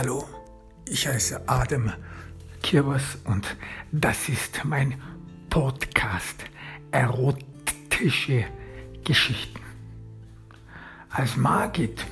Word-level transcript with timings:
Hallo, 0.00 0.24
ich 0.84 1.08
heiße 1.08 1.48
Adam 1.48 1.92
Kirbers 2.62 3.18
und 3.24 3.56
das 3.90 4.28
ist 4.28 4.64
mein 4.64 4.94
Podcast 5.50 6.44
Erotische 6.92 8.44
Geschichten. 9.02 9.60
Als 11.10 11.36
Margit, 11.36 12.06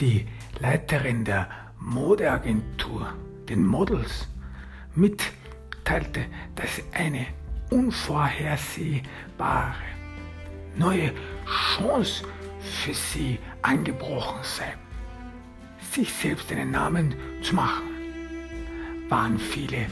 die 0.00 0.26
Leiterin 0.58 1.26
der 1.26 1.50
Modeagentur, 1.80 3.12
den 3.46 3.66
Models, 3.66 4.26
mitteilte, 4.94 6.24
dass 6.54 6.80
eine 6.94 7.26
unvorhersehbare 7.72 9.74
neue 10.78 11.12
Chance 11.76 12.24
für 12.58 12.94
sie 12.94 13.38
angebrochen 13.60 14.42
sei, 14.42 14.72
sich 15.94 16.12
selbst 16.12 16.50
einen 16.50 16.72
Namen 16.72 17.14
zu 17.40 17.54
machen, 17.54 17.84
waren 19.08 19.38
viele 19.38 19.86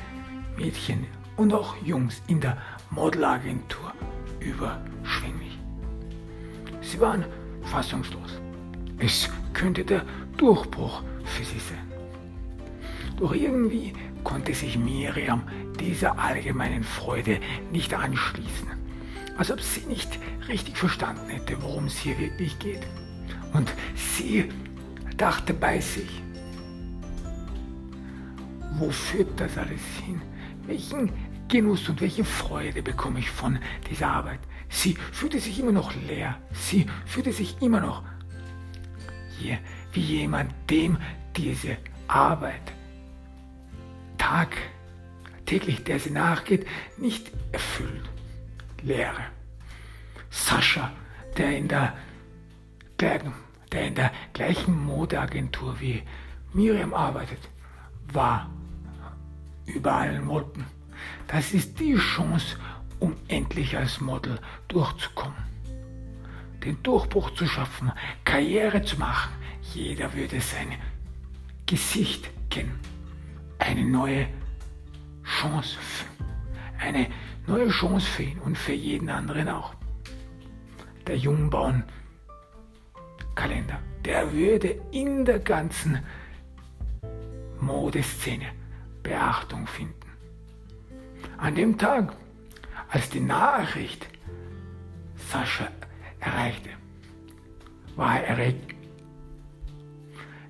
Mädchen 0.56 1.06
und 1.36 1.54
auch 1.54 1.76
Jungs 1.84 2.20
in 2.26 2.40
der 2.40 2.56
Modelagentur 2.90 3.92
überschwänglich. 4.40 5.58
Sie 6.80 6.98
waren 7.00 7.24
fassungslos. 7.62 8.40
Es 8.98 9.30
könnte 9.52 9.84
der 9.84 10.04
Durchbruch 10.36 11.02
für 11.24 11.44
sie 11.44 11.60
sein. 11.60 11.92
Doch 13.18 13.32
irgendwie 13.32 13.92
konnte 14.24 14.54
sich 14.54 14.76
Miriam 14.76 15.42
dieser 15.78 16.18
allgemeinen 16.18 16.82
Freude 16.82 17.38
nicht 17.70 17.94
anschließen, 17.94 18.68
als 19.38 19.52
ob 19.52 19.60
sie 19.60 19.86
nicht 19.86 20.18
richtig 20.48 20.76
verstanden 20.76 21.28
hätte, 21.28 21.62
worum 21.62 21.84
es 21.86 21.98
hier 21.98 22.18
wirklich 22.18 22.58
geht. 22.58 22.82
Und 23.52 23.72
sie 23.94 24.48
dachte 25.22 25.54
bei 25.54 25.80
sich, 25.80 26.20
wo 28.72 28.90
führt 28.90 29.38
das 29.38 29.56
alles 29.56 29.80
hin? 30.04 30.20
Welchen 30.66 31.12
Genuss 31.46 31.88
und 31.88 32.00
welche 32.00 32.24
Freude 32.24 32.82
bekomme 32.82 33.20
ich 33.20 33.30
von 33.30 33.56
dieser 33.88 34.08
Arbeit? 34.08 34.40
Sie 34.68 34.94
fühlte 35.12 35.38
sich 35.38 35.60
immer 35.60 35.70
noch 35.70 35.94
leer. 36.08 36.40
Sie 36.52 36.86
fühlte 37.06 37.32
sich 37.32 37.62
immer 37.62 37.80
noch 37.80 38.02
hier 39.38 39.58
wie 39.92 40.00
jemand, 40.00 40.52
dem 40.68 40.98
diese 41.36 41.76
Arbeit 42.08 42.72
Tag, 44.18 44.56
täglich, 45.46 45.84
der 45.84 46.00
sie 46.00 46.10
nachgeht, 46.10 46.66
nicht 46.98 47.30
erfüllt. 47.52 48.10
Leere. 48.82 49.26
Sascha, 50.30 50.90
der 51.36 51.56
in 51.56 51.68
der, 51.68 51.94
der 53.72 53.86
in 53.86 53.94
der 53.94 54.12
gleichen 54.32 54.84
Modeagentur 54.84 55.80
wie 55.80 56.02
Miriam 56.52 56.94
arbeitet, 56.94 57.40
war 58.12 58.50
über 59.66 59.94
allen 59.94 60.26
Wolken. 60.28 60.66
Das 61.26 61.52
ist 61.52 61.80
die 61.80 61.96
Chance, 61.96 62.56
um 63.00 63.16
endlich 63.28 63.76
als 63.76 64.00
Model 64.00 64.38
durchzukommen. 64.68 65.36
Den 66.64 66.80
Durchbruch 66.82 67.30
zu 67.34 67.46
schaffen, 67.46 67.90
Karriere 68.24 68.82
zu 68.82 68.98
machen. 68.98 69.32
Jeder 69.74 70.12
würde 70.14 70.40
sein 70.40 70.76
Gesicht 71.66 72.30
kennen. 72.50 72.78
Eine 73.58 73.84
neue 73.84 74.28
Chance. 75.24 75.78
Eine 76.78 77.08
neue 77.46 77.68
Chance 77.68 78.06
für 78.06 78.22
ihn 78.24 78.38
und 78.40 78.58
für 78.58 78.74
jeden 78.74 79.08
anderen 79.08 79.48
auch. 79.48 79.74
Der 81.06 81.16
Jungbauen 81.16 81.84
Kalender, 83.34 83.78
der 84.04 84.32
würde 84.32 84.80
in 84.90 85.24
der 85.24 85.38
ganzen 85.38 85.98
Modeszene 87.60 88.46
Beachtung 89.02 89.66
finden. 89.66 89.94
An 91.38 91.54
dem 91.54 91.78
Tag, 91.78 92.14
als 92.88 93.08
die 93.10 93.20
Nachricht 93.20 94.06
Sascha 95.16 95.68
erreichte, 96.20 96.70
war 97.96 98.20
er 98.20 98.26
erregt. 98.26 98.74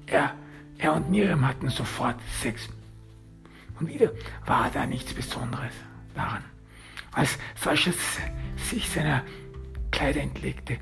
Er, 0.06 0.34
er 0.78 0.94
und 0.94 1.10
Miriam 1.10 1.46
hatten 1.46 1.68
sofort 1.70 2.16
Sex. 2.40 2.68
Und 3.78 3.88
wieder 3.88 4.10
war 4.46 4.70
da 4.70 4.86
nichts 4.86 5.14
Besonderes 5.14 5.72
daran. 6.14 6.44
Als 7.12 7.38
Sascha 7.56 7.92
sich 8.56 8.88
seiner 8.88 9.22
Kleider 9.90 10.20
entlegte, 10.20 10.78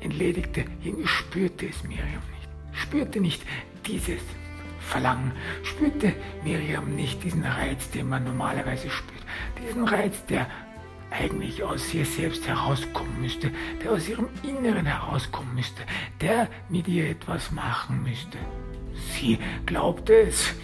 entledigte, 0.00 0.64
irgendwie 0.82 1.06
spürte 1.06 1.66
es 1.68 1.82
Miriam 1.84 2.22
nicht. 2.34 2.48
Spürte 2.72 3.20
nicht 3.20 3.42
dieses 3.86 4.20
Verlangen, 4.80 5.32
spürte 5.62 6.14
Miriam 6.44 6.94
nicht 6.94 7.22
diesen 7.22 7.44
Reiz, 7.44 7.90
den 7.90 8.08
man 8.08 8.24
normalerweise 8.24 8.90
spürt. 8.90 9.22
Diesen 9.62 9.86
Reiz, 9.86 10.24
der 10.26 10.46
eigentlich 11.10 11.62
aus 11.62 11.92
ihr 11.92 12.04
selbst 12.04 12.46
herauskommen 12.46 13.20
müsste, 13.20 13.50
der 13.82 13.92
aus 13.92 14.08
ihrem 14.08 14.28
Inneren 14.42 14.86
herauskommen 14.86 15.54
müsste, 15.54 15.82
der 16.20 16.48
mit 16.68 16.88
ihr 16.88 17.10
etwas 17.10 17.50
machen 17.50 18.02
müsste. 18.02 18.38
Sie 18.94 19.38
glaubte 19.66 20.14
es, 20.14 20.54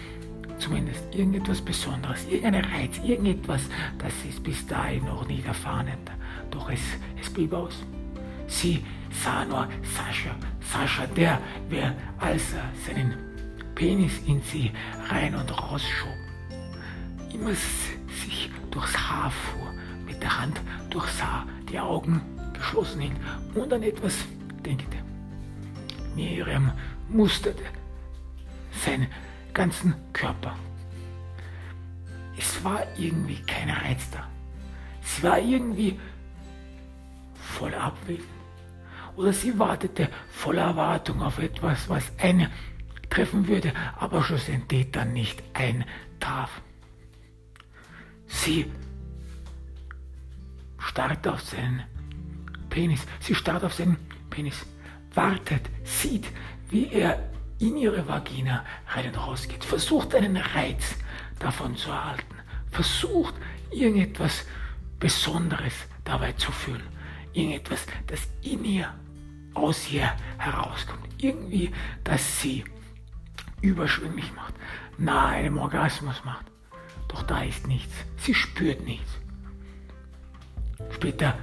zumindest 0.57 1.03
irgendetwas 1.13 1.61
Besonderes, 1.61 2.25
irgendein 2.27 2.65
Reiz, 2.65 2.97
irgendetwas, 3.03 3.61
das 3.97 4.13
sie 4.21 4.39
bis 4.39 4.65
dahin 4.67 5.05
noch 5.05 5.27
nie 5.27 5.43
erfahren 5.45 5.87
hätte. 5.87 6.11
Doch 6.51 6.69
es, 6.69 6.81
es 7.21 7.29
blieb 7.29 7.53
aus. 7.53 7.83
Sie 8.47 8.83
sah 9.11 9.45
nur 9.45 9.67
Sascha, 9.83 10.35
Sascha, 10.61 11.05
der, 11.07 11.39
wer, 11.69 11.93
als 12.19 12.53
er 12.53 12.69
seinen 12.85 13.13
Penis 13.75 14.19
in 14.25 14.41
sie 14.41 14.71
rein 15.09 15.35
und 15.35 15.51
raus 15.51 15.83
schob, 15.83 16.17
immer 17.33 17.53
sich 17.53 18.49
durchs 18.71 18.97
Haar 18.97 19.29
fuhr, 19.29 19.71
mit 20.05 20.21
der 20.21 20.41
Hand 20.41 20.59
durchsah, 20.89 21.45
die 21.69 21.79
Augen 21.79 22.21
geschlossen 22.53 23.01
hielt 23.01 23.17
und 23.53 23.71
an 23.71 23.83
etwas 23.83 24.25
denkte. 24.65 24.97
Miriam 26.15 26.71
musterte 27.09 27.63
seinen 28.71 29.07
ganzen 29.53 29.93
Körper. 30.13 30.55
Es 32.37 32.63
war 32.63 32.83
irgendwie 32.97 33.41
kein 33.43 33.69
Reiz 33.69 34.09
da. 34.11 34.27
Sie 35.01 35.23
war 35.23 35.39
irgendwie 35.39 35.99
voll 37.35 37.73
Abwesen. 37.73 38.36
Oder 39.17 39.33
sie 39.33 39.57
wartete 39.57 40.09
voller 40.29 40.61
Erwartung 40.61 41.23
auf 41.23 41.39
etwas, 41.39 41.89
was 41.89 42.11
eine 42.19 42.51
treffen 43.09 43.47
würde, 43.47 43.73
aber 43.97 44.23
schlussendlich 44.23 44.91
dann 44.91 45.11
nicht 45.11 45.41
eintraf. 45.53 46.61
Sie 48.27 48.71
starrt 50.77 51.27
auf 51.27 51.41
seinen 51.41 51.83
Penis, 52.69 53.01
sie 53.19 53.33
starrt 53.33 53.63
auf 53.63 53.73
seinen 53.73 53.97
Penis, 54.29 54.65
wartet, 55.15 55.63
sieht, 55.83 56.27
wie 56.69 56.87
er 56.91 57.31
in 57.57 57.75
ihre 57.75 58.07
Vagina 58.07 58.63
rein 58.89 59.07
und 59.07 59.17
raus 59.17 59.47
geht, 59.47 59.63
versucht 59.63 60.13
einen 60.13 60.37
Reiz 60.37 60.95
davon 61.39 61.75
zu 61.75 61.89
erhalten, 61.89 62.35
versucht 62.69 63.33
irgendetwas 63.71 64.45
Besonderes 64.99 65.73
dabei 66.03 66.33
zu 66.33 66.51
fühlen, 66.51 66.83
irgendetwas, 67.33 67.87
das 68.05 68.27
in 68.43 68.63
ihr, 68.63 68.93
aus 69.57 69.91
ihr 69.91 70.11
herauskommt, 70.37 71.07
irgendwie, 71.17 71.71
das 72.03 72.41
sie 72.41 72.63
überschwänglich 73.61 74.33
macht, 74.35 74.53
nahe 74.97 75.35
einem 75.35 75.57
Orgasmus 75.57 76.23
macht. 76.23 76.45
Doch 77.07 77.23
da 77.23 77.43
ist 77.43 77.67
nichts. 77.67 77.93
Sie 78.17 78.33
spürt 78.33 78.83
nichts. 78.85 79.11
Später 80.91 81.37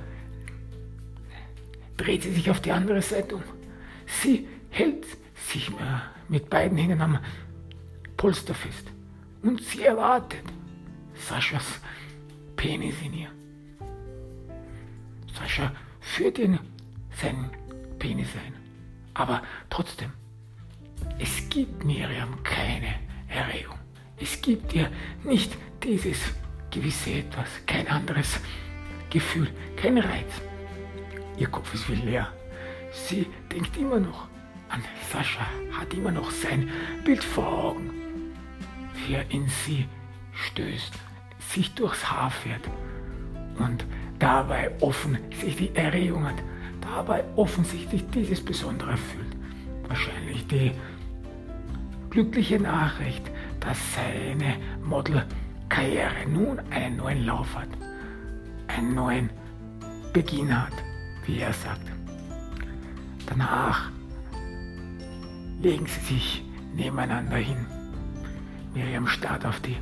dreht 1.97 2.23
sie 2.23 2.33
sich 2.33 2.51
auf 2.51 2.61
die 2.61 2.73
andere 2.73 3.03
Seite 3.03 3.37
um. 3.37 3.43
Sie 4.07 4.47
hält 4.71 5.07
sich 5.35 5.71
mit 6.29 6.51
beiden 6.51 6.79
Händen 6.79 7.01
am 7.01 7.19
Polster 8.17 8.55
fest. 8.55 8.87
Und 9.43 9.63
sie 9.63 9.83
erwartet 9.83 10.45
Saschas 11.15 11.81
Penis 12.57 12.95
in 13.03 13.15
ihr. 13.15 13.31
Sascha 15.35 15.73
führt 16.01 16.39
ihn 16.39 16.59
seinen 17.21 17.51
Penis 18.05 18.29
ein. 18.37 18.55
Aber 19.15 19.43
trotzdem, 19.71 20.13
es 21.19 21.49
gibt 21.49 21.85
Miriam 21.85 22.43
keine 22.43 22.97
Erregung. 23.29 23.79
Es 24.19 24.43
gibt 24.43 24.75
ihr 24.75 24.91
nicht 25.25 25.57
dieses 25.83 26.19
gewisse 26.71 27.13
etwas, 27.13 27.49
kein 27.65 27.89
anderes 27.89 28.41
Gefühl, 29.09 29.49
kein 29.77 29.97
Reiz. 29.97 30.33
Ihr 31.39 31.47
Kopf 31.47 31.73
ist 31.73 31.85
viel 31.85 32.05
leer. 32.05 32.31
Sie 32.93 33.27
denkt 33.51 33.75
immer 33.79 34.01
noch 34.01 34.29
an 34.69 34.83
Sascha, 35.11 35.47
hat 35.73 35.95
immer 35.95 36.13
noch 36.13 36.31
sein 36.31 36.69
Bild 37.07 37.25
vor 37.25 37.47
Augen, 37.47 37.91
wie 38.95 39.15
er 39.15 39.31
in 39.31 39.49
sie 39.49 39.89
stößt, 40.35 40.93
sich 41.39 41.75
durchs 41.75 42.11
Haar 42.11 42.31
fährt 42.31 42.69
und 43.59 43.87
dabei 44.19 44.73
offensichtlich 44.81 45.57
die 45.57 45.75
Erregung 45.75 46.27
hat, 46.27 46.43
dabei 46.85 47.25
offensichtlich 47.37 48.05
dieses 48.11 48.45
Besondere 48.45 48.97
fühlt. 48.97 49.37
Wahrscheinlich 49.89 50.47
die 50.47 50.73
glückliche 52.11 52.61
Nachricht, 52.61 53.31
dass 53.61 53.79
seine 53.95 54.57
Modelkarriere 54.85 56.29
nun 56.29 56.61
einen 56.71 56.97
neuen 56.97 57.27
Lauf 57.27 57.55
hat, 57.55 57.69
einen 58.69 58.95
neuen 58.95 59.31
Beginn 60.13 60.57
hat, 60.57 60.73
wie 61.27 61.41
er 61.41 61.53
sagt. 61.53 61.91
Danach 63.27 63.91
legen 65.61 65.87
sie 65.87 66.15
sich 66.15 66.45
nebeneinander 66.75 67.37
hin. 67.37 67.67
Miriam 68.75 69.07
starrt 69.07 69.47
auf 69.47 69.61
die 69.61 69.77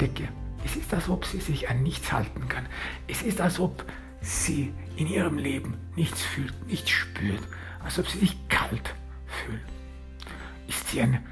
Decke. 0.00 0.28
Es 0.64 0.76
ist, 0.76 0.92
als 0.92 1.08
ob 1.08 1.24
sie 1.24 1.40
sich 1.40 1.68
an 1.68 1.82
nichts 1.82 2.12
halten 2.12 2.48
kann. 2.48 2.66
Es 3.08 3.22
ist, 3.22 3.40
als 3.40 3.58
ob 3.58 3.84
sie 4.20 4.72
in 5.00 5.06
ihrem 5.06 5.38
Leben 5.38 5.78
nichts 5.96 6.22
fühlt, 6.22 6.66
nichts 6.66 6.90
spürt, 6.90 7.40
als 7.82 7.98
ob 7.98 8.06
sie 8.06 8.18
sich 8.18 8.36
kalt 8.48 8.94
fühlt. 9.26 9.62
Ist 10.68 10.88
sie 10.88 11.00
ein 11.00 11.24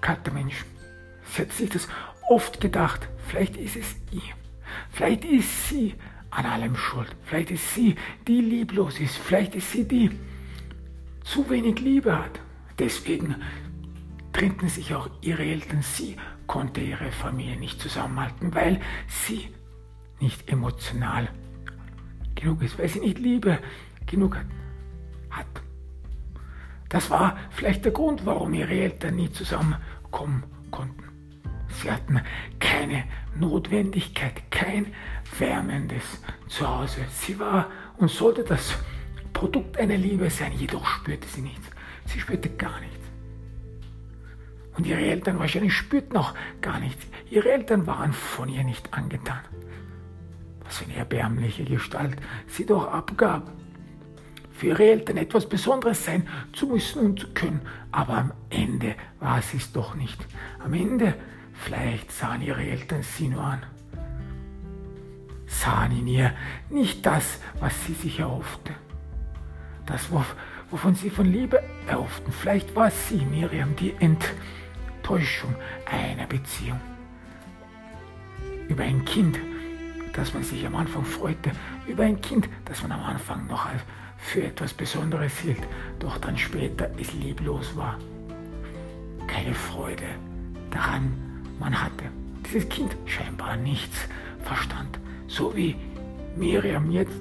kalter 0.00 0.32
Mensch? 0.32 0.64
Sie 1.24 1.42
hat 1.42 1.52
sich 1.52 1.68
das 1.68 1.88
oft 2.28 2.60
gedacht. 2.60 3.08
Vielleicht 3.26 3.56
ist 3.56 3.74
es 3.74 3.96
ihr. 4.12 4.22
Vielleicht 4.90 5.24
ist 5.24 5.68
sie 5.68 5.94
an 6.30 6.46
allem 6.46 6.76
schuld. 6.76 7.14
Vielleicht 7.24 7.50
ist 7.50 7.74
sie, 7.74 7.96
die 8.28 8.40
lieblos 8.40 9.00
ist. 9.00 9.16
Vielleicht 9.16 9.56
ist 9.56 9.72
sie, 9.72 9.88
die 9.88 10.10
zu 11.24 11.50
wenig 11.50 11.80
Liebe 11.80 12.16
hat. 12.16 12.38
Deswegen 12.78 13.34
trennten 14.32 14.68
sich 14.68 14.94
auch 14.94 15.10
ihre 15.22 15.42
Eltern. 15.42 15.82
Sie 15.82 16.16
konnte 16.46 16.80
ihre 16.80 17.10
Familie 17.10 17.56
nicht 17.56 17.80
zusammenhalten, 17.80 18.54
weil 18.54 18.80
sie 19.08 19.48
nicht 20.20 20.48
emotional 20.48 21.28
genug 22.34 22.62
ist, 22.62 22.78
weil 22.78 22.88
sie 22.88 23.00
nicht 23.00 23.18
Liebe 23.18 23.58
genug 24.06 24.36
hat. 25.30 25.46
Das 26.88 27.10
war 27.10 27.36
vielleicht 27.50 27.84
der 27.84 27.92
Grund, 27.92 28.24
warum 28.24 28.54
ihre 28.54 28.72
Eltern 28.72 29.16
nie 29.16 29.30
zusammenkommen 29.32 30.44
konnten. 30.70 31.02
Sie 31.68 31.90
hatten 31.90 32.20
keine 32.60 33.04
Notwendigkeit, 33.36 34.50
kein 34.50 34.86
wärmendes 35.38 36.20
Zuhause. 36.46 37.00
Sie 37.10 37.38
war 37.40 37.68
und 37.96 38.10
sollte 38.10 38.44
das 38.44 38.76
Produkt 39.32 39.76
einer 39.76 39.96
Liebe 39.96 40.30
sein, 40.30 40.52
jedoch 40.52 40.86
spürte 40.86 41.26
sie 41.26 41.42
nichts. 41.42 41.68
Sie 42.06 42.20
spürte 42.20 42.48
gar 42.50 42.78
nichts. 42.80 43.04
Und 44.76 44.86
ihre 44.86 45.00
Eltern 45.00 45.38
wahrscheinlich 45.38 45.74
spürten 45.74 46.16
auch 46.16 46.34
gar 46.60 46.78
nichts. 46.80 47.04
Ihre 47.30 47.50
Eltern 47.50 47.86
waren 47.86 48.12
von 48.12 48.48
ihr 48.48 48.64
nicht 48.64 48.92
angetan. 48.92 49.40
Was 50.64 50.78
für 50.78 50.84
eine 50.84 50.96
erbärmliche 50.96 51.64
Gestalt 51.64 52.16
sie 52.46 52.66
doch 52.66 52.92
abgab. 52.92 53.52
Für 54.50 54.68
ihre 54.68 54.84
Eltern 54.84 55.16
etwas 55.16 55.48
Besonderes 55.48 56.04
sein 56.04 56.28
zu 56.52 56.66
müssen 56.66 57.00
und 57.00 57.20
zu 57.20 57.28
können. 57.34 57.60
Aber 57.90 58.16
am 58.16 58.32
Ende 58.50 58.94
war 59.20 59.42
sie 59.42 59.56
es 59.56 59.72
doch 59.72 59.94
nicht. 59.94 60.24
Am 60.64 60.74
Ende, 60.74 61.14
vielleicht 61.52 62.12
sahen 62.12 62.40
ihre 62.40 62.62
Eltern 62.62 63.02
sie 63.02 63.28
nur 63.28 63.42
an. 63.42 63.62
Sahen 65.46 65.92
in 65.98 66.06
ihr 66.06 66.32
nicht 66.70 67.04
das, 67.04 67.40
was 67.60 67.84
sie 67.84 67.94
sich 67.94 68.20
erhoffte. 68.20 68.74
Das, 69.86 70.08
wovon 70.70 70.94
sie 70.94 71.10
von 71.10 71.26
Liebe 71.26 71.62
erhofften. 71.86 72.32
Vielleicht 72.32 72.74
war 72.74 72.90
sie, 72.90 73.24
Miriam, 73.24 73.76
die 73.76 73.94
Enttäuschung 74.00 75.54
einer 75.90 76.26
Beziehung. 76.26 76.80
Über 78.68 78.84
ein 78.84 79.04
Kind, 79.04 79.38
das 80.14 80.32
man 80.32 80.42
sich 80.42 80.66
am 80.66 80.76
Anfang 80.76 81.04
freute, 81.04 81.52
über 81.86 82.04
ein 82.04 82.20
Kind, 82.20 82.48
das 82.64 82.82
man 82.82 82.92
am 82.92 83.02
Anfang 83.02 83.46
noch 83.46 83.66
für 84.16 84.44
etwas 84.44 84.72
Besonderes 84.72 85.36
hielt, 85.38 85.62
doch 85.98 86.18
dann 86.18 86.38
später 86.38 86.90
es 86.98 87.12
lieblos 87.12 87.76
war. 87.76 87.98
Keine 89.26 89.54
Freude 89.54 90.06
daran 90.70 91.12
man 91.58 91.80
hatte. 91.80 92.04
Dieses 92.46 92.68
Kind 92.68 92.96
scheinbar 93.06 93.56
nichts 93.56 94.08
verstand, 94.42 94.98
so 95.26 95.56
wie 95.56 95.76
Miriam 96.36 96.90
jetzt 96.90 97.16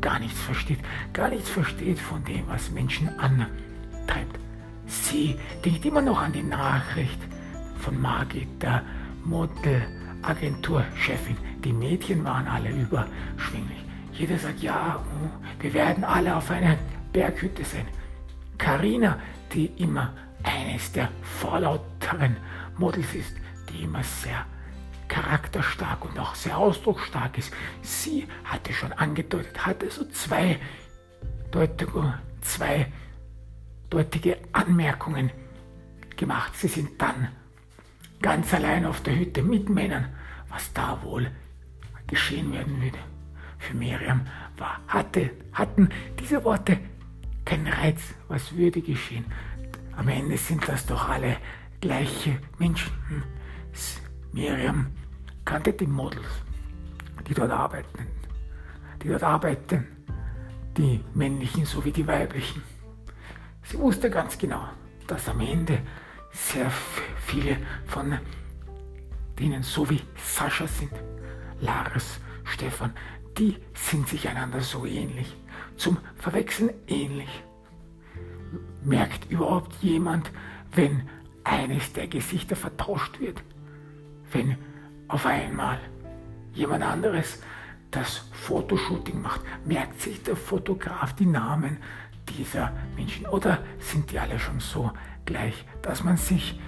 gar 0.00 0.18
nichts 0.18 0.40
versteht, 0.40 0.78
gar 1.12 1.28
nichts 1.28 1.50
versteht 1.50 1.98
von 1.98 2.24
dem, 2.24 2.48
was 2.48 2.70
Menschen 2.70 3.08
antreibt. 3.18 4.38
Sie 4.86 5.36
denkt 5.64 5.84
immer 5.84 6.02
noch 6.02 6.20
an 6.20 6.32
die 6.32 6.42
Nachricht 6.42 7.20
von 7.80 8.00
Margit, 8.00 8.48
der 8.62 8.82
Modelagenturchefin. 9.24 11.36
Die 11.66 11.72
Mädchen 11.72 12.22
waren 12.22 12.46
alle 12.46 12.70
überschwinglich. 12.70 13.82
Jeder 14.12 14.38
sagt, 14.38 14.60
ja, 14.60 15.02
oh, 15.04 15.30
wir 15.58 15.74
werden 15.74 16.04
alle 16.04 16.36
auf 16.36 16.48
einer 16.52 16.76
Berghütte 17.12 17.64
sein. 17.64 17.88
Karina, 18.56 19.18
die 19.52 19.66
immer 19.82 20.12
eines 20.44 20.92
der 20.92 21.08
vorlauteren 21.22 22.36
Models 22.78 23.12
ist, 23.16 23.34
die 23.68 23.82
immer 23.82 24.04
sehr 24.04 24.46
charakterstark 25.08 26.04
und 26.04 26.16
auch 26.20 26.36
sehr 26.36 26.56
ausdrucksstark 26.56 27.36
ist. 27.36 27.52
Sie 27.82 28.28
hatte 28.44 28.72
schon 28.72 28.92
angedeutet, 28.92 29.66
hatte 29.66 29.90
so 29.90 30.04
zwei 30.04 30.60
deutliche, 31.50 32.14
zwei 32.42 32.92
deutliche 33.90 34.38
Anmerkungen 34.52 35.32
gemacht. 36.16 36.52
Sie 36.54 36.68
sind 36.68 37.02
dann 37.02 37.26
ganz 38.22 38.54
allein 38.54 38.86
auf 38.86 39.00
der 39.00 39.18
Hütte 39.18 39.42
mit 39.42 39.68
Männern, 39.68 40.14
was 40.48 40.72
da 40.72 41.02
wohl 41.02 41.28
geschehen 42.06 42.52
werden 42.52 42.80
würde. 42.80 42.98
Für 43.58 43.74
Miriam 43.74 44.26
war, 44.58 44.80
hatte, 44.88 45.30
hatten 45.52 45.88
diese 46.20 46.42
Worte 46.44 46.78
keinen 47.44 47.66
Reiz. 47.68 48.00
Was 48.28 48.54
würde 48.54 48.80
geschehen? 48.80 49.24
Am 49.96 50.08
Ende 50.08 50.36
sind 50.36 50.68
das 50.68 50.86
doch 50.86 51.08
alle 51.08 51.38
gleiche 51.80 52.38
Menschen. 52.58 52.92
Miriam 54.32 54.88
kannte 55.44 55.72
die 55.72 55.86
Models, 55.86 56.26
die 57.26 57.32
dort 57.32 57.50
arbeiten, 57.50 58.06
die 59.02 59.08
dort 59.08 59.22
arbeiten, 59.22 59.86
die 60.76 61.02
männlichen 61.14 61.64
sowie 61.64 61.92
die 61.92 62.06
weiblichen. 62.06 62.62
Sie 63.62 63.78
wusste 63.78 64.10
ganz 64.10 64.36
genau, 64.36 64.68
dass 65.06 65.28
am 65.28 65.40
Ende 65.40 65.78
sehr 66.30 66.70
viele 67.24 67.56
von 67.86 68.18
denen 69.38 69.62
so 69.62 69.88
wie 69.88 70.02
Sascha 70.22 70.66
sind, 70.66 70.92
Lars, 71.60 72.20
Stefan, 72.44 72.92
die 73.38 73.56
sind 73.74 74.08
sich 74.08 74.28
einander 74.28 74.60
so 74.60 74.86
ähnlich, 74.86 75.36
zum 75.76 75.98
Verwechseln 76.16 76.70
ähnlich. 76.86 77.42
Merkt 78.82 79.30
überhaupt 79.30 79.74
jemand, 79.82 80.30
wenn 80.74 81.08
eines 81.44 81.92
der 81.92 82.08
Gesichter 82.08 82.56
vertauscht 82.56 83.20
wird? 83.20 83.42
wenn 84.32 84.56
auf 85.08 85.26
einmal 85.26 85.78
jemand 86.52 86.82
anderes 86.82 87.42
das 87.90 88.28
Fotoshooting 88.32 89.22
macht, 89.22 89.40
merkt 89.64 90.00
sich 90.00 90.22
der 90.22 90.36
Fotograf 90.36 91.14
die 91.14 91.26
Namen 91.26 91.78
dieser 92.36 92.72
Menschen 92.96 93.26
oder 93.26 93.58
sind 93.78 94.10
die 94.10 94.18
alle 94.18 94.38
schon 94.38 94.60
so 94.60 94.90
gleich, 95.24 95.64
dass 95.82 96.02
man 96.02 96.16
sich 96.16 96.60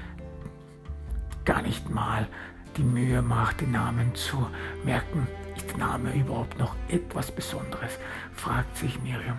gar 1.45 1.63
nicht 1.63 1.91
mal 1.91 2.29
die 2.79 2.85
Mühe 2.85 3.21
macht, 3.21 3.61
die 3.61 3.67
Namen 3.67 4.15
zu 4.15 4.47
merken. 4.85 5.27
Ist 5.57 5.69
der 5.71 5.79
Name 5.79 6.15
überhaupt 6.15 6.59
noch 6.59 6.75
etwas 6.89 7.31
Besonderes? 7.31 7.99
fragt 8.33 8.77
sich 8.77 9.01
Miriam. 9.03 9.39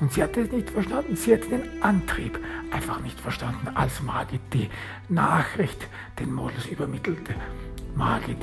Und 0.00 0.12
sie 0.12 0.22
hat 0.22 0.36
es 0.36 0.52
nicht 0.52 0.70
verstanden, 0.70 1.16
sie 1.16 1.34
hat 1.34 1.50
den 1.50 1.82
Antrieb 1.82 2.38
einfach 2.70 3.00
nicht 3.00 3.18
verstanden, 3.18 3.68
als 3.74 4.02
Margit 4.02 4.40
die 4.52 4.68
Nachricht 5.08 5.88
den 6.18 6.32
Models 6.32 6.66
übermittelte. 6.66 7.34
Margit 7.94 8.38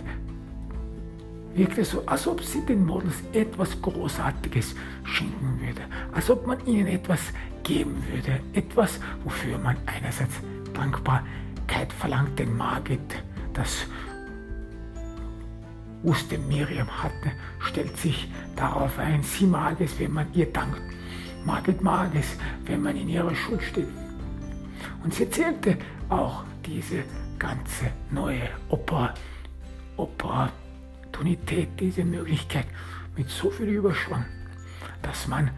wirkte 1.53 1.86
so, 1.86 2.03
als 2.05 2.27
ob 2.27 2.43
sie 2.43 2.65
den 2.65 2.86
Models 2.86 3.24
etwas 3.33 3.81
Großartiges 3.81 4.75
schenken 5.03 5.59
würde, 5.59 5.81
als 6.13 6.29
ob 6.29 6.45
man 6.45 6.63
ihnen 6.65 6.88
etwas 6.88 7.19
geben 7.63 8.03
würde, 8.12 8.39
etwas, 8.53 9.00
wofür 9.24 9.57
man 9.57 9.77
einerseits 9.86 10.36
Dankbarkeit 10.74 11.91
verlangt, 12.00 12.38
denn 12.38 12.55
Margit, 12.55 13.24
das 13.53 13.88
wusste 16.04 16.38
Miriam 16.38 16.89
hatte, 17.04 17.32
stellt 17.60 17.98
sich 17.98 18.32
darauf 18.56 18.98
ein, 19.00 19.24
sie 19.24 19.46
mag 19.46 19.82
es, 19.82 20.00
wenn 20.00 20.13
man 20.13 20.27
ihr 20.34 20.51
dankt 20.51 20.82
Margit 21.48 21.82
mag 21.82 22.13
es, 22.13 22.36
wenn 22.66 22.82
man 22.84 22.98
in 22.98 23.08
ihrer 23.08 23.34
Schuld 23.34 23.62
steht. 23.63 23.88
Und 25.01 25.13
sie 25.13 25.24
erzählte 25.24 25.77
auch 26.10 26.44
diese 26.66 27.06
ganze 27.39 27.92
neue 28.12 28.50
Opportunität, 29.96 31.70
diese 31.80 32.04
Möglichkeit 32.04 32.68
mit 33.16 33.30
so 33.30 33.50
viel 33.50 33.70
Überschwang, 33.70 34.25
dass 35.01 35.25
man 35.30 35.51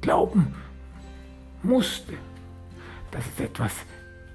glauben 0.00 0.56
musste, 1.62 2.14
dass 3.12 3.24
es 3.28 3.38
etwas 3.44 3.72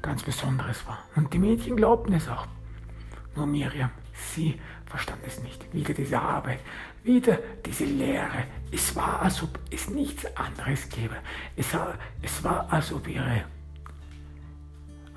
ganz 0.02 0.24
Besonderes 0.24 0.88
war. 0.88 1.00
Und 1.18 1.34
die 1.34 1.40
Mädchen 1.40 1.76
glaubten 1.76 2.14
es 2.14 2.30
auch. 2.30 2.48
Nur 3.36 3.46
Miriam, 3.46 3.90
sie 4.14 4.58
verstand 4.96 5.22
es 5.28 5.42
nicht. 5.44 5.74
Wieder 5.74 5.94
diese 5.94 6.22
Arbeit, 6.22 6.60
wieder 7.04 7.38
diese 7.66 7.84
Leere. 7.84 8.46
Es 8.72 8.96
war, 8.96 9.22
als 9.22 9.44
ob 9.44 9.60
es 9.70 9.90
nichts 9.90 10.25
anderes 10.38 10.88
gäbe. 10.88 11.18
Es 11.58 11.74
war, 11.74 11.96
es 12.22 12.44
war 12.46 12.72
als 12.72 12.94
ob 12.94 13.08
ihre 13.08 13.44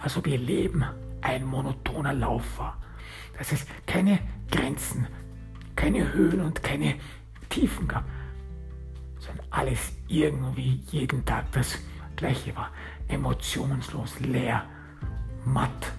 als 0.00 0.16
ob 0.16 0.26
ihr 0.26 0.38
Leben 0.38 0.84
ein 1.22 1.44
monotoner 1.44 2.12
Lauf 2.12 2.58
war. 2.58 2.76
Dass 3.36 3.52
es 3.52 3.66
keine 3.86 4.18
Grenzen, 4.50 5.06
keine 5.76 6.12
Höhen 6.12 6.40
und 6.40 6.62
keine 6.62 6.96
Tiefen 7.48 7.86
gab, 7.86 8.04
sondern 9.18 9.46
alles 9.50 9.92
irgendwie 10.08 10.82
jeden 10.90 11.24
Tag 11.24 11.50
das 11.52 11.78
gleiche 12.16 12.54
war. 12.56 12.70
Emotionslos, 13.08 14.20
leer, 14.20 14.64
matt. 15.44 15.92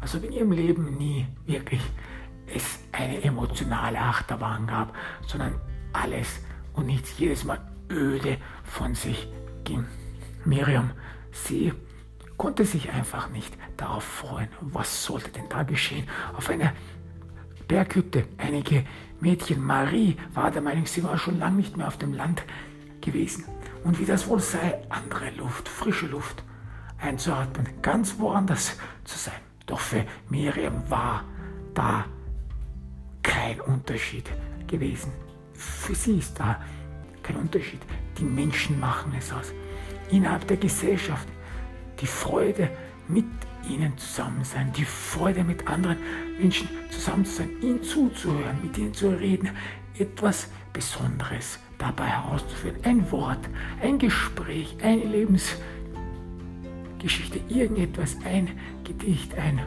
Also 0.00 0.18
in 0.18 0.32
ihrem 0.32 0.52
Leben 0.52 0.96
nie 0.96 1.26
wirklich 1.46 1.82
es 2.54 2.78
eine 2.92 3.22
emotionale 3.22 3.98
Achterbahn 3.98 4.66
gab, 4.66 4.94
sondern 5.26 5.60
alles 5.92 6.40
und 6.74 6.86
nichts 6.86 7.18
jedes 7.18 7.44
Mal 7.44 7.60
öde 7.90 8.38
von 8.64 8.94
sich 8.94 9.28
ging. 9.64 9.84
Miriam, 10.44 10.90
sie 11.32 11.72
konnte 12.36 12.64
sich 12.64 12.90
einfach 12.90 13.30
nicht 13.30 13.56
darauf 13.76 14.04
freuen. 14.04 14.48
Was 14.60 15.04
sollte 15.04 15.30
denn 15.30 15.48
da 15.48 15.62
geschehen? 15.62 16.08
Auf 16.36 16.50
einer 16.50 16.72
Berghütte. 17.66 18.26
Einige 18.38 18.84
Mädchen, 19.20 19.64
Marie, 19.64 20.16
war 20.34 20.50
der 20.50 20.62
Meinung, 20.62 20.86
sie 20.86 21.02
war 21.02 21.18
schon 21.18 21.38
lange 21.38 21.56
nicht 21.56 21.76
mehr 21.76 21.88
auf 21.88 21.98
dem 21.98 22.12
Land 22.12 22.44
gewesen. 23.00 23.44
Und 23.84 23.98
wie 23.98 24.04
das 24.04 24.28
wohl 24.28 24.40
sei, 24.40 24.78
andere 24.88 25.30
Luft, 25.30 25.68
frische 25.68 26.06
Luft 26.06 26.42
einzuatmen, 26.98 27.68
ganz 27.82 28.18
woanders 28.18 28.76
zu 29.04 29.18
sein. 29.18 29.34
Doch 29.66 29.80
für 29.80 30.04
Miriam 30.28 30.88
war 30.88 31.24
da 31.74 32.04
kein 33.26 33.60
Unterschied 33.60 34.24
gewesen. 34.66 35.12
Für 35.52 35.94
sie 35.94 36.18
ist 36.18 36.38
da 36.38 36.60
kein 37.22 37.36
Unterschied. 37.36 37.80
Die 38.18 38.24
Menschen 38.24 38.78
machen 38.78 39.12
es 39.18 39.32
aus. 39.32 39.52
Innerhalb 40.10 40.46
der 40.46 40.56
Gesellschaft 40.56 41.28
die 42.00 42.06
Freude 42.06 42.70
mit 43.08 43.24
ihnen 43.68 43.98
zusammen 43.98 44.44
sein, 44.44 44.72
die 44.76 44.84
Freude 44.84 45.42
mit 45.42 45.66
anderen 45.66 45.96
Menschen 46.38 46.68
zusammen 46.90 47.24
zu 47.24 47.38
sein, 47.38 47.50
ihnen 47.60 47.82
zuzuhören, 47.82 48.58
mit 48.62 48.78
ihnen 48.78 48.94
zu 48.94 49.08
reden, 49.08 49.50
etwas 49.98 50.48
Besonderes 50.72 51.58
dabei 51.78 52.06
herauszuführen. 52.06 52.76
Ein 52.84 53.10
Wort, 53.10 53.40
ein 53.82 53.98
Gespräch, 53.98 54.76
eine 54.82 55.02
Lebensgeschichte, 55.02 57.40
irgendetwas, 57.48 58.16
ein 58.24 58.50
Gedicht, 58.84 59.34
ein 59.36 59.60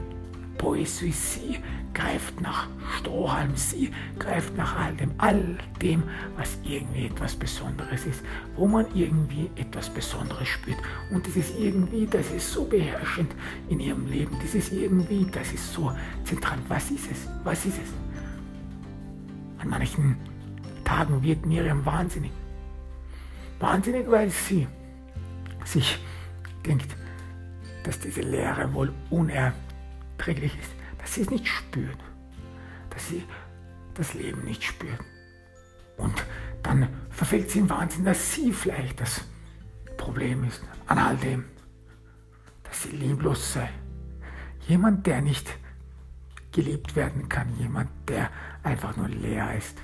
Poesie. 0.59 1.11
Sie 1.11 1.59
greift 1.93 2.39
nach 2.41 2.67
Strohhalm, 2.99 3.55
sie 3.55 3.91
greift 4.19 4.55
nach 4.55 4.77
all 4.77 4.93
dem, 4.93 5.11
all 5.17 5.57
dem, 5.81 6.03
was 6.37 6.59
irgendwie 6.63 7.07
etwas 7.07 7.35
Besonderes 7.35 8.05
ist, 8.05 8.23
wo 8.55 8.67
man 8.67 8.85
irgendwie 8.93 9.49
etwas 9.55 9.89
Besonderes 9.89 10.47
spürt. 10.47 10.77
Und 11.11 11.25
dieses 11.25 11.57
irgendwie, 11.57 12.05
das 12.05 12.29
ist 12.29 12.51
so 12.51 12.65
beherrschend 12.65 13.33
in 13.69 13.79
ihrem 13.79 14.05
Leben, 14.05 14.37
dieses 14.43 14.71
irgendwie, 14.71 15.25
das 15.31 15.51
ist 15.51 15.73
so 15.73 15.91
zentral. 16.25 16.59
Was 16.67 16.91
ist 16.91 17.09
es? 17.09 17.27
Was 17.43 17.65
ist 17.65 17.79
es? 17.81 17.89
An 19.59 19.69
manchen 19.69 20.17
Tagen 20.83 21.23
wird 21.23 21.45
Miriam 21.45 21.85
wahnsinnig. 21.85 22.31
Wahnsinnig, 23.59 24.09
weil 24.09 24.29
sie 24.29 24.67
sich 25.65 25.99
denkt, 26.65 26.95
dass 27.83 27.99
diese 27.99 28.21
Lehre 28.21 28.73
wohl 28.73 28.91
unerträglich 30.19 30.57
ist 30.59 30.71
dass 30.99 31.13
sie 31.13 31.21
es 31.21 31.29
nicht 31.29 31.47
spüren, 31.47 31.97
dass 32.89 33.07
sie 33.07 33.23
das 33.93 34.13
Leben 34.13 34.43
nicht 34.43 34.63
spüren. 34.63 34.99
Und 35.97 36.25
dann 36.61 36.89
verfällt 37.09 37.49
sie 37.49 37.59
im 37.59 37.69
Wahnsinn, 37.69 38.03
dass 38.03 38.33
sie 38.33 38.51
vielleicht 38.51 38.99
das 38.99 39.21
Problem 39.97 40.43
ist 40.43 40.61
an 40.87 40.97
all 40.97 41.15
dem, 41.15 41.45
dass 42.63 42.83
sie 42.83 42.89
lieblos 42.89 43.53
sei. 43.53 43.69
Jemand, 44.67 45.07
der 45.07 45.21
nicht 45.21 45.49
geliebt 46.51 46.97
werden 46.97 47.29
kann, 47.29 47.57
jemand, 47.57 47.89
der 48.09 48.29
einfach 48.61 48.97
nur 48.97 49.07
leer 49.07 49.55
ist, 49.57 49.77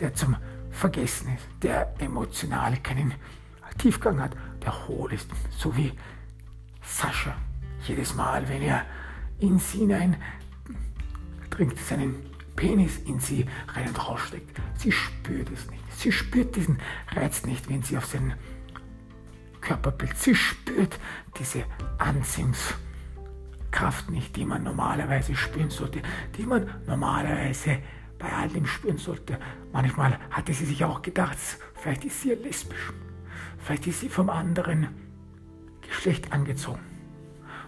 der 0.00 0.14
zum 0.14 0.36
Vergessen 0.70 1.34
ist, 1.36 1.46
der 1.62 1.94
emotional 2.00 2.78
keinen 2.78 3.12
Tiefgang 3.76 4.20
hat, 4.20 4.32
der 4.64 4.88
hohl 4.88 5.12
ist, 5.12 5.28
so 5.50 5.76
wie 5.76 5.92
Sascha. 6.82 7.36
Jedes 7.86 8.14
Mal, 8.14 8.48
wenn 8.48 8.62
er 8.62 8.86
in 9.42 9.58
sie 9.58 9.78
hinein 9.78 10.16
dringt 11.50 11.78
seinen 11.78 12.14
Penis 12.56 12.98
in 12.98 13.20
sie 13.20 13.46
rein 13.68 13.88
und 13.88 14.08
raussteckt. 14.08 14.58
Sie 14.76 14.92
spürt 14.92 15.50
es 15.50 15.70
nicht. 15.70 15.82
Sie 15.96 16.12
spürt 16.12 16.56
diesen 16.56 16.78
Reiz 17.14 17.44
nicht, 17.44 17.68
wenn 17.68 17.82
sie 17.82 17.98
auf 17.98 18.06
sein 18.06 18.34
Körperbild. 19.60 20.16
Sie 20.16 20.34
spürt 20.34 20.98
diese 21.38 21.64
Anziehungskraft 21.98 24.10
nicht, 24.10 24.36
die 24.36 24.44
man 24.44 24.62
normalerweise 24.62 25.36
spüren 25.36 25.70
sollte, 25.70 26.02
die 26.36 26.44
man 26.44 26.68
normalerweise 26.86 27.78
bei 28.18 28.32
all 28.32 28.48
dem 28.48 28.66
spüren 28.66 28.98
sollte. 28.98 29.38
Manchmal 29.72 30.18
hatte 30.30 30.54
sie 30.54 30.66
sich 30.66 30.84
auch 30.84 31.02
gedacht, 31.02 31.36
vielleicht 31.74 32.04
ist 32.04 32.22
sie 32.22 32.30
ja 32.30 32.36
lesbisch. 32.36 32.92
Vielleicht 33.58 33.86
ist 33.86 34.00
sie 34.00 34.08
vom 34.08 34.30
anderen 34.30 34.88
Geschlecht 35.80 36.32
angezogen. 36.32 36.80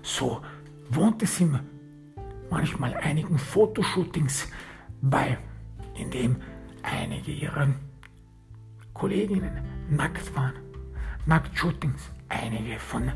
So 0.02 0.42
wohnte 0.90 1.26
sie 1.26 1.48
manchmal 2.50 2.94
einigen 2.94 3.38
Fotoshootings 3.38 4.48
bei, 5.00 5.38
in 5.96 6.10
dem 6.10 6.36
einige 6.82 7.32
ihrer 7.32 7.68
Kolleginnen 8.92 9.52
nackt 9.90 10.34
waren. 10.36 10.54
Nacktshootings. 11.26 12.10
Einige 12.28 12.78
von 12.78 13.10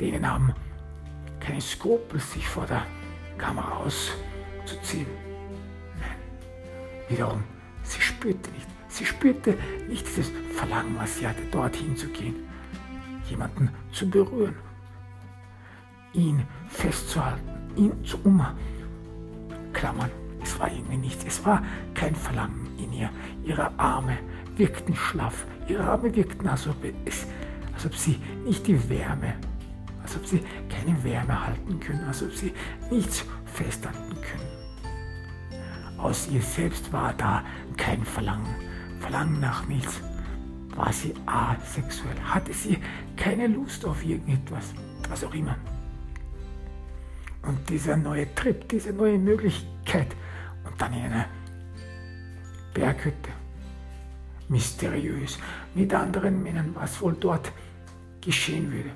denen 0.00 0.28
haben 0.28 0.54
keine 1.38 1.60
Skrupel, 1.60 2.20
sich 2.20 2.46
vor 2.46 2.66
der 2.66 2.86
Kamera 3.38 3.78
auszuziehen. 3.78 5.06
Nein. 5.98 6.16
Wiederum, 7.08 7.42
sie 7.82 8.00
spürte 8.00 8.50
nicht. 8.50 8.66
Sie 8.88 9.06
spürte 9.06 9.56
nicht 9.88 10.06
dieses 10.06 10.32
Verlangen, 10.54 10.96
was 10.98 11.18
sie 11.18 11.26
hatte, 11.26 11.42
dorthin 11.50 11.96
zu 11.96 12.08
gehen, 12.08 12.34
jemanden 13.28 13.70
zu 13.92 14.08
berühren, 14.10 14.56
ihn 16.12 16.42
festzuhalten 16.68 17.50
ihn 17.76 18.04
zu 18.04 18.18
umklammern. 18.24 20.10
Es 20.42 20.58
war 20.58 20.70
irgendwie 20.70 20.96
nichts. 20.96 21.24
Es 21.24 21.44
war 21.44 21.62
kein 21.94 22.14
Verlangen 22.14 22.68
in 22.78 22.92
ihr. 22.92 23.10
Ihre 23.44 23.78
Arme 23.78 24.18
wirkten 24.56 24.94
schlaff. 24.94 25.46
Ihre 25.68 25.84
Arme 25.84 26.14
wirkten, 26.14 26.48
als 26.48 26.66
ob, 26.66 26.76
es, 27.04 27.26
als 27.74 27.86
ob 27.86 27.94
sie 27.94 28.18
nicht 28.44 28.66
die 28.66 28.88
Wärme, 28.88 29.34
als 30.02 30.16
ob 30.16 30.26
sie 30.26 30.42
keine 30.68 31.02
Wärme 31.04 31.46
halten 31.46 31.78
können, 31.80 32.04
als 32.04 32.22
ob 32.22 32.32
sie 32.32 32.52
nichts 32.90 33.24
festhalten 33.44 34.14
können. 34.14 35.98
Aus 35.98 36.28
ihr 36.28 36.40
selbst 36.40 36.92
war 36.92 37.12
da 37.14 37.44
kein 37.76 38.04
Verlangen. 38.04 38.54
Verlangen 39.00 39.40
nach 39.40 39.66
nichts. 39.68 40.00
War 40.74 40.92
sie 40.92 41.12
asexuell? 41.26 42.18
Hatte 42.24 42.54
sie 42.54 42.78
keine 43.16 43.48
Lust 43.48 43.84
auf 43.84 44.02
irgendetwas? 44.04 44.72
Was 45.10 45.24
auch 45.24 45.34
immer. 45.34 45.56
Und 47.42 47.68
dieser 47.68 47.96
neue 47.96 48.32
Trip, 48.34 48.68
diese 48.68 48.92
neue 48.92 49.18
Möglichkeit 49.18 50.08
und 50.64 50.80
dann 50.80 50.92
in 50.92 51.04
einer 51.04 51.26
Berghütte, 52.74 53.30
mysteriös, 54.48 55.38
mit 55.74 55.92
anderen 55.94 56.42
Männern, 56.42 56.74
was 56.74 57.00
wohl 57.00 57.14
dort 57.14 57.52
geschehen 58.20 58.70
würde. 58.70 58.90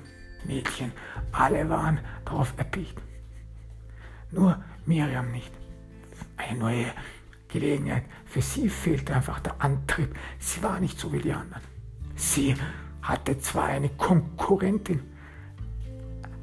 Mädchen, 0.45 0.91
alle 1.31 1.67
waren 1.69 1.99
darauf 2.23 2.53
erpicht. 2.57 2.97
Nur 4.31 4.63
Miriam 4.85 5.31
nicht. 5.31 5.51
Eine 6.37 6.59
neue 6.59 6.85
Gelegenheit. 7.47 8.03
Für 8.25 8.41
sie 8.41 8.69
fehlte 8.69 9.15
einfach 9.15 9.39
der 9.39 9.59
Antrieb. 9.59 10.15
Sie 10.39 10.61
war 10.61 10.79
nicht 10.79 10.99
so 10.99 11.11
wie 11.11 11.19
die 11.19 11.31
anderen. 11.31 11.63
Sie 12.15 12.55
hatte 13.01 13.39
zwar 13.39 13.65
eine 13.65 13.89
Konkurrentin, 13.89 15.01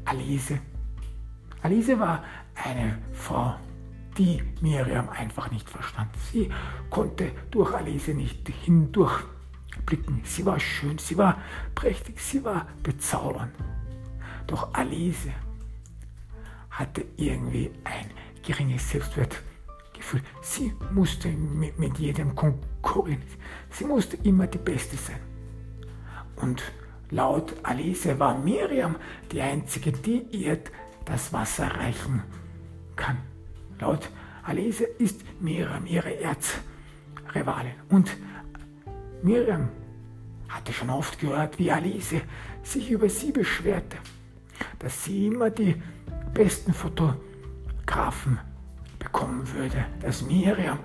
Alice, 0.04 0.54
Alice 1.62 1.98
war 1.98 2.24
eine 2.54 2.98
Frau, 3.12 3.54
die 4.18 4.42
Miriam 4.60 5.08
einfach 5.08 5.50
nicht 5.50 5.70
verstand. 5.70 6.10
Sie 6.32 6.50
konnte 6.90 7.30
durch 7.50 7.72
Alice 7.72 8.08
nicht 8.08 8.48
hindurchblicken. 8.48 10.22
Sie 10.24 10.44
war 10.44 10.58
schön, 10.58 10.98
sie 10.98 11.16
war 11.16 11.40
prächtig, 11.74 12.20
sie 12.20 12.42
war 12.44 12.66
bezaubernd. 12.82 13.52
Doch 14.48 14.74
Alice 14.74 15.28
hatte 16.70 17.04
irgendwie 17.16 17.70
ein 17.84 18.10
geringes 18.44 18.90
Selbstwertgefühl. 18.90 20.22
Sie 20.42 20.74
musste 20.92 21.28
mit, 21.28 21.78
mit 21.78 21.96
jedem 21.98 22.34
konkurrieren. 22.34 23.22
Sie 23.70 23.84
musste 23.84 24.16
immer 24.24 24.48
die 24.48 24.58
Beste 24.58 24.96
sein. 24.96 25.20
Und 26.36 26.62
laut 27.10 27.54
Alice 27.62 28.18
war 28.18 28.36
Miriam 28.36 28.96
die 29.30 29.40
Einzige, 29.40 29.92
die 29.92 30.22
ihr 30.32 30.58
das 31.04 31.32
Wasser 31.32 31.66
reichen 31.66 32.22
kann. 32.96 33.18
Laut 33.80 34.10
Alese 34.44 34.84
ist 34.84 35.20
Miriam 35.40 35.86
ihre 35.86 36.20
Erzrivalin. 36.20 37.74
Und 37.88 38.16
Miriam 39.22 39.68
hatte 40.48 40.72
schon 40.72 40.90
oft 40.90 41.18
gehört, 41.18 41.58
wie 41.58 41.70
Alise 41.70 42.22
sich 42.62 42.90
über 42.90 43.08
sie 43.08 43.32
beschwerte. 43.32 43.96
dass 44.78 45.04
sie 45.04 45.26
immer 45.26 45.50
die 45.50 45.80
besten 46.34 46.72
Fotografen 46.72 48.38
bekommen 48.98 49.46
würde, 49.54 49.84
dass 50.00 50.22
Miriam 50.22 50.78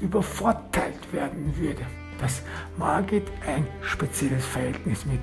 übervorteilt 0.00 1.12
werden 1.12 1.56
würde, 1.56 1.84
dass 2.20 2.42
Margit 2.76 3.24
ein 3.46 3.66
spezielles 3.82 4.44
Verhältnis 4.44 5.04
mit 5.06 5.20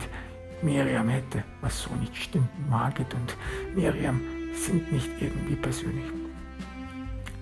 Miriam 0.62 1.10
hätte, 1.10 1.44
was 1.62 1.82
so 1.82 1.94
nicht 1.96 2.16
stimmt. 2.16 2.50
Margit 2.70 3.14
und 3.14 3.36
Miriam 3.76 4.22
sind 4.54 4.92
nicht 4.92 5.10
irgendwie 5.20 5.56
persönlich. 5.56 6.06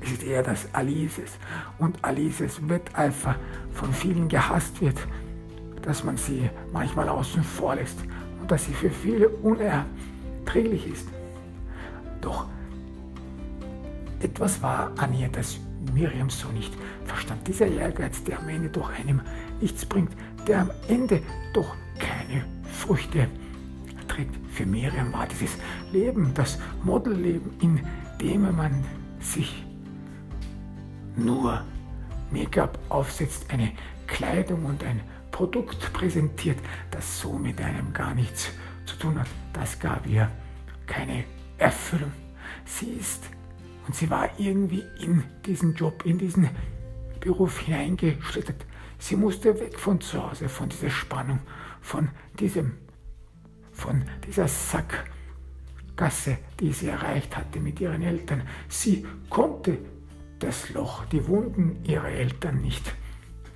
Es 0.02 0.12
ist 0.12 0.24
eher, 0.24 0.44
dass 0.44 0.68
Alices 0.74 1.38
und 1.80 1.98
Alices 2.04 2.68
Wetteifer 2.68 3.36
von 3.72 3.94
vielen 3.94 4.28
gehasst 4.28 4.82
wird, 4.82 4.98
dass 5.82 6.04
man 6.04 6.18
sie 6.18 6.50
manchmal 6.74 7.08
außen 7.08 7.44
vor 7.44 7.76
lässt 7.76 8.00
und 8.42 8.52
dass 8.52 8.66
sie 8.66 8.74
für 8.74 8.90
viele 8.90 9.30
unerträglich 9.30 10.88
ist. 10.88 11.08
Doch 12.20 12.48
etwas 14.22 14.62
war 14.62 14.92
an 14.98 15.14
ihr, 15.14 15.30
das 15.30 15.58
Miriam 15.94 16.30
so 16.30 16.48
nicht 16.50 16.74
verstand. 17.06 17.48
Dieser 17.48 17.68
Ehrgeiz, 17.68 18.24
der 18.24 18.40
am 18.40 18.50
Ende 18.50 18.70
doch 18.70 18.90
einem 18.90 19.22
nichts 19.62 19.86
bringt, 19.86 20.12
der 20.48 20.62
am 20.62 20.72
Ende 20.88 21.22
doch 21.54 21.76
keine 22.00 22.46
Früchte 22.64 23.28
trägt. 24.08 24.36
Für 24.52 24.66
Miriam 24.66 25.12
war 25.14 25.28
dieses 25.28 25.58
Leben, 25.92 26.34
das 26.34 26.60
Modelleben, 26.84 27.52
in 27.62 27.80
dem 28.22 28.56
man 28.56 28.84
sich 29.20 29.66
nur 31.16 31.64
Make-up 32.32 32.78
aufsetzt, 32.90 33.46
eine 33.50 33.72
Kleidung 34.08 34.66
und 34.66 34.84
ein 34.84 35.02
Produkt 35.32 35.92
präsentiert, 35.94 36.60
das 36.92 37.20
so 37.20 37.34
mit 37.34 37.60
einem 37.62 37.94
gar 37.94 38.14
nichts 38.14 38.52
zu 38.86 38.96
tun 38.98 39.20
hat. 39.20 39.28
Das 39.54 39.80
gab 39.80 40.06
ihr 40.08 40.30
keine 40.86 41.24
Erfüllung. 41.58 42.12
Sie 42.66 42.92
ist 42.92 43.24
und 43.88 43.96
sie 43.96 44.10
war 44.10 44.30
irgendwie 44.38 44.84
in 45.00 45.24
diesen 45.46 45.74
Job, 45.76 46.06
in 46.06 46.18
diesen 46.18 46.50
Beruf 47.20 47.60
hineingeschlittert. 47.60 48.66
Sie 49.00 49.16
musste 49.16 49.60
weg 49.60 49.78
von 49.78 50.00
zu 50.00 50.24
Hause, 50.24 50.48
von 50.48 50.70
dieser 50.70 50.90
Spannung, 50.90 51.40
von 51.84 52.10
diesem, 52.40 52.78
von 53.72 54.04
dieser 54.26 54.48
Sackgasse, 54.48 56.40
die 56.60 56.74
sie 56.74 56.88
erreicht 56.88 57.38
hatte 57.38 57.60
mit 57.60 57.80
ihren 57.80 58.02
Eltern. 58.02 58.42
Sie 58.70 59.06
konnte 59.30 59.78
das 60.40 60.72
Loch, 60.72 61.06
die 61.06 61.28
Wunden 61.28 61.84
ihrer 61.84 62.10
Eltern 62.10 62.62
nicht 62.62 62.96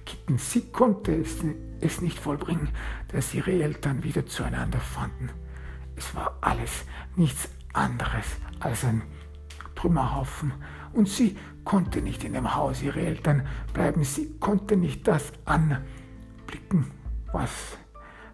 kitten. 0.05 0.37
Sie 0.37 0.69
konnte 0.71 1.15
es, 1.15 1.37
es 1.81 2.01
nicht 2.01 2.19
vollbringen, 2.19 2.69
dass 3.07 3.33
ihre 3.33 3.51
Eltern 3.51 4.03
wieder 4.03 4.25
zueinander 4.25 4.79
fanden. 4.79 5.29
Es 5.95 6.13
war 6.13 6.37
alles 6.41 6.85
nichts 7.15 7.49
anderes 7.73 8.25
als 8.59 8.83
ein 8.83 9.01
Trümmerhaufen. 9.75 10.53
Und 10.93 11.09
sie 11.09 11.37
konnte 11.63 12.01
nicht 12.01 12.23
in 12.23 12.33
dem 12.33 12.55
Haus 12.55 12.81
ihrer 12.81 12.97
Eltern 12.97 13.47
bleiben. 13.73 14.03
Sie 14.03 14.37
konnte 14.39 14.77
nicht 14.77 15.07
das 15.07 15.31
anblicken, 15.45 16.91
was, 17.31 17.77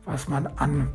was 0.06 0.28
man 0.28 0.48
anblicken 0.58 0.94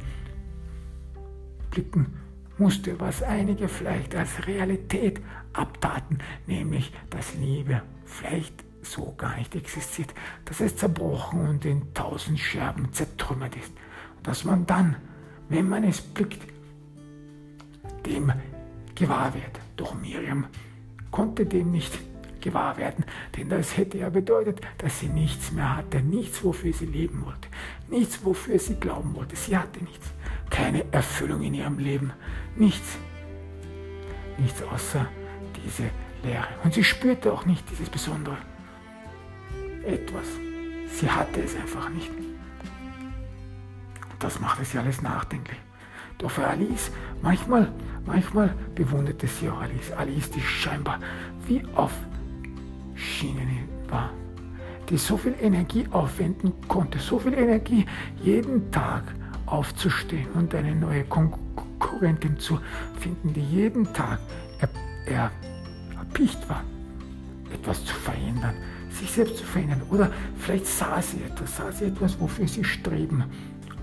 musste, 2.58 2.98
was 3.00 3.22
einige 3.22 3.68
vielleicht 3.68 4.14
als 4.14 4.46
Realität 4.46 5.20
abtaten, 5.52 6.18
nämlich 6.46 6.92
dass 7.10 7.34
Liebe 7.34 7.82
vielleicht 8.04 8.64
so 8.82 9.14
gar 9.16 9.36
nicht 9.36 9.54
existiert, 9.54 10.12
dass 10.44 10.60
es 10.60 10.76
zerbrochen 10.76 11.48
und 11.48 11.64
in 11.64 11.94
tausend 11.94 12.38
Scherben 12.38 12.92
zertrümmert 12.92 13.56
ist. 13.56 13.72
Dass 14.22 14.44
man 14.44 14.66
dann, 14.66 14.96
wenn 15.48 15.68
man 15.68 15.84
es 15.84 16.00
blickt, 16.00 16.42
dem 18.06 18.32
gewahr 18.94 19.32
wird. 19.34 19.60
Doch 19.76 19.94
Miriam 19.94 20.46
konnte 21.10 21.46
dem 21.46 21.70
nicht 21.70 21.98
gewahr 22.40 22.76
werden, 22.76 23.04
denn 23.36 23.48
das 23.48 23.76
hätte 23.76 23.98
ja 23.98 24.10
bedeutet, 24.10 24.60
dass 24.78 25.00
sie 25.00 25.08
nichts 25.08 25.52
mehr 25.52 25.76
hatte, 25.76 26.00
nichts, 26.00 26.42
wofür 26.44 26.72
sie 26.72 26.86
leben 26.86 27.24
wollte, 27.24 27.48
nichts, 27.90 28.24
wofür 28.24 28.58
sie 28.58 28.74
glauben 28.74 29.14
wollte. 29.14 29.36
Sie 29.36 29.56
hatte 29.56 29.82
nichts, 29.82 30.06
keine 30.50 30.90
Erfüllung 30.92 31.42
in 31.42 31.54
ihrem 31.54 31.78
Leben, 31.78 32.12
nichts, 32.56 32.96
nichts 34.38 34.62
außer 34.62 35.06
diese 35.64 35.90
Leere. 36.22 36.48
Und 36.64 36.74
sie 36.74 36.84
spürte 36.84 37.32
auch 37.32 37.46
nicht 37.46 37.68
dieses 37.70 37.90
Besondere. 37.90 38.36
Etwas. 39.84 40.26
Sie 40.88 41.10
hatte 41.10 41.42
es 41.42 41.54
einfach 41.54 41.88
nicht. 41.90 42.10
Das 44.18 44.40
machte 44.40 44.64
sie 44.64 44.78
alles 44.78 45.00
nachdenklich. 45.00 45.58
Doch 46.18 46.30
für 46.30 46.46
Alice, 46.46 46.90
manchmal, 47.22 47.72
manchmal 48.04 48.54
bewunderte 48.74 49.28
sie 49.28 49.48
auch 49.48 49.60
Alice. 49.60 49.92
Alice, 49.92 50.30
die 50.30 50.40
scheinbar 50.40 50.98
wie 51.46 51.64
auf 51.76 51.92
Schienen 52.96 53.68
war, 53.88 54.10
die 54.88 54.98
so 54.98 55.16
viel 55.16 55.34
Energie 55.40 55.86
aufwenden 55.90 56.52
konnte, 56.66 56.98
so 56.98 57.18
viel 57.18 57.34
Energie 57.34 57.86
jeden 58.22 58.70
Tag 58.70 59.02
aufzustehen 59.46 60.30
und 60.32 60.54
eine 60.54 60.74
neue 60.74 61.04
Konkurrentin 61.04 62.38
zu 62.38 62.58
finden, 62.98 63.32
die 63.32 63.42
jeden 63.42 63.92
Tag 63.92 64.18
er, 64.60 64.68
er, 65.06 65.30
erpicht 65.98 66.48
war, 66.48 66.64
etwas 67.52 67.84
zu 67.84 67.94
verändern, 67.94 68.54
sich 68.90 69.10
selbst 69.10 69.38
zu 69.38 69.44
verändern. 69.44 69.82
Oder 69.90 70.10
vielleicht 70.38 70.66
sah 70.66 71.00
sie 71.00 71.22
etwas, 71.22 71.56
sah 71.56 71.72
sie 71.72 71.86
etwas, 71.86 72.18
wofür 72.20 72.48
sie 72.48 72.64
streben 72.64 73.24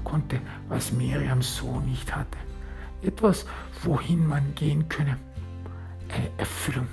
konnte, 0.03 0.39
was 0.69 0.91
Miriam 0.91 1.41
so 1.41 1.79
nicht 1.81 2.15
hatte. 2.15 2.37
Etwas, 3.01 3.45
wohin 3.83 4.27
man 4.27 4.55
gehen 4.55 4.87
könne, 4.89 5.17
eine 6.09 6.29
Erfüllung 6.37 6.87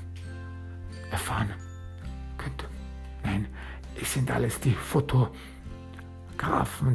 erfahren 1.10 1.50
könnte. 2.36 2.66
Nein, 3.24 3.46
es 4.02 4.12
sind 4.14 4.30
alles 4.30 4.60
die 4.60 4.74
Fotografen, 4.74 5.32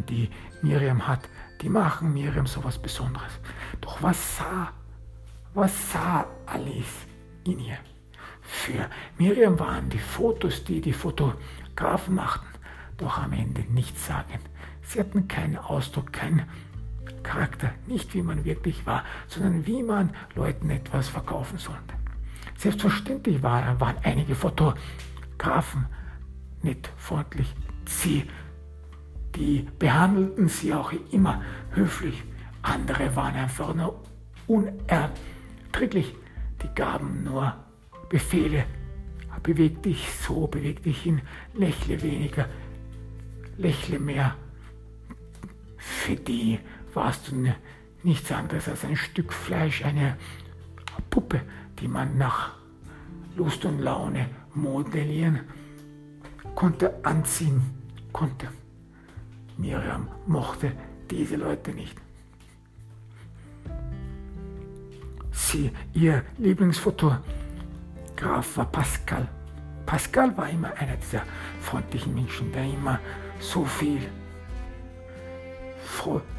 die 0.05 0.29
Miriam 0.61 1.07
hat, 1.07 1.29
die 1.61 1.69
machen 1.69 2.13
Miriam 2.13 2.45
so 2.45 2.63
was 2.63 2.77
Besonderes. 2.77 3.31
Doch 3.79 4.01
was 4.03 4.37
sah, 4.37 4.73
was 5.53 5.91
sah 5.91 6.27
Alice 6.45 7.07
in 7.45 7.59
ihr? 7.59 7.77
Für 8.41 8.89
Miriam 9.17 9.57
waren 9.59 9.89
die 9.89 9.99
Fotos, 9.99 10.65
die 10.65 10.81
die 10.81 10.93
Fotografen 10.93 12.15
machten, 12.15 12.47
doch 12.97 13.17
am 13.17 13.31
Ende 13.31 13.61
nichts 13.71 14.05
sagen. 14.05 14.39
Sie 14.81 14.99
hatten 14.99 15.27
keinen 15.29 15.57
Ausdruck, 15.57 16.11
keinen 16.11 16.43
Charakter, 17.23 17.71
nicht 17.87 18.13
wie 18.13 18.21
man 18.21 18.43
wirklich 18.43 18.85
war, 18.85 19.03
sondern 19.27 19.65
wie 19.65 19.81
man 19.81 20.13
Leuten 20.35 20.69
etwas 20.69 21.07
verkaufen 21.09 21.57
sollte. 21.57 21.93
Selbstverständlich 22.57 23.43
waren, 23.43 23.79
waren 23.79 23.97
einige 24.03 24.35
Fotografen 24.35 25.85
nicht 26.63 26.91
freundlich. 26.97 27.53
Sie, 27.85 28.25
die 29.35 29.67
behandelten 29.79 30.49
sie 30.49 30.73
auch 30.73 30.91
immer 31.11 31.41
höflich. 31.71 32.23
Andere 32.61 33.15
waren 33.15 33.35
einfach 33.35 33.73
nur 33.73 34.03
unerträglich. 34.47 36.15
Die 36.63 36.73
gaben 36.73 37.23
nur 37.23 37.55
Befehle. 38.09 38.65
Beweg 39.43 39.83
dich 39.83 40.09
so, 40.11 40.47
beweg 40.47 40.83
dich 40.83 41.03
hin, 41.03 41.21
lächle 41.53 42.01
weniger, 42.01 42.49
lächle 43.57 43.99
mehr 43.99 44.35
für 46.07 46.15
die 46.15 46.59
warst 46.93 47.31
du 47.31 47.53
nichts 48.03 48.31
anderes 48.31 48.67
als 48.67 48.85
ein 48.85 48.95
Stück 48.95 49.33
Fleisch, 49.33 49.83
eine 49.83 50.17
Puppe, 51.09 51.41
die 51.79 51.87
man 51.87 52.17
nach 52.17 52.53
Lust 53.35 53.65
und 53.65 53.79
Laune 53.79 54.29
modellieren 54.53 55.41
konnte, 56.57 56.91
anziehen 57.03 57.61
konnte. 58.11 58.47
Miriam 59.57 60.07
mochte 60.25 60.71
diese 61.07 61.35
Leute 61.35 61.71
nicht. 61.71 61.95
Sie, 65.31 65.71
ihr 65.93 66.23
Lieblingsfotograf 66.39 68.57
war 68.57 68.65
Pascal. 68.71 69.27
Pascal 69.85 70.35
war 70.35 70.49
immer 70.49 70.73
einer 70.79 70.97
dieser 70.97 71.21
freundlichen 71.61 72.15
Menschen, 72.15 72.51
der 72.51 72.63
immer 72.63 72.99
so 73.39 73.63
viel 73.63 74.01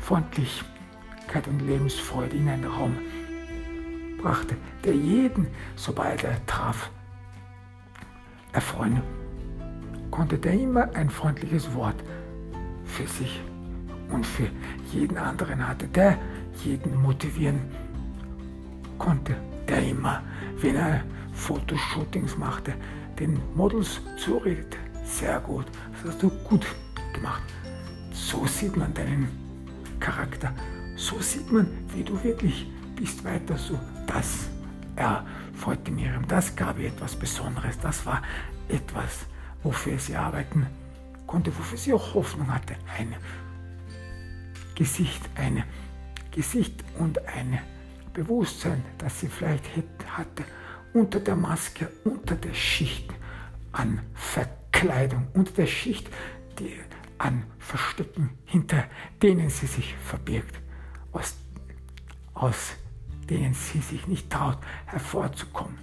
Freundlichkeit 0.01 1.47
und 1.47 1.61
Lebensfreude 1.61 2.37
in 2.37 2.49
einen 2.49 2.65
Raum 2.65 2.99
brachte, 4.21 4.57
der 4.83 4.97
jeden, 4.97 5.47
sobald 5.77 6.25
er 6.25 6.45
traf, 6.47 6.91
erfreuen 8.53 9.01
konnte, 10.11 10.38
der 10.38 10.55
immer 10.55 10.88
ein 10.94 11.11
freundliches 11.11 11.73
Wort 11.75 11.97
für 12.85 13.07
sich 13.07 13.40
und 14.11 14.27
für 14.27 14.49
jeden 14.92 15.16
anderen 15.16 15.66
hatte, 15.66 15.87
der 15.88 16.18
jeden 16.64 17.01
motivieren 17.01 17.61
konnte, 18.99 19.37
der 19.68 19.87
immer, 19.87 20.23
wenn 20.61 20.77
er 20.77 21.03
Fotoshootings 21.33 22.37
machte, 22.37 22.75
den 23.18 23.38
Models 23.55 24.01
zuredete. 24.16 24.79
Sehr 25.05 25.40
gut, 25.40 25.66
das 25.92 26.12
hast 26.12 26.23
du 26.23 26.31
gut 26.49 26.66
gemacht. 27.12 27.42
So 28.12 28.47
sieht 28.47 28.77
man 28.77 28.92
deinen 28.94 29.29
Charakter. 30.01 30.53
So 30.97 31.21
sieht 31.21 31.51
man, 31.51 31.68
wie 31.94 32.03
du 32.03 32.23
wirklich 32.23 32.66
bist 32.97 33.25
weiter 33.25 33.57
so. 33.57 33.79
Das 34.07 34.49
erfreute 34.97 35.92
Miriam, 35.92 36.27
das 36.27 36.55
gab 36.57 36.79
ihr 36.79 36.88
etwas 36.88 37.14
Besonderes, 37.14 37.79
das 37.79 38.05
war 38.05 38.23
etwas, 38.68 39.27
wofür 39.62 39.99
sie 39.99 40.16
arbeiten 40.16 40.66
konnte, 41.27 41.57
wofür 41.57 41.79
sie 41.79 41.92
auch 41.92 42.14
Hoffnung 42.14 42.53
hatte. 42.53 42.75
Ein 42.99 43.14
Gesicht, 44.75 45.29
ein 45.35 45.64
Gesicht 46.31 46.85
und 46.99 47.18
ein 47.27 47.59
Bewusstsein, 48.12 48.85
das 48.99 49.21
sie 49.21 49.29
vielleicht 49.29 49.64
hatte, 50.16 50.44
unter 50.92 51.21
der 51.21 51.37
Maske, 51.37 51.90
unter 52.05 52.35
der 52.35 52.55
Schicht 52.55 53.12
an 53.73 54.01
Verkleidung, 54.14 55.29
unter 55.35 55.53
der 55.53 55.66
Schicht 55.66 56.09
die, 56.59 56.79
an 57.18 57.44
Verstecken, 57.59 58.31
hinter 58.44 58.85
denen 59.23 59.51
sie 59.51 59.66
sich 59.66 59.94
verbirgt, 59.97 60.61
aus, 61.12 61.37
aus 62.35 62.73
denen 63.29 63.55
sie 63.55 63.81
sich 63.81 64.07
nicht 64.07 64.31
traut, 64.31 64.59
hervorzukommen. 64.87 65.79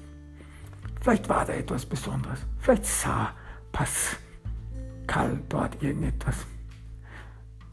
Vielleicht 1.02 1.30
war 1.30 1.46
da 1.46 1.54
etwas 1.54 1.86
Besonderes, 1.86 2.40
vielleicht 2.60 2.86
sah 2.86 3.34
Pascal 3.76 5.38
dort 5.50 5.84
irgendetwas. 5.84 6.48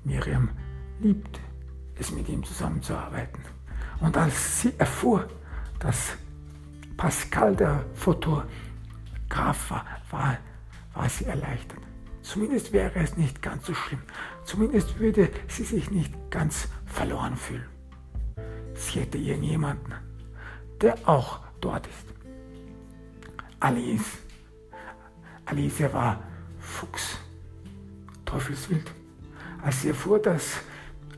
Miriam 0.02 0.50
liebt 0.98 1.38
es, 1.94 2.10
mit 2.10 2.28
ihm 2.28 2.42
zusammenzuarbeiten. 2.42 3.40
Und 4.00 4.16
als 4.16 4.62
sie 4.62 4.74
erfuhr, 4.78 5.28
dass 5.78 6.16
Pascal 6.96 7.54
der 7.54 7.84
Fotograf 7.94 8.48
war, 9.70 9.86
war, 10.10 10.38
war 10.92 11.08
sie 11.08 11.26
erleichtert. 11.26 11.78
Zumindest 12.22 12.72
wäre 12.72 12.98
es 12.98 13.16
nicht 13.16 13.40
ganz 13.40 13.66
so 13.66 13.74
schlimm. 13.74 14.02
Zumindest 14.44 14.98
würde 14.98 15.30
sie 15.46 15.62
sich 15.62 15.88
nicht 15.92 16.12
ganz 16.30 16.66
verloren 16.84 17.36
fühlen. 17.36 17.68
Sie 18.74 18.98
hätte 18.98 19.18
irgendjemanden, 19.18 19.94
der 20.80 20.96
auch 21.08 21.38
dort 21.60 21.86
ist. 21.86 22.06
Alice. 23.60 24.18
Alice 25.46 25.92
war 25.92 26.22
Fuchs, 26.60 27.18
Teufelswild. 28.24 28.90
Als 29.62 29.82
sie 29.82 29.88
erfuhr, 29.88 30.18
dass 30.18 30.60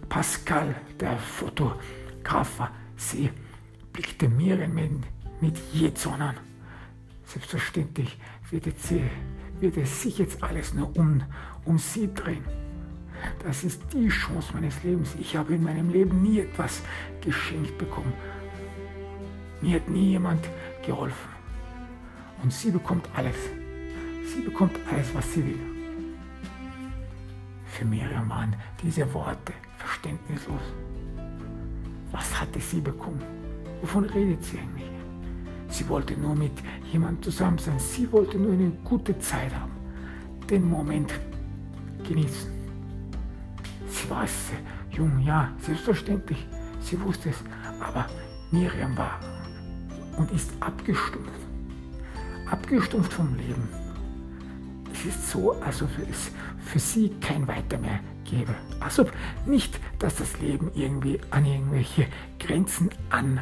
Pascal 0.08 0.74
der 0.98 1.16
Fotograf 1.18 2.58
war, 2.58 2.70
sie 2.96 3.30
blickte 3.92 4.28
Miriam 4.28 4.74
mit, 4.74 4.90
mit 5.40 6.06
an. 6.06 6.36
Selbstverständlich 7.26 8.18
wird, 8.50 8.64
sie, 8.80 9.02
wird 9.60 9.76
es 9.76 10.02
sich 10.02 10.18
jetzt 10.18 10.42
alles 10.42 10.74
nur 10.74 10.96
um, 10.96 11.22
um 11.64 11.78
sie 11.78 12.12
drehen. 12.12 12.44
Das 13.42 13.64
ist 13.64 13.80
die 13.92 14.08
Chance 14.08 14.52
meines 14.52 14.82
Lebens. 14.82 15.14
Ich 15.18 15.36
habe 15.36 15.54
in 15.54 15.62
meinem 15.62 15.90
Leben 15.90 16.22
nie 16.22 16.40
etwas 16.40 16.82
geschenkt 17.20 17.78
bekommen. 17.78 18.12
Mir 19.60 19.76
hat 19.76 19.88
nie 19.88 20.10
jemand 20.10 20.46
geholfen. 20.84 21.30
Und 22.42 22.52
sie 22.52 22.70
bekommt 22.70 23.08
alles. 23.14 23.36
Sie 24.24 24.40
bekommt 24.40 24.78
alles, 24.90 25.14
was 25.14 25.32
sie 25.32 25.44
will. 25.44 25.60
Für 27.66 27.84
Miriam 27.84 28.28
waren 28.28 28.54
diese 28.82 29.12
Worte 29.12 29.52
verständnislos. 29.78 30.62
Was 32.12 32.40
hatte 32.40 32.60
sie 32.60 32.80
bekommen? 32.80 33.22
Wovon 33.80 34.04
redet 34.04 34.42
sie 34.44 34.58
eigentlich? 34.58 34.90
Sie 35.68 35.88
wollte 35.88 36.14
nur 36.14 36.34
mit 36.36 36.52
jemandem 36.92 37.22
zusammen 37.22 37.58
sein. 37.58 37.78
Sie 37.78 38.10
wollte 38.12 38.38
nur 38.38 38.52
eine 38.52 38.70
gute 38.84 39.18
Zeit 39.18 39.52
haben. 39.54 39.72
Den 40.48 40.68
Moment 40.68 41.12
genießen. 42.06 42.50
Sie 43.88 44.08
war 44.08 44.26
jung, 44.90 45.18
ja, 45.20 45.52
selbstverständlich. 45.60 46.46
Sie 46.80 47.00
wusste 47.02 47.30
es. 47.30 47.36
Aber 47.80 48.06
Miriam 48.52 48.96
war 48.96 49.18
und 50.16 50.30
ist 50.30 50.52
abgestumpft. 50.60 51.32
Abgestumpft 52.50 53.12
vom 53.12 53.34
Leben. 53.34 53.83
Ist 55.06 55.30
so, 55.30 55.52
als 55.60 55.82
ob 55.82 55.90
es 56.10 56.30
für 56.64 56.78
sie 56.78 57.10
kein 57.20 57.46
Weiter 57.46 57.78
mehr 57.78 58.00
gäbe. 58.24 58.54
Als 58.80 58.98
ob 58.98 59.12
nicht, 59.46 59.78
dass 59.98 60.16
das 60.16 60.40
Leben 60.40 60.70
irgendwie 60.74 61.20
an 61.30 61.44
irgendwelche 61.44 62.06
Grenzen 62.38 62.90
an 63.10 63.40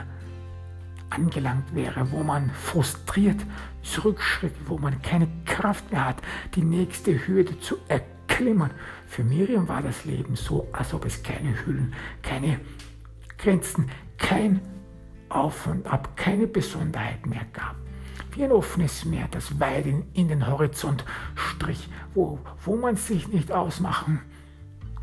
angelangt 1.11 1.75
wäre, 1.75 2.11
wo 2.11 2.23
man 2.23 2.51
frustriert 2.51 3.41
zurückschritt, 3.83 4.55
wo 4.67 4.79
man 4.79 5.03
keine 5.03 5.29
Kraft 5.45 5.93
mehr 5.93 6.07
hat, 6.07 6.23
die 6.55 6.63
nächste 6.63 7.27
Hürde 7.27 7.61
zu 7.61 7.77
erklimmen. 7.89 8.71
Für 9.07 9.23
Miriam 9.23 9.69
war 9.69 9.83
das 9.83 10.05
Leben 10.05 10.37
so, 10.37 10.67
als 10.73 10.95
ob 10.95 11.05
es 11.05 11.23
keine 11.23 11.67
Hüllen, 11.67 11.93
keine 12.23 12.61
Grenzen, 13.37 13.91
kein 14.17 14.61
Auf 15.29 15.67
und 15.67 15.87
Ab, 15.87 16.17
keine 16.17 16.47
Besonderheit 16.47 17.27
mehr 17.27 17.45
gab. 17.53 17.82
Wie 18.33 18.45
ein 18.45 18.53
offenes 18.53 19.05
Meer, 19.05 19.29
das 19.31 19.61
weit 19.61 19.87
in, 19.87 20.05
in 20.15 20.29
den 20.29 20.47
Horizont 20.47 21.05
strich, 21.35 21.89
wo, 22.15 22.39
wo 22.65 22.77
man 22.77 22.97
sich 22.97 23.29
nicht 23.29 23.53
ausmachen 23.53 24.21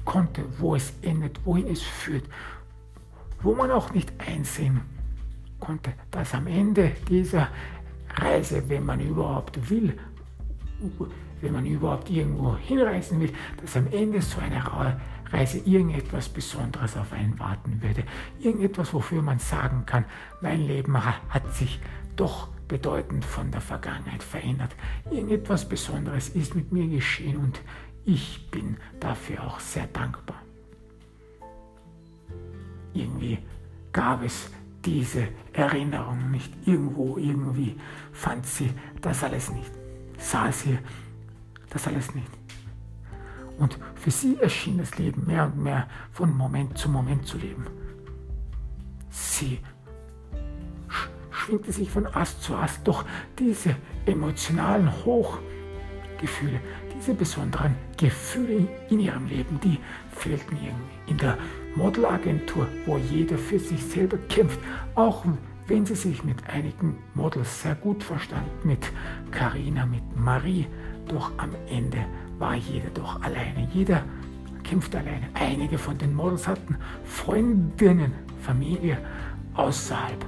konnte, 0.06 0.44
wo 0.58 0.76
es 0.76 0.94
endet, 1.02 1.40
wohin 1.46 1.68
es 1.68 1.82
führt, 1.82 2.26
wo 3.42 3.54
man 3.54 3.72
auch 3.72 3.94
nicht 3.94 4.12
einsehen 4.20 4.82
konnte 5.60 5.94
dass 6.12 6.34
am 6.34 6.48
Ende 6.48 6.92
dieser 7.08 7.50
Reise, 8.16 8.68
wenn 8.70 8.86
man 8.86 9.00
überhaupt 9.00 9.70
will, 9.70 9.98
wenn 11.42 11.54
man 11.54 11.66
überhaupt 11.66 12.10
irgendwo 12.10 12.58
hinreisen 12.58 13.20
will, 13.20 13.32
dass 13.62 13.78
am 13.78 13.88
Ende 13.92 14.22
so 14.22 14.40
eine 14.40 14.64
Reise 15.32 15.60
irgendetwas 15.60 16.30
Besonderes 16.30 16.98
auf 16.98 17.14
einen 17.14 17.38
warten 17.40 17.82
würde. 17.82 18.04
Irgendetwas, 18.40 18.94
wofür 18.94 19.22
man 19.22 19.40
sagen 19.40 19.84
kann, 19.86 20.06
mein 20.42 20.62
Leben 20.62 20.98
hat 21.04 21.54
sich 21.54 21.80
doch 22.16 22.48
bedeutend 22.70 23.26
von 23.26 23.52
der 23.52 23.60
Vergangenheit 23.60 24.24
verändert. 24.24 24.74
Irgendetwas 25.12 25.68
Besonderes 25.68 26.30
ist 26.30 26.56
mit 26.56 26.72
mir 26.72 26.88
geschehen 26.88 27.36
und 27.36 27.60
ich 28.06 28.50
bin 28.50 28.78
dafür 29.02 29.44
auch 29.44 29.60
sehr 29.60 29.88
dankbar. 29.88 30.42
Irgendwie 32.94 33.40
gab 33.92 34.24
es 34.24 34.50
diese 34.86 35.28
Erinnerung 35.52 36.32
nicht. 36.32 36.54
Irgendwo, 36.66 37.18
irgendwie 37.18 37.76
fand 38.14 38.46
sie 38.46 38.72
das 39.02 39.24
alles 39.24 39.52
nicht, 39.52 39.72
sah 40.18 40.52
sie 40.52 40.78
das 41.70 41.88
alles 41.88 42.16
nicht. 42.16 42.32
Und 43.58 43.78
für 43.96 44.12
sie 44.12 44.38
erschien 44.38 44.78
das 44.78 44.98
Leben 44.98 45.26
mehr 45.26 45.46
und 45.48 45.62
mehr 45.62 45.88
von 46.14 46.36
Moment 46.36 46.78
zu 46.78 46.88
Moment 46.90 47.28
zu 47.28 47.38
leben. 47.38 47.66
Sie 49.10 49.60
schwingte 51.50 51.72
sich 51.72 51.90
von 51.90 52.06
Ast 52.08 52.44
zu 52.44 52.56
Ast, 52.56 52.88
doch 52.88 53.06
diese 53.40 53.76
emotionalen 54.06 54.92
Hochgefühle, 55.04 56.60
diese 56.96 57.14
besonderen 57.14 57.76
Gefühle 57.98 58.68
in 58.90 59.00
ihrem 59.00 59.26
Leben, 59.28 59.60
die 59.64 59.80
fehlten 60.12 60.58
in 61.08 61.18
der 61.18 61.38
Modelagentur, 61.76 62.68
wo 62.86 62.98
jeder 62.98 63.38
für 63.38 63.60
sich 63.60 63.84
selber 63.84 64.18
kämpft, 64.30 64.60
auch 64.96 65.26
wenn 65.68 65.86
sie 65.86 65.96
sich 65.96 66.24
mit 66.24 66.38
einigen 66.48 66.98
Models 67.16 67.62
sehr 67.62 67.76
gut 67.76 68.04
verstand, 68.04 68.48
mit 68.64 68.92
Karina, 69.32 69.86
mit 69.86 70.04
Marie, 70.16 70.68
doch 71.08 71.32
am 71.38 71.52
Ende 71.68 72.06
war 72.38 72.56
jeder 72.56 72.90
doch 72.94 73.22
alleine. 73.22 73.68
Jeder 73.74 74.04
kämpft 74.64 74.96
alleine. 74.96 75.30
Einige 75.34 75.78
von 75.78 75.98
den 75.98 76.14
Models 76.14 76.48
hatten 76.48 76.78
Freundinnen, 77.06 78.14
Familie 78.42 78.98
außerhalb 79.56 80.26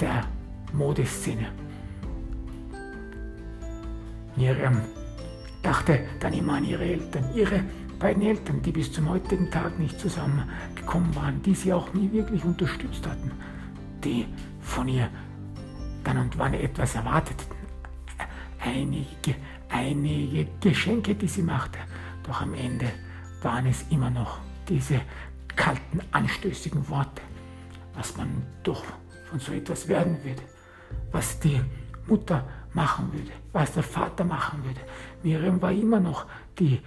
der 0.00 0.24
Modeszene. 0.72 1.48
Miriam 4.36 4.80
dachte 5.62 6.06
dann 6.20 6.32
immer 6.32 6.54
an 6.54 6.64
ihre 6.64 6.84
Eltern, 6.84 7.24
ihre 7.34 7.62
beiden 7.98 8.22
Eltern, 8.22 8.62
die 8.62 8.72
bis 8.72 8.92
zum 8.92 9.08
heutigen 9.08 9.50
Tag 9.50 9.78
nicht 9.78 9.98
zusammengekommen 10.00 11.14
waren, 11.14 11.42
die 11.42 11.54
sie 11.54 11.72
auch 11.72 11.92
nie 11.92 12.10
wirklich 12.12 12.44
unterstützt 12.44 13.06
hatten, 13.06 13.30
die 14.02 14.26
von 14.60 14.88
ihr 14.88 15.08
dann 16.02 16.18
und 16.18 16.36
wann 16.38 16.54
etwas 16.54 16.94
erwarteten. 16.94 17.46
Einige, 18.58 19.36
einige 19.68 20.46
Geschenke, 20.60 21.14
die 21.14 21.28
sie 21.28 21.42
machte, 21.42 21.78
doch 22.24 22.40
am 22.40 22.54
Ende 22.54 22.86
waren 23.42 23.66
es 23.66 23.84
immer 23.90 24.10
noch 24.10 24.38
diese 24.68 25.00
kalten, 25.54 26.00
anstößigen 26.12 26.88
Worte, 26.88 27.22
was 27.94 28.16
man 28.16 28.28
doch 28.62 28.84
von 29.28 29.38
so 29.38 29.52
etwas 29.52 29.88
werden 29.88 30.16
würde, 30.24 30.42
was 31.12 31.38
die 31.38 31.60
Mutter 32.06 32.44
machen 32.74 33.12
würde, 33.12 33.32
was 33.52 33.72
der 33.72 33.82
Vater 33.82 34.24
machen 34.24 34.64
würde. 34.64 34.80
Miriam 35.22 35.60
war 35.60 35.72
immer 35.72 36.00
noch 36.00 36.26
die 36.58 36.80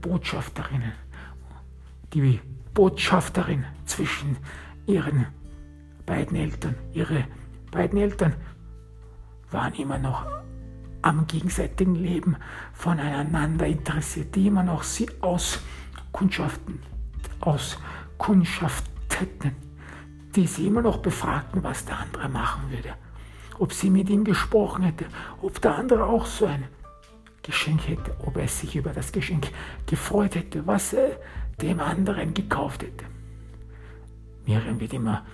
Botschafterinnen, 0.00 0.92
die 2.12 2.40
Botschafterin 2.74 3.64
zwischen 3.84 4.36
ihren 4.86 5.26
beiden 6.06 6.36
Eltern. 6.36 6.74
Ihre 6.92 7.24
beiden 7.70 7.98
Eltern 7.98 8.34
waren 9.50 9.74
immer 9.74 9.98
noch 9.98 10.26
am 11.02 11.26
gegenseitigen 11.26 11.94
Leben 11.94 12.36
voneinander 12.72 13.66
interessiert, 13.66 14.34
die 14.34 14.48
immer 14.48 14.62
noch 14.62 14.82
sie 14.82 15.08
auskundschaften, 15.20 16.80
auskundschafteten. 17.40 19.69
Die 20.36 20.46
sie 20.46 20.66
immer 20.66 20.82
noch 20.82 20.98
befragten, 20.98 21.62
was 21.62 21.84
der 21.84 21.98
andere 21.98 22.28
machen 22.28 22.70
würde. 22.70 22.94
Ob 23.58 23.72
sie 23.72 23.90
mit 23.90 24.08
ihm 24.08 24.24
gesprochen 24.24 24.84
hätte, 24.84 25.06
ob 25.42 25.60
der 25.60 25.76
andere 25.76 26.06
auch 26.06 26.26
so 26.26 26.46
ein 26.46 26.64
Geschenk 27.42 27.88
hätte, 27.88 28.14
ob 28.24 28.36
er 28.36 28.48
sich 28.48 28.76
über 28.76 28.90
das 28.90 29.12
Geschenk 29.12 29.48
gefreut 29.86 30.34
hätte, 30.34 30.66
was 30.66 30.92
er 30.92 31.18
dem 31.60 31.80
anderen 31.80 32.34
gekauft 32.34 32.82
hätte. 32.82 33.04
Miriam 34.46 34.80
wird 34.80 34.92
immer 34.92 35.24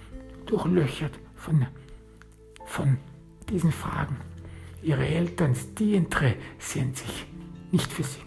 durchlöchert 0.47 1.19
von, 1.35 1.67
von 2.65 2.99
diesen 3.49 3.73
Fragen. 3.73 4.17
Ihre 4.83 5.07
Eltern, 5.07 5.57
die 5.79 5.95
interessieren 5.95 6.95
sich 6.95 7.27
nicht 7.73 7.93
für 7.93 8.05
sie. 8.05 8.23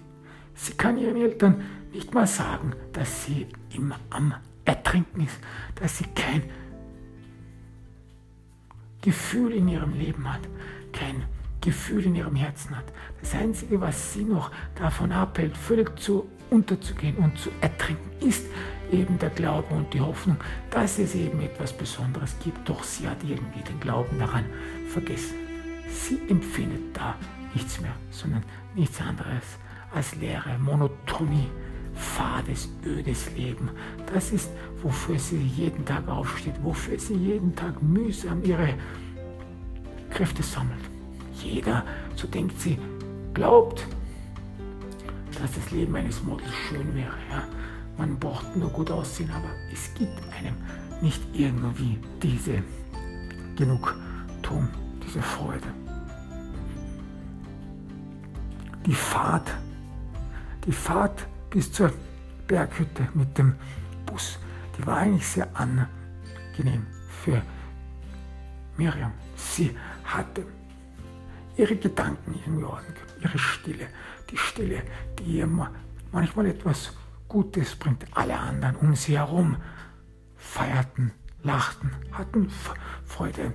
Sie 0.56 0.74
kann 0.74 0.98
ihren 0.98 1.16
Eltern 1.16 1.64
nicht 1.94 2.14
mal 2.14 2.28
sagen, 2.28 2.74
dass 2.94 3.26
sie 3.26 3.48
immer 3.74 4.00
am 4.10 4.34
Ertrinken 4.66 5.22
ist, 5.26 5.40
dass 5.76 5.98
sie 5.98 6.06
kein 6.16 6.44
Gefühl 9.02 9.54
in 9.54 9.68
ihrem 9.68 9.94
Leben 9.94 10.32
hat, 10.32 10.42
kein 10.92 11.24
Gefühl 11.62 12.06
in 12.06 12.16
ihrem 12.16 12.36
Herzen 12.36 12.76
hat. 12.76 12.86
Das 13.22 13.34
Einzige, 13.34 13.80
was 13.82 14.14
sie 14.14 14.24
noch 14.24 14.52
davon 14.76 15.12
abhält, 15.12 15.58
völlig 15.58 15.98
zu 16.00 16.28
unterzugehen 16.50 17.18
und 17.18 17.38
zu 17.38 17.50
ertrinken, 17.62 18.10
ist 18.28 18.46
eben 18.92 19.20
der 19.20 19.30
Glaube 19.30 19.74
und 19.74 19.94
die 19.94 20.02
Hoffnung, 20.02 20.38
dass 20.72 21.00
es 21.00 21.16
eben 21.16 21.42
etwas 21.42 21.74
Besonderes 21.74 22.36
gibt. 22.44 22.68
Doch 22.68 22.84
sie 22.84 23.08
hat 23.08 23.24
irgendwie 23.24 23.62
den 23.62 23.80
Glauben 23.80 24.18
daran 24.20 24.46
vergessen. 24.88 25.36
Sie 25.90 26.20
empfindet 26.30 26.96
da 26.96 27.16
nichts 27.54 27.80
mehr, 27.82 27.96
sondern 28.12 28.44
nichts 28.76 29.00
anderes 29.02 29.58
als 29.94 30.16
Leere, 30.16 30.58
Monotonie, 30.60 31.50
fades, 31.96 32.70
ödes 32.86 33.32
Leben. 33.36 33.70
Das 34.14 34.32
ist, 34.32 34.50
wofür 34.82 35.20
sie 35.20 35.42
jeden 35.42 35.86
Tag 35.86 36.08
aufsteht, 36.08 36.56
wofür 36.64 37.00
sie 37.00 37.16
jeden 37.16 37.56
Tag 37.56 37.82
mühsam 37.82 38.44
ihre 38.44 38.74
Kräfte 40.10 40.44
sammelt. 40.44 40.80
Jeder, 41.44 41.86
so 42.16 42.28
denkt 42.28 42.60
sie, 42.60 42.78
glaubt, 43.34 43.88
dass 45.42 45.52
das 45.54 45.72
Leben 45.72 45.96
eines 45.96 46.24
Models 46.24 46.54
schön 46.68 46.94
wäre. 46.96 47.14
Ja? 47.32 47.44
Man 47.98 48.18
braucht 48.20 48.56
nur 48.56 48.70
gut 48.70 48.92
aussehen, 48.92 49.30
aber 49.32 49.50
es 49.72 49.94
gibt 49.94 50.18
einem 50.38 50.56
nicht 51.02 51.22
irgendwie 51.34 51.98
diese 52.22 52.62
Genugtuung, 53.56 54.68
diese 55.06 55.22
Freude. 55.22 55.68
Die 58.86 58.94
Fahrt, 58.94 59.52
die 60.66 60.72
Fahrt 60.72 61.28
bis 61.50 61.72
zur 61.72 61.92
Berghütte 62.48 63.08
mit 63.14 63.38
dem 63.38 63.56
Bus, 64.06 64.40
die 64.78 64.86
war 64.86 64.98
eigentlich 64.98 65.28
sehr 65.28 65.48
angenehm 65.54 66.86
für 67.24 67.42
Miriam. 68.78 69.12
Sie 69.36 69.76
hatte 70.04 70.46
ihre 71.58 71.76
Gedanken 71.76 72.36
irgendwie 72.46 72.64
ordnen 72.64 72.94
können, 72.94 73.22
ihre 73.22 73.38
Stille, 73.38 73.88
die 74.30 74.38
Stille, 74.38 74.84
die 75.18 75.38
ihr 75.38 75.48
manchmal 76.12 76.46
etwas 76.48 76.94
Gutes 77.28 77.76
bringt. 77.76 78.06
Alle 78.14 78.38
anderen 78.38 78.76
um 78.78 78.96
sie 78.96 79.18
herum 79.18 79.58
feierten, 80.36 81.12
lachten, 81.44 81.92
hatten 82.12 82.50
Freude 83.06 83.54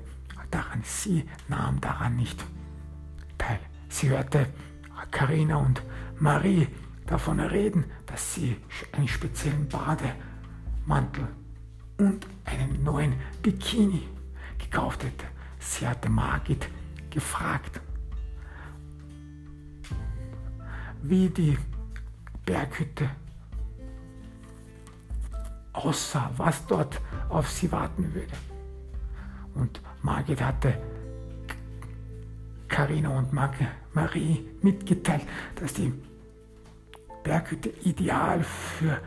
daran. 0.51 0.83
Sie 0.85 1.29
nahm 1.49 1.81
daran 1.81 2.17
nicht 2.17 2.45
teil. 3.39 3.59
Sie 3.89 4.11
hörte 4.11 4.47
Karina 5.11 5.57
und 5.57 5.83
Marie 6.19 6.69
davon 7.07 7.41
reden, 7.41 7.85
dass 8.07 8.35
sie 8.35 8.57
einen 8.93 9.09
speziellen 9.09 9.69
Bademantel 9.69 11.29
und 11.99 12.27
einen 12.45 12.83
neuen 12.83 13.15
Bikini 13.43 14.09
gekauft 14.59 15.05
hätte. 15.05 15.27
Sie 15.59 15.87
hatte 15.87 16.09
Margit 16.09 16.69
gefragt, 17.11 17.81
wie 21.03 21.29
die 21.29 21.57
Berghütte 22.45 23.09
aussah, 25.73 26.31
was 26.37 26.67
dort 26.67 27.01
auf 27.29 27.51
sie 27.51 27.71
warten 27.71 28.15
würde. 28.15 28.33
Und 29.55 29.81
Margit 30.03 30.41
hatte 30.41 30.79
Karina 32.69 33.11
und 33.11 33.33
Marie 33.33 34.45
mitgeteilt, 34.63 35.27
dass 35.57 35.75
die 35.75 35.93
Berghütte 37.25 37.71
ideal 37.85 38.45
für 38.45 39.01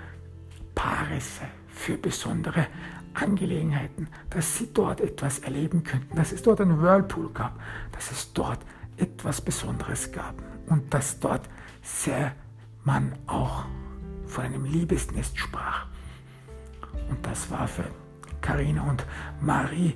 Paare 0.75 1.21
sei, 1.21 1.47
für 1.69 1.97
besondere 1.97 2.67
Angelegenheiten, 3.13 4.10
dass 4.30 4.58
sie 4.58 4.73
dort 4.73 5.01
etwas 5.01 5.39
erleben 5.39 5.84
könnten, 5.84 6.15
dass 6.15 6.32
es 6.32 6.41
dort 6.41 6.60
einen 6.60 6.82
Whirlpool 6.82 7.30
gab, 7.34 7.60
dass 7.93 8.12
es 8.12 8.34
dort 8.34 8.60
etwas 8.97 9.39
Besonderes 9.39 10.12
gab 10.12 10.36
und 10.67 10.93
dass 10.93 11.19
dort 11.19 11.47
sehr 11.82 12.34
man 12.84 13.13
auch 13.27 13.65
von 14.25 14.45
einem 14.45 14.65
Liebesnest 14.65 15.38
sprach. 15.38 15.88
Und 17.10 17.25
das 17.25 17.49
war 17.49 17.67
für 17.67 17.86
Karina 18.41 18.82
und 18.84 19.06
Marie 19.41 19.95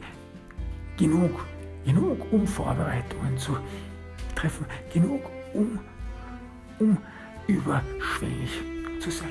genug, 0.97 1.45
genug 1.85 2.31
um 2.31 2.47
Vorbereitungen 2.47 3.37
zu 3.37 3.57
treffen, 4.35 4.65
genug 4.93 5.21
um, 5.53 5.79
um 6.79 6.97
überschwänglich 7.51 8.61
zu 8.99 9.11
sein. 9.11 9.29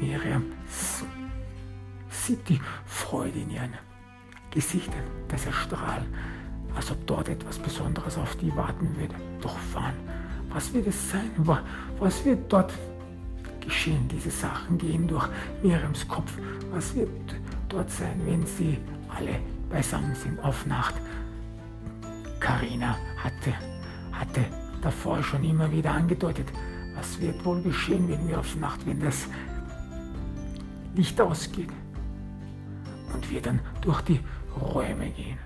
Miriam 0.00 0.44
sieht 2.10 2.48
die 2.48 2.60
Freude 2.86 3.38
in 3.40 3.50
ihren 3.50 3.74
Gesichtern, 4.50 5.02
das 5.28 5.46
Erstrahlen, 5.46 6.06
als 6.74 6.90
ob 6.90 7.06
dort 7.06 7.28
etwas 7.28 7.58
Besonderes 7.58 8.16
auf 8.16 8.36
die 8.36 8.54
warten 8.56 8.94
würde. 8.96 9.14
Doch 9.40 9.56
wann? 9.72 9.94
Was 10.50 10.72
wird 10.72 10.86
es 10.86 11.10
sein? 11.10 11.30
Was 11.98 12.24
wird 12.24 12.50
dort 12.50 12.72
geschehen? 13.60 14.08
Diese 14.08 14.30
Sachen 14.30 14.78
gehen 14.78 15.06
durch 15.06 15.28
Miriams 15.62 16.06
Kopf. 16.08 16.32
Was 16.72 16.94
wird 16.94 17.10
dort 17.68 17.90
sein, 17.90 18.20
wenn 18.24 18.46
sie 18.46 18.78
alle 19.08 19.40
beisammen 19.70 20.14
sind 20.14 20.38
auf 20.40 20.64
Nacht? 20.66 20.94
Karina 22.40 22.96
hatte, 23.22 23.52
hatte 24.12 24.44
davor 24.80 25.22
schon 25.22 25.44
immer 25.44 25.70
wieder 25.70 25.90
angedeutet, 25.90 26.48
was 26.98 27.20
wird 27.20 27.44
wohl 27.44 27.62
geschehen, 27.62 28.08
wenn 28.08 28.26
wir 28.26 28.40
auf 28.40 28.56
Nacht, 28.56 28.84
wenn 28.84 29.00
das 29.00 29.28
Licht 30.94 31.20
ausgeht 31.20 31.70
und 33.14 33.30
wir 33.30 33.40
dann 33.40 33.60
durch 33.80 34.00
die 34.02 34.20
Räume 34.60 35.08
gehen. 35.10 35.38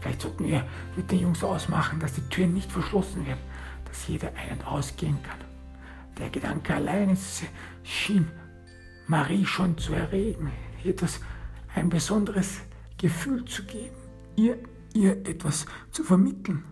Vielleicht 0.00 0.22
sollten 0.22 0.46
wir 0.46 0.64
mit 0.96 1.10
den 1.10 1.20
Jungs 1.20 1.44
ausmachen, 1.44 2.00
dass 2.00 2.14
die 2.14 2.26
Türen 2.28 2.54
nicht 2.54 2.72
verschlossen 2.72 3.26
werden, 3.26 3.40
dass 3.84 4.08
jeder 4.08 4.28
ein- 4.28 4.58
und 4.58 4.66
ausgehen 4.66 5.18
kann. 5.22 5.38
Der 6.18 6.30
Gedanke 6.30 6.74
allein 6.74 7.16
schien 7.82 8.30
Marie 9.06 9.44
schon 9.44 9.76
zu 9.76 9.92
erregen, 9.92 10.50
etwas, 10.82 11.20
ein 11.74 11.90
besonderes 11.90 12.60
Gefühl 12.96 13.44
zu 13.44 13.64
geben, 13.64 13.96
ihr, 14.36 14.56
ihr 14.94 15.12
etwas 15.26 15.66
zu 15.90 16.02
vermitteln, 16.04 16.64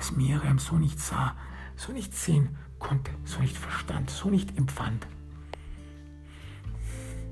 das 0.00 0.12
Miriam 0.12 0.58
so 0.58 0.76
nicht 0.76 0.98
sah, 0.98 1.36
so 1.76 1.92
nicht 1.92 2.14
sehen 2.14 2.56
konnte, 2.78 3.10
so 3.24 3.40
nicht 3.40 3.56
verstand, 3.56 4.10
so 4.10 4.30
nicht 4.30 4.56
empfand. 4.56 5.06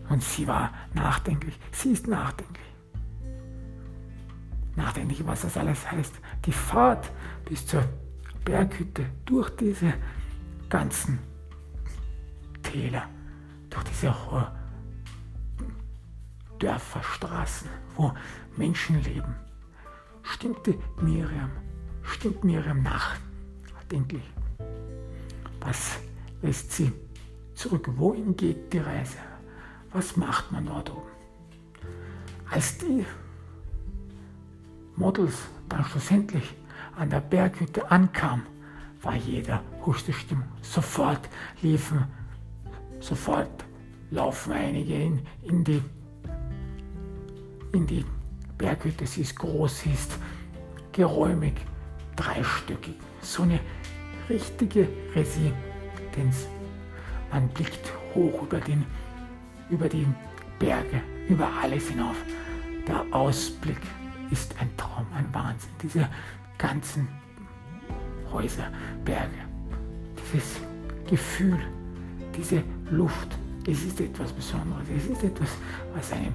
Und 0.09 0.23
sie 0.23 0.47
war 0.47 0.73
nachdenklich, 0.95 1.59
sie 1.73 1.93
ist 1.93 2.07
nachdenklich 2.07 2.69
nachdenklich, 4.79 5.27
was 5.27 5.43
das 5.43 5.57
alles 5.59 5.91
heißt. 5.91 6.15
Die 6.47 6.53
Fahrt 6.53 7.11
bis 7.45 7.67
zur 7.67 7.85
Berghütte 8.45 9.05
durch 9.27 9.51
diese 9.57 9.93
ganzen 10.71 11.19
Täler, 12.63 13.07
durch 13.69 13.85
diese 13.85 14.15
Dörfer, 16.59 17.03
Straßen, 17.03 17.69
wo 17.97 18.13
Menschen 18.57 19.03
leben, 19.03 19.35
stimmte 20.23 20.79
Miriam, 21.01 21.51
stimmt 22.09 22.45
Miriam 22.45 22.83
nachdenklich. 22.83 24.23
Was 25.61 25.99
lässt 26.43 26.73
sie 26.73 26.93
zurück? 27.55 27.89
Wohin 27.97 28.37
geht 28.37 28.73
die 28.73 28.79
Reise? 28.79 29.19
Was 29.93 30.17
macht 30.17 30.53
man 30.53 30.67
dort 30.67 30.91
oben? 30.91 31.09
Als 32.51 32.79
die 32.79 33.05
Models 34.97 35.37
dann 35.69 35.85
schlussendlich 35.85 36.55
an 36.97 37.11
der 37.11 37.21
Berghütte 37.21 37.91
ankam, 37.91 38.43
war 39.03 39.15
jeder 39.15 39.63
höchste 39.85 40.13
Stimmung. 40.13 40.49
Sofort 40.63 41.29
liefen, 41.63 42.05
sofort 43.01 43.65
laufen 44.11 44.53
einige 44.53 44.95
in, 44.95 45.21
in, 45.43 45.65
die, 45.65 45.83
in 47.73 47.87
die 47.87 48.05
Berghütte. 48.57 49.07
Sie 49.07 49.21
ist 49.21 49.37
groß, 49.37 49.81
sie 49.81 49.93
ist 49.93 50.19
geräumig, 50.93 51.55
dreistöckig. 52.19 52.97
So 53.23 53.43
eine 53.45 53.61
richtige 54.29 54.89
Residenz. 55.15 56.49
Man 57.33 57.49
blickt 57.49 57.93
hoch 58.15 58.43
über, 58.43 58.61
den, 58.61 58.85
über 59.71 59.89
die 59.89 60.07
Berge, 60.59 61.01
über 61.29 61.49
alles 61.63 61.89
hinauf. 61.89 62.17
Der 62.87 63.05
Ausblick 63.13 63.81
ist 64.31 64.55
ein 64.61 64.71
Traum, 64.77 65.07
ein 65.15 65.27
Wahnsinn. 65.33 65.71
Diese 65.83 66.09
ganzen 66.57 67.09
Häuser, 68.33 68.71
Berge, 69.05 69.39
dieses 70.17 70.61
Gefühl, 71.09 71.61
diese 72.37 72.63
Luft, 72.91 73.39
es 73.67 73.85
ist 73.85 74.01
etwas 74.01 74.33
Besonderes. 74.33 74.87
Es 74.97 75.07
ist 75.07 75.25
etwas, 75.25 75.51
was 75.95 76.13
einem 76.13 76.35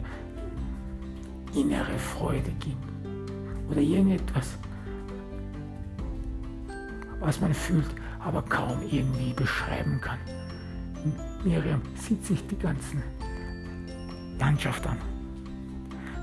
innere 1.56 1.98
Freude 1.98 2.52
gibt. 2.60 2.78
Oder 3.70 3.82
irgendetwas, 3.82 4.58
was 7.24 7.40
man 7.40 7.54
fühlt, 7.54 7.90
aber 8.20 8.42
kaum 8.42 8.82
irgendwie 8.90 9.34
beschreiben 9.34 10.00
kann. 10.02 10.20
Miriam 11.44 11.82
sieht 11.96 12.26
sich 12.26 12.46
die 12.48 12.58
ganzen 12.58 13.02
Landschaft 14.40 14.86
an. 14.88 14.98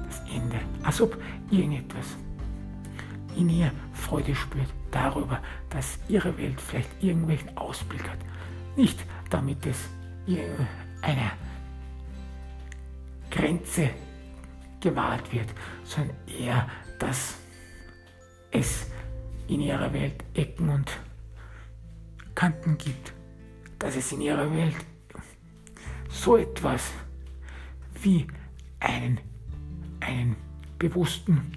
Das 0.06 0.20
Ende. 0.34 0.58
Als 0.82 1.00
ob 1.00 1.16
irgendetwas 1.50 2.16
in 3.36 3.48
ihr 3.48 3.70
Freude 3.92 4.34
spürt 4.34 4.68
darüber, 4.90 5.40
dass 5.70 5.98
ihre 6.08 6.36
Welt 6.36 6.60
vielleicht 6.60 6.90
irgendwelchen 7.02 7.56
Ausblick 7.56 8.02
hat. 8.08 8.18
Nicht 8.76 8.98
damit 9.30 9.64
es 9.66 9.88
eine 11.02 11.30
Grenze 13.30 13.90
gewahrt 14.80 15.32
wird, 15.32 15.48
sondern 15.84 16.16
eher, 16.26 16.68
dass 16.98 17.36
es 18.50 18.86
in 19.50 19.60
ihrer 19.60 19.92
Welt 19.92 20.24
Ecken 20.34 20.68
und 20.68 20.90
Kanten 22.34 22.78
gibt, 22.78 23.12
dass 23.78 23.96
es 23.96 24.12
in 24.12 24.20
ihrer 24.20 24.50
Welt 24.54 24.76
so 26.08 26.36
etwas 26.36 26.92
wie 28.00 28.26
einen, 28.78 29.20
einen 30.00 30.36
bewussten 30.78 31.52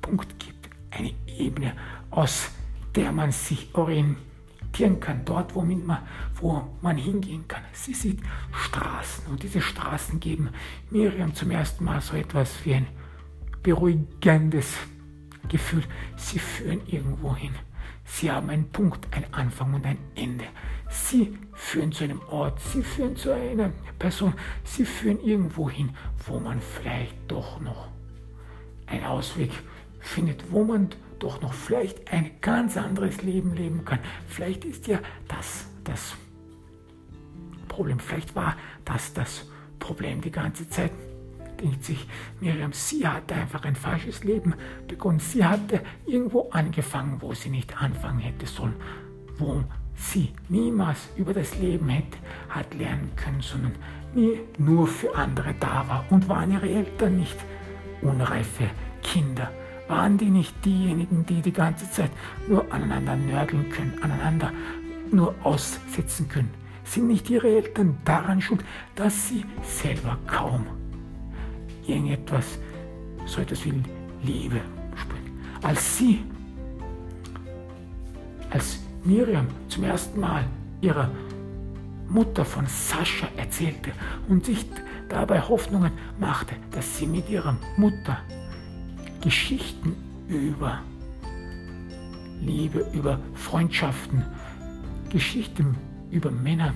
Punkt 0.00 0.38
gibt, 0.38 0.70
eine 0.90 1.12
Ebene, 1.26 1.76
aus 2.10 2.50
der 2.94 3.12
man 3.12 3.30
sich 3.30 3.74
orientieren 3.74 5.00
kann, 5.00 5.24
dort, 5.24 5.54
womit 5.54 5.86
man, 5.86 5.98
wo 6.40 6.66
man 6.80 6.96
hingehen 6.96 7.46
kann. 7.46 7.62
Sie 7.72 7.94
sieht 7.94 8.20
Straßen. 8.52 9.26
Und 9.26 9.42
diese 9.42 9.60
Straßen 9.60 10.18
geben 10.18 10.48
Miriam 10.90 11.34
zum 11.34 11.50
ersten 11.50 11.84
Mal 11.84 12.00
so 12.00 12.16
etwas 12.16 12.64
wie 12.64 12.74
ein 12.74 12.86
beruhigendes 13.62 14.76
Gefühl. 15.48 15.84
Sie 16.16 16.38
führen 16.38 16.80
irgendwo 16.86 17.34
hin. 17.34 17.54
Sie 18.04 18.30
haben 18.30 18.50
einen 18.50 18.70
Punkt, 18.70 19.08
einen 19.14 19.32
Anfang 19.32 19.74
und 19.74 19.86
ein 19.86 19.98
Ende. 20.14 20.44
Sie 20.90 21.38
führen 21.54 21.92
zu 21.92 22.04
einem 22.04 22.20
Ort, 22.28 22.60
sie 22.60 22.82
führen 22.82 23.16
zu 23.16 23.32
einer 23.32 23.72
Person, 23.98 24.34
sie 24.64 24.84
führen 24.84 25.20
irgendwo 25.20 25.70
hin, 25.70 25.90
wo 26.26 26.38
man 26.38 26.60
vielleicht 26.60 27.16
doch 27.28 27.60
noch 27.60 27.88
einen 28.86 29.04
Ausweg 29.04 29.50
findet, 30.00 30.52
wo 30.52 30.64
man 30.64 30.90
doch 31.18 31.40
noch 31.40 31.54
vielleicht 31.54 32.12
ein 32.12 32.30
ganz 32.40 32.76
anderes 32.76 33.22
Leben 33.22 33.54
leben 33.54 33.84
kann. 33.84 34.00
Vielleicht 34.28 34.64
ist 34.64 34.86
ja 34.86 34.98
das 35.28 35.66
das 35.84 36.14
Problem, 37.68 37.98
vielleicht 37.98 38.34
war 38.34 38.56
das 38.84 39.12
das 39.14 39.46
Problem 39.78 40.20
die 40.20 40.30
ganze 40.30 40.68
Zeit 40.68 40.92
denkt 41.60 41.84
sich 41.84 42.06
Miriam, 42.40 42.72
sie 42.72 43.06
hatte 43.06 43.34
einfach 43.34 43.64
ein 43.64 43.76
falsches 43.76 44.24
Leben 44.24 44.54
begonnen. 44.88 45.20
Sie 45.20 45.44
hatte 45.44 45.80
irgendwo 46.06 46.48
angefangen, 46.50 47.20
wo 47.20 47.34
sie 47.34 47.50
nicht 47.50 47.80
anfangen 47.80 48.20
hätte 48.20 48.46
sollen, 48.46 48.76
wo 49.38 49.64
sie 49.94 50.32
niemals 50.48 51.08
über 51.16 51.32
das 51.32 51.58
Leben 51.58 51.88
hätte 51.88 52.18
hat 52.48 52.74
lernen 52.74 53.12
können, 53.16 53.40
sondern 53.40 53.72
nie 54.14 54.40
nur 54.58 54.86
für 54.86 55.14
andere 55.14 55.54
da 55.58 55.84
war. 55.88 56.04
Und 56.10 56.28
waren 56.28 56.52
ihre 56.52 56.68
Eltern 56.68 57.16
nicht 57.18 57.36
unreife 58.02 58.70
Kinder? 59.02 59.50
Waren 59.88 60.16
die 60.16 60.30
nicht 60.30 60.64
diejenigen, 60.64 61.26
die 61.26 61.42
die 61.42 61.52
ganze 61.52 61.90
Zeit 61.90 62.10
nur 62.48 62.72
aneinander 62.72 63.16
nörgeln 63.16 63.68
können, 63.70 63.98
aneinander 64.02 64.52
nur 65.10 65.34
aussetzen 65.42 66.28
können? 66.28 66.50
Sind 66.84 67.08
nicht 67.08 67.28
ihre 67.30 67.48
Eltern 67.48 67.98
daran 68.04 68.40
schuld, 68.40 68.64
dass 68.94 69.28
sie 69.28 69.44
selber 69.62 70.18
kaum 70.26 70.66
irgendetwas, 71.86 72.58
so 73.26 73.40
etwas 73.40 73.64
wie 73.64 73.82
Liebe 74.22 74.60
spüren? 74.96 75.40
Als 75.62 75.98
sie, 75.98 76.22
als 78.50 78.78
Miriam 79.04 79.46
zum 79.68 79.84
ersten 79.84 80.20
Mal 80.20 80.44
ihrer 80.80 81.10
Mutter 82.08 82.44
von 82.44 82.66
Sascha 82.66 83.26
erzählte 83.36 83.92
und 84.28 84.44
sich 84.44 84.66
dabei 85.08 85.40
Hoffnungen 85.40 85.92
machte, 86.18 86.54
dass 86.70 86.98
sie 86.98 87.06
mit 87.06 87.28
ihrer 87.28 87.56
Mutter 87.76 88.18
Geschichten 89.20 89.96
über 90.28 90.80
Liebe, 92.40 92.86
über 92.92 93.18
Freundschaften, 93.34 94.24
Geschichten 95.10 95.76
über 96.10 96.30
Männer 96.30 96.74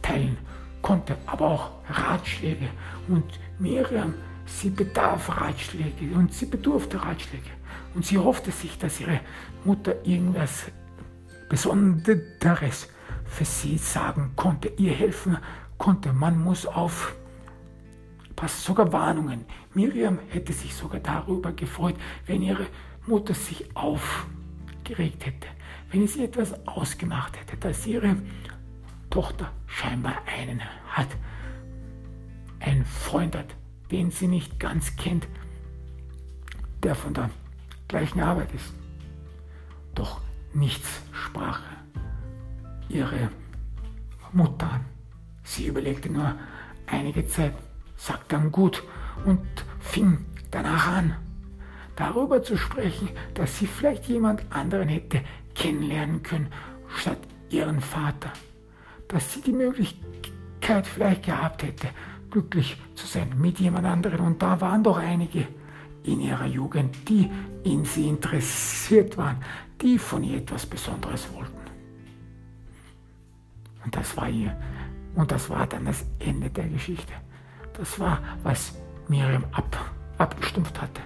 teilen 0.00 0.36
konnte, 0.84 1.16
aber 1.24 1.46
auch 1.46 1.70
Ratschläge. 1.88 2.68
Und 3.08 3.24
Miriam, 3.58 4.14
sie 4.44 4.68
bedarf 4.68 5.30
Ratschläge 5.30 6.14
und 6.14 6.32
sie 6.32 6.44
bedurfte 6.44 7.02
Ratschläge. 7.02 7.50
Und 7.94 8.04
sie 8.04 8.18
hoffte 8.18 8.50
sich, 8.50 8.78
dass 8.78 9.00
ihre 9.00 9.20
Mutter 9.64 9.94
irgendwas 10.04 10.66
Besonderes 11.48 12.88
für 13.24 13.44
sie 13.46 13.78
sagen 13.78 14.32
konnte, 14.36 14.72
ihr 14.76 14.92
helfen 14.92 15.38
konnte. 15.78 16.12
Man 16.12 16.38
muss 16.38 16.66
auf 16.66 17.14
passt 18.36 18.64
sogar 18.64 18.92
Warnungen. 18.92 19.46
Miriam 19.72 20.18
hätte 20.28 20.52
sich 20.52 20.74
sogar 20.74 21.00
darüber 21.00 21.52
gefreut, 21.52 21.94
wenn 22.26 22.42
ihre 22.42 22.66
Mutter 23.06 23.32
sich 23.32 23.64
aufgeregt 23.74 25.24
hätte, 25.24 25.46
wenn 25.90 26.06
sie 26.06 26.24
etwas 26.24 26.66
ausgemacht 26.66 27.38
hätte, 27.38 27.56
dass 27.56 27.86
ihre 27.86 28.16
Tochter 29.10 29.50
scheinbar 29.66 30.22
einen 30.26 30.60
hat, 30.88 31.08
einen 32.60 32.84
Freund 32.84 33.36
hat, 33.36 33.54
den 33.90 34.10
sie 34.10 34.28
nicht 34.28 34.58
ganz 34.58 34.96
kennt, 34.96 35.26
der 36.82 36.94
von 36.94 37.14
der 37.14 37.30
gleichen 37.88 38.20
Arbeit 38.20 38.52
ist. 38.54 38.72
Doch 39.94 40.20
nichts 40.52 41.02
sprach 41.12 41.60
ihre 42.88 43.30
Mutter 44.32 44.72
an. 44.72 44.84
Sie 45.42 45.66
überlegte 45.66 46.10
nur 46.10 46.34
einige 46.86 47.26
Zeit, 47.28 47.54
sagte 47.96 48.36
dann 48.36 48.50
gut 48.50 48.82
und 49.24 49.40
fing 49.80 50.24
danach 50.50 50.86
an, 50.88 51.16
darüber 51.96 52.42
zu 52.42 52.56
sprechen, 52.56 53.08
dass 53.34 53.58
sie 53.58 53.66
vielleicht 53.66 54.06
jemand 54.06 54.42
anderen 54.50 54.88
hätte 54.88 55.20
kennenlernen 55.54 56.22
können, 56.22 56.48
statt 56.96 57.18
ihren 57.50 57.80
Vater. 57.80 58.32
Dass 59.14 59.32
sie 59.32 59.42
die 59.42 59.52
Möglichkeit 59.52 60.88
vielleicht 60.88 61.22
gehabt 61.22 61.62
hätte, 61.62 61.86
glücklich 62.32 62.76
zu 62.96 63.06
sein 63.06 63.32
mit 63.38 63.60
jemand 63.60 63.86
anderen. 63.86 64.18
Und 64.18 64.42
da 64.42 64.60
waren 64.60 64.82
doch 64.82 64.98
einige, 64.98 65.46
in 66.02 66.20
ihrer 66.20 66.46
Jugend, 66.46 67.08
die 67.08 67.30
in 67.62 67.84
sie 67.84 68.08
interessiert 68.08 69.16
waren, 69.16 69.36
die 69.80 70.00
von 70.00 70.24
ihr 70.24 70.38
etwas 70.38 70.66
Besonderes 70.66 71.32
wollten. 71.32 71.52
Und 73.84 73.94
das 73.94 74.16
war 74.16 74.28
ihr. 74.28 74.56
Und 75.14 75.30
das 75.30 75.48
war 75.48 75.64
dann 75.68 75.84
das 75.84 76.04
Ende 76.18 76.50
der 76.50 76.66
Geschichte. 76.66 77.12
Das 77.74 78.00
war, 78.00 78.18
was 78.42 78.74
Miriam 79.06 79.44
ab, 79.52 79.92
abgestumpft 80.18 80.82
hatte, 80.82 81.02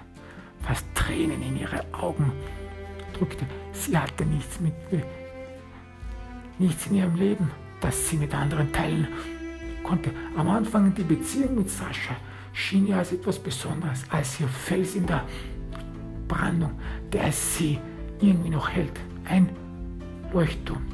was 0.67 0.83
Tränen 0.95 1.43
in 1.43 1.57
ihre 1.57 1.85
Augen 1.93 2.31
drückte. 3.13 3.45
Sie 3.71 3.95
hatte 3.95 4.25
nichts 4.25 4.59
mit 4.59 4.73
nichts 6.57 6.87
in 6.87 6.95
ihrem 6.95 7.15
Leben, 7.15 7.51
das 7.81 8.09
sie 8.09 8.17
mit 8.17 8.33
anderen 8.33 8.71
teilen 8.71 9.07
konnte. 9.83 10.11
Am 10.35 10.49
Anfang 10.49 10.93
die 10.93 11.03
Beziehung 11.03 11.55
mit 11.55 11.69
Sascha 11.69 12.15
schien 12.53 12.87
ihr 12.87 12.97
als 12.97 13.11
etwas 13.11 13.39
Besonderes, 13.39 14.03
als 14.09 14.39
ihr 14.39 14.47
Fels 14.47 14.95
in 14.95 15.05
der 15.05 15.23
Brandung, 16.27 16.71
der 17.11 17.31
sie 17.31 17.79
irgendwie 18.19 18.49
noch 18.49 18.69
hält. 18.69 18.99
Ein 19.25 19.49
Leuchtturm, 20.33 20.85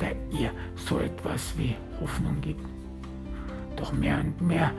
der 0.00 0.14
ihr 0.30 0.50
so 0.74 0.98
etwas 0.98 1.56
wie 1.56 1.76
Hoffnung 2.00 2.40
gibt. 2.40 2.60
Doch 3.76 3.92
mehr 3.92 4.18
und 4.20 4.40
mehr 4.40 4.72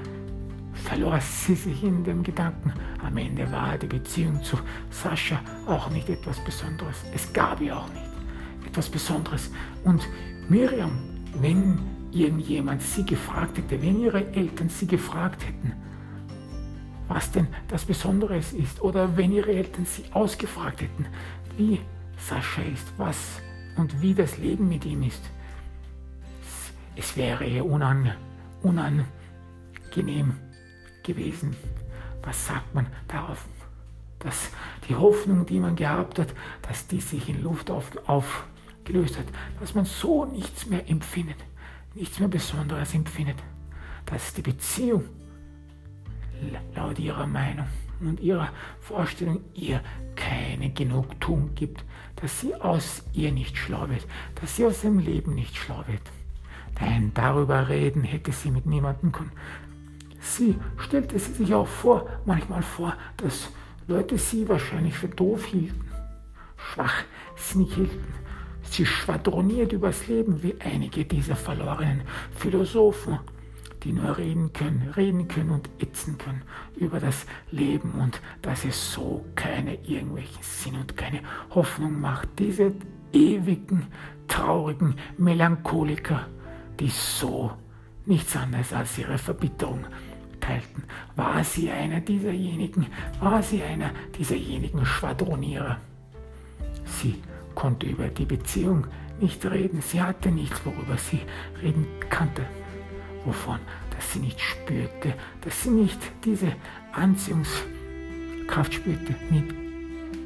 verlor 0.73 1.19
sie 1.21 1.55
sich 1.55 1.83
in 1.83 2.03
dem 2.03 2.23
Gedanken. 2.23 2.73
Am 3.03 3.17
Ende 3.17 3.51
war 3.51 3.77
die 3.77 3.87
Beziehung 3.87 4.43
zu 4.43 4.57
Sascha 4.89 5.39
auch 5.65 5.89
nicht 5.89 6.09
etwas 6.09 6.43
Besonderes. 6.43 7.03
Es 7.13 7.31
gab 7.33 7.61
ihr 7.61 7.77
auch 7.77 7.89
nicht 7.89 8.05
etwas 8.67 8.89
Besonderes. 8.89 9.51
Und 9.83 10.07
Miriam, 10.49 10.97
wenn 11.41 11.79
irgendjemand 12.11 12.81
sie 12.81 13.05
gefragt 13.05 13.57
hätte, 13.57 13.81
wenn 13.81 13.99
ihre 14.01 14.25
Eltern 14.33 14.69
sie 14.69 14.87
gefragt 14.87 15.45
hätten, 15.45 15.73
was 17.07 17.31
denn 17.31 17.47
das 17.67 17.85
Besondere 17.85 18.37
ist, 18.37 18.81
oder 18.81 19.15
wenn 19.17 19.31
ihre 19.31 19.51
Eltern 19.51 19.85
sie 19.85 20.03
ausgefragt 20.11 20.81
hätten, 20.81 21.05
wie 21.57 21.79
Sascha 22.17 22.61
ist, 22.61 22.87
was 22.97 23.41
und 23.77 24.01
wie 24.01 24.13
das 24.13 24.37
Leben 24.37 24.67
mit 24.67 24.85
ihm 24.85 25.03
ist, 25.03 25.21
es 26.95 27.15
wäre 27.15 27.45
ihr 27.45 27.65
unangenehm 27.65 28.15
unangenehm 28.63 30.35
gewesen. 31.03 31.55
Was 32.23 32.47
sagt 32.47 32.73
man 32.73 32.87
darauf? 33.07 33.45
Dass 34.19 34.49
die 34.89 34.95
Hoffnung, 34.95 35.45
die 35.45 35.59
man 35.59 35.75
gehabt 35.75 36.19
hat, 36.19 36.33
dass 36.63 36.87
die 36.87 37.01
sich 37.01 37.29
in 37.29 37.43
Luft 37.43 37.69
auf, 37.69 38.45
aufgelöst 38.87 39.17
hat, 39.17 39.25
dass 39.59 39.75
man 39.75 39.85
so 39.85 40.25
nichts 40.25 40.65
mehr 40.65 40.89
empfindet, 40.89 41.37
nichts 41.93 42.19
mehr 42.19 42.29
Besonderes 42.29 42.93
empfindet, 42.93 43.37
dass 44.05 44.33
die 44.33 44.41
Beziehung 44.41 45.03
laut 46.75 46.99
ihrer 46.99 47.27
Meinung 47.27 47.67
und 47.99 48.19
ihrer 48.19 48.49
Vorstellung 48.79 49.41
ihr 49.53 49.81
keine 50.15 50.69
Genugtuung 50.69 51.53
gibt, 51.55 51.83
dass 52.17 52.41
sie 52.41 52.55
aus 52.55 53.03
ihr 53.13 53.31
nicht 53.31 53.57
schlau 53.57 53.89
wird, 53.89 54.05
dass 54.39 54.55
sie 54.55 54.65
aus 54.65 54.81
dem 54.81 54.99
Leben 54.99 55.35
nicht 55.35 55.55
schlau 55.55 55.83
wird. 55.87 56.01
Nein, 56.79 57.11
darüber 57.13 57.69
reden 57.69 58.03
hätte 58.03 58.31
sie 58.31 58.51
mit 58.51 58.67
niemandem 58.67 59.11
können. 59.11 59.31
Sie 60.19 60.55
stellte 60.77 61.17
sie 61.17 61.33
sich 61.33 61.53
auch 61.53 61.67
vor, 61.67 62.07
manchmal 62.25 62.61
vor, 62.61 62.95
dass 63.17 63.49
Leute 63.87 64.17
sie 64.17 64.47
wahrscheinlich 64.47 64.95
für 64.95 65.07
doof 65.07 65.45
hielten, 65.45 65.89
schwachsinnig 66.55 67.73
hielten. 67.73 68.26
Sie 68.69 68.85
schwadroniert 68.85 69.73
übers 69.73 70.07
Leben 70.07 70.43
wie 70.43 70.55
einige 70.59 71.05
dieser 71.05 71.35
verlorenen 71.35 72.01
Philosophen 72.35 73.19
die 73.83 73.93
nur 73.93 74.17
reden 74.17 74.51
können, 74.53 74.91
reden 74.95 75.27
können 75.27 75.51
und 75.51 75.69
ätzen 75.79 76.17
können 76.17 76.41
über 76.75 76.99
das 76.99 77.25
Leben 77.51 77.91
und 77.91 78.21
dass 78.41 78.65
es 78.65 78.91
so 78.91 79.25
keine 79.35 79.75
irgendwelchen 79.75 80.41
Sinn 80.41 80.75
und 80.75 80.97
keine 80.97 81.21
Hoffnung 81.51 81.99
macht. 81.99 82.27
Diese 82.39 82.73
ewigen, 83.13 83.87
traurigen 84.27 84.95
Melancholiker, 85.17 86.27
die 86.79 86.89
so 86.89 87.51
nichts 88.05 88.35
anderes 88.35 88.73
als 88.73 88.97
ihre 88.97 89.17
Verbitterung 89.17 89.85
teilten. 90.39 90.83
War 91.15 91.43
sie 91.43 91.69
einer 91.69 92.01
dieserjenigen, 92.01 92.87
war 93.19 93.43
sie 93.43 93.61
einer 93.63 93.91
dieserjenigen 94.17 94.85
Schwadronierer? 94.85 95.77
Sie 96.85 97.21
konnte 97.57 97.87
über 97.87 98.07
die 98.09 98.25
Beziehung 98.25 98.85
nicht 99.19 99.43
reden, 99.43 99.81
sie 99.81 99.99
hatte 99.99 100.29
nichts, 100.29 100.61
worüber 100.63 100.95
sie 100.95 101.21
reden 101.59 101.87
konnte. 102.15 102.43
Wovon, 103.25 103.57
dass 103.89 104.13
sie 104.13 104.19
nicht 104.19 104.39
spürte, 104.39 105.15
dass 105.41 105.63
sie 105.63 105.71
nicht 105.71 105.99
diese 106.23 106.53
Anziehungskraft 106.91 108.75
spürte 108.75 109.15
mit, 109.31 109.55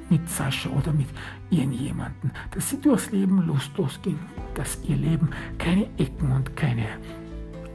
mit 0.09 0.29
Sascha 0.29 0.69
oder 0.71 0.91
mit 0.91 1.07
irgendjemanden, 1.49 2.31
dass 2.53 2.69
sie 2.69 2.81
durchs 2.81 3.11
Leben 3.11 3.47
lustlos 3.47 3.97
ging, 4.03 4.19
dass 4.53 4.79
ihr 4.83 4.97
Leben 4.97 5.29
keine 5.57 5.87
Ecken 5.97 6.33
und 6.33 6.53
keine 6.57 6.85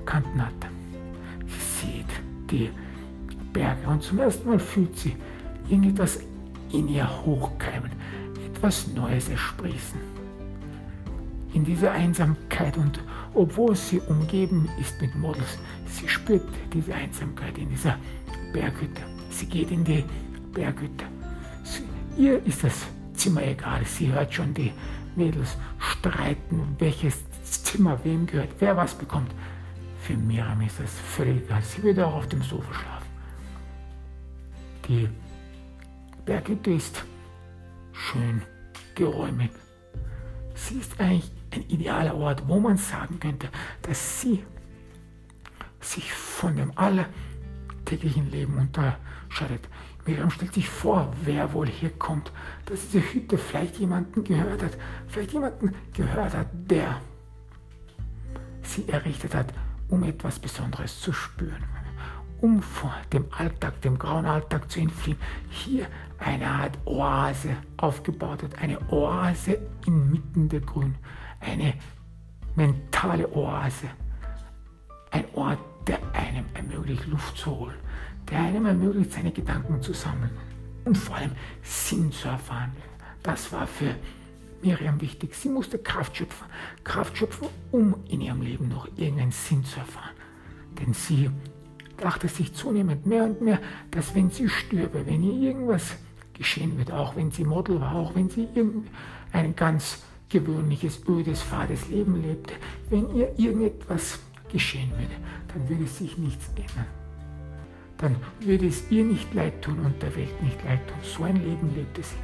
Kanten 0.04 0.38
hatte. 0.38 0.68
Sie 1.46 1.86
sieht 1.86 2.50
die 2.50 2.70
Berge 3.54 3.88
und 3.88 4.02
zum 4.02 4.18
ersten 4.18 4.50
Mal 4.50 4.58
fühlt 4.58 4.98
sie 4.98 5.16
irgendetwas 5.66 6.20
in 6.72 6.88
ihr 6.88 7.08
hochkeimen, 7.24 7.95
etwas 8.56 8.86
Neues 8.88 9.28
ersprießen. 9.28 10.00
In 11.52 11.64
dieser 11.64 11.92
Einsamkeit 11.92 12.76
und 12.76 13.00
obwohl 13.34 13.76
sie 13.76 14.00
umgeben 14.00 14.68
ist 14.80 15.00
mit 15.00 15.14
Models. 15.14 15.58
Sie 15.86 16.08
spürt 16.08 16.42
diese 16.72 16.94
Einsamkeit 16.94 17.56
in 17.58 17.68
dieser 17.68 17.98
Berghütte. 18.52 19.02
Sie 19.30 19.46
geht 19.46 19.70
in 19.70 19.84
die 19.84 20.04
Berghütte. 20.52 21.04
Sie, 21.64 21.82
ihr 22.16 22.44
ist 22.46 22.64
das 22.64 22.86
Zimmer 23.14 23.42
egal. 23.42 23.84
Sie 23.84 24.10
hört 24.10 24.32
schon 24.32 24.54
die 24.54 24.72
Mädels 25.16 25.56
streiten, 25.78 26.62
welches 26.78 27.22
Zimmer 27.42 27.98
wem 28.04 28.26
gehört, 28.26 28.50
wer 28.58 28.76
was 28.76 28.94
bekommt. 28.94 29.32
Für 30.00 30.16
Miriam 30.16 30.60
ist 30.62 30.80
das 30.80 30.90
völlig 30.90 31.44
egal. 31.44 31.62
Sie 31.62 31.82
würde 31.82 32.06
auch 32.06 32.14
auf 32.14 32.28
dem 32.28 32.42
Sofa 32.42 32.72
schlafen. 32.72 33.06
Die 34.88 35.08
Berghütte 36.24 36.70
ist 36.70 37.04
schön 37.96 38.42
geräumig. 38.94 39.50
Sie 40.54 40.78
ist 40.78 40.98
eigentlich 41.00 41.30
ein 41.52 41.68
idealer 41.68 42.14
Ort, 42.14 42.46
wo 42.46 42.60
man 42.60 42.76
sagen 42.76 43.18
könnte, 43.20 43.48
dass 43.82 44.20
sie 44.20 44.44
sich 45.80 46.12
von 46.12 46.56
dem 46.56 46.72
alltäglichen 46.76 48.30
Leben 48.30 48.58
unterscheidet. 48.58 49.68
Miriam 50.04 50.30
stellt 50.30 50.54
sich 50.54 50.68
vor, 50.68 51.12
wer 51.22 51.52
wohl 51.52 51.66
hier 51.66 51.90
kommt, 51.90 52.32
dass 52.66 52.88
diese 52.88 53.12
Hütte 53.12 53.38
vielleicht 53.38 53.78
jemanden 53.78 54.22
gehört 54.24 54.62
hat, 54.62 54.76
vielleicht 55.08 55.32
jemanden 55.32 55.74
gehört 55.92 56.34
hat, 56.34 56.48
der 56.52 57.00
sie 58.62 58.88
errichtet 58.88 59.34
hat, 59.34 59.52
um 59.88 60.02
etwas 60.04 60.38
Besonderes 60.38 61.00
zu 61.00 61.12
spüren, 61.12 61.64
um 62.40 62.62
vor 62.62 62.94
dem 63.12 63.26
Alltag, 63.30 63.80
dem 63.82 63.98
grauen 63.98 64.26
Alltag 64.26 64.70
zu 64.70 64.80
entfliehen. 64.80 65.18
Hier 65.50 65.86
eine 66.18 66.46
Art 66.46 66.78
Oase 66.84 67.56
aufgebaut 67.76 68.42
hat, 68.42 68.58
eine 68.60 68.78
Oase 68.90 69.58
inmitten 69.86 70.48
der 70.48 70.60
Grün, 70.60 70.94
eine 71.40 71.74
mentale 72.54 73.30
Oase, 73.34 73.88
ein 75.10 75.24
Ort, 75.34 75.58
der 75.86 75.98
einem 76.14 76.44
ermöglicht, 76.54 77.06
Luft 77.06 77.36
zu 77.36 77.50
holen, 77.50 77.76
der 78.30 78.40
einem 78.40 78.66
ermöglicht, 78.66 79.12
seine 79.12 79.30
Gedanken 79.30 79.80
zu 79.80 79.92
sammeln 79.92 80.30
und 80.84 80.96
vor 80.96 81.16
allem 81.16 81.32
Sinn 81.62 82.10
zu 82.10 82.28
erfahren. 82.28 82.72
Das 83.22 83.52
war 83.52 83.66
für 83.66 83.94
Miriam 84.62 85.00
wichtig. 85.00 85.34
Sie 85.34 85.48
musste 85.48 85.78
Kraft 85.78 86.16
schöpfen, 86.16 86.46
Kraft 86.82 87.16
schöpfen, 87.16 87.48
um 87.70 87.94
in 88.08 88.20
ihrem 88.20 88.42
Leben 88.42 88.68
noch 88.68 88.86
irgendeinen 88.96 89.32
Sinn 89.32 89.64
zu 89.64 89.78
erfahren. 89.78 90.14
Denn 90.80 90.92
sie 90.92 91.30
dachte 91.96 92.28
sich 92.28 92.54
zunehmend 92.54 93.06
mehr 93.06 93.24
und 93.24 93.40
mehr, 93.40 93.60
dass 93.90 94.14
wenn 94.14 94.30
sie 94.30 94.48
stürbe, 94.48 95.06
wenn 95.06 95.22
ihr 95.22 95.50
irgendwas 95.50 95.96
geschehen 96.34 96.76
wird, 96.78 96.92
auch 96.92 97.16
wenn 97.16 97.30
sie 97.30 97.44
Model 97.44 97.80
war, 97.80 97.94
auch 97.94 98.14
wenn 98.14 98.28
sie 98.28 98.48
ein 99.32 99.56
ganz 99.56 100.02
gewöhnliches, 100.28 101.00
ödes, 101.08 101.42
fades 101.42 101.88
Leben 101.88 102.22
lebte, 102.22 102.54
wenn 102.90 103.14
ihr 103.14 103.38
irgendetwas 103.38 104.18
geschehen 104.52 104.90
würde, 104.90 105.14
dann 105.52 105.68
würde 105.68 105.86
sich 105.86 106.18
nichts 106.18 106.48
ändern. 106.56 106.86
Dann 107.98 108.16
würde 108.40 108.66
es 108.66 108.90
ihr 108.90 109.04
nicht 109.04 109.32
leid 109.32 109.62
tun 109.62 109.78
und 109.78 110.02
der 110.02 110.14
Welt 110.16 110.42
nicht 110.42 110.62
leid 110.64 110.86
tun. 110.86 110.98
So 111.02 111.24
ein 111.24 111.36
Leben 111.36 111.74
lebte 111.74 112.02
sie. 112.02 112.16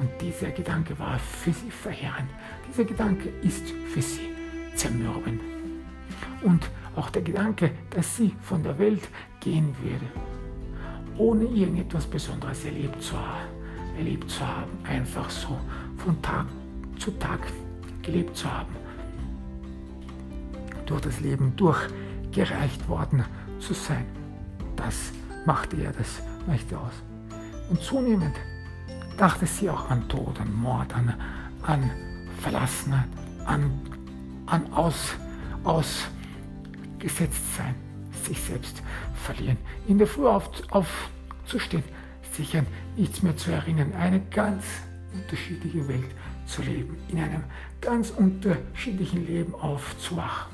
Und 0.00 0.08
dieser 0.20 0.52
Gedanke 0.52 0.96
war 0.98 1.18
für 1.18 1.52
sie 1.52 1.70
verheerend. 1.70 2.28
Dieser 2.68 2.84
Gedanke 2.84 3.30
ist 3.42 3.64
für 3.92 4.02
sie 4.02 4.30
zermürbend. 4.76 5.40
Und 6.42 6.70
auch 6.98 7.10
der 7.10 7.22
Gedanke, 7.22 7.70
dass 7.90 8.16
sie 8.16 8.34
von 8.42 8.62
der 8.62 8.78
Welt 8.78 9.08
gehen 9.40 9.74
würde, 9.82 10.06
ohne 11.16 11.44
irgendetwas 11.44 12.06
Besonderes 12.06 12.64
erlebt 12.64 13.02
zu 13.02 13.16
haben, 13.16 13.48
erlebt 13.96 14.28
zu 14.30 14.46
haben, 14.46 14.70
einfach 14.84 15.30
so 15.30 15.58
von 15.96 16.20
Tag 16.22 16.46
zu 16.98 17.12
Tag 17.12 17.40
gelebt 18.02 18.36
zu 18.36 18.52
haben, 18.52 18.74
durch 20.86 21.00
das 21.02 21.20
Leben 21.20 21.54
durchgereicht 21.56 22.88
worden 22.88 23.24
zu 23.60 23.74
sein. 23.74 24.04
Das 24.76 25.12
machte 25.46 25.76
er 25.76 25.92
das 25.92 26.20
Rechte 26.48 26.78
aus. 26.78 26.94
Und 27.70 27.80
zunehmend 27.80 28.34
dachte 29.16 29.46
sie 29.46 29.70
auch 29.70 29.88
an 29.90 30.08
Tod, 30.08 30.40
an 30.40 30.52
Mord, 30.52 30.94
an, 30.94 31.14
an 31.62 31.90
Verlassenheit, 32.40 33.08
an, 33.44 33.70
an 34.46 34.72
Aus, 34.72 35.16
Ausgesetztsein, 36.98 37.74
sich 38.24 38.40
selbst 38.40 38.82
verlieren. 39.14 39.56
In 39.86 39.98
der 39.98 40.06
Früh 40.06 40.26
auf, 40.26 40.50
aufzustehen, 40.70 41.84
sich 42.32 42.56
an 42.56 42.66
nichts 42.96 43.22
mehr 43.22 43.36
zu 43.36 43.52
erinnern, 43.52 43.92
eine 43.94 44.20
ganz 44.30 44.64
unterschiedliche 45.14 45.86
Welt 45.86 46.10
zu 46.46 46.62
leben, 46.62 46.96
in 47.08 47.20
einem 47.20 47.44
ganz 47.80 48.10
unterschiedlichen 48.10 49.26
Leben 49.26 49.54
aufzuwachen. 49.54 50.52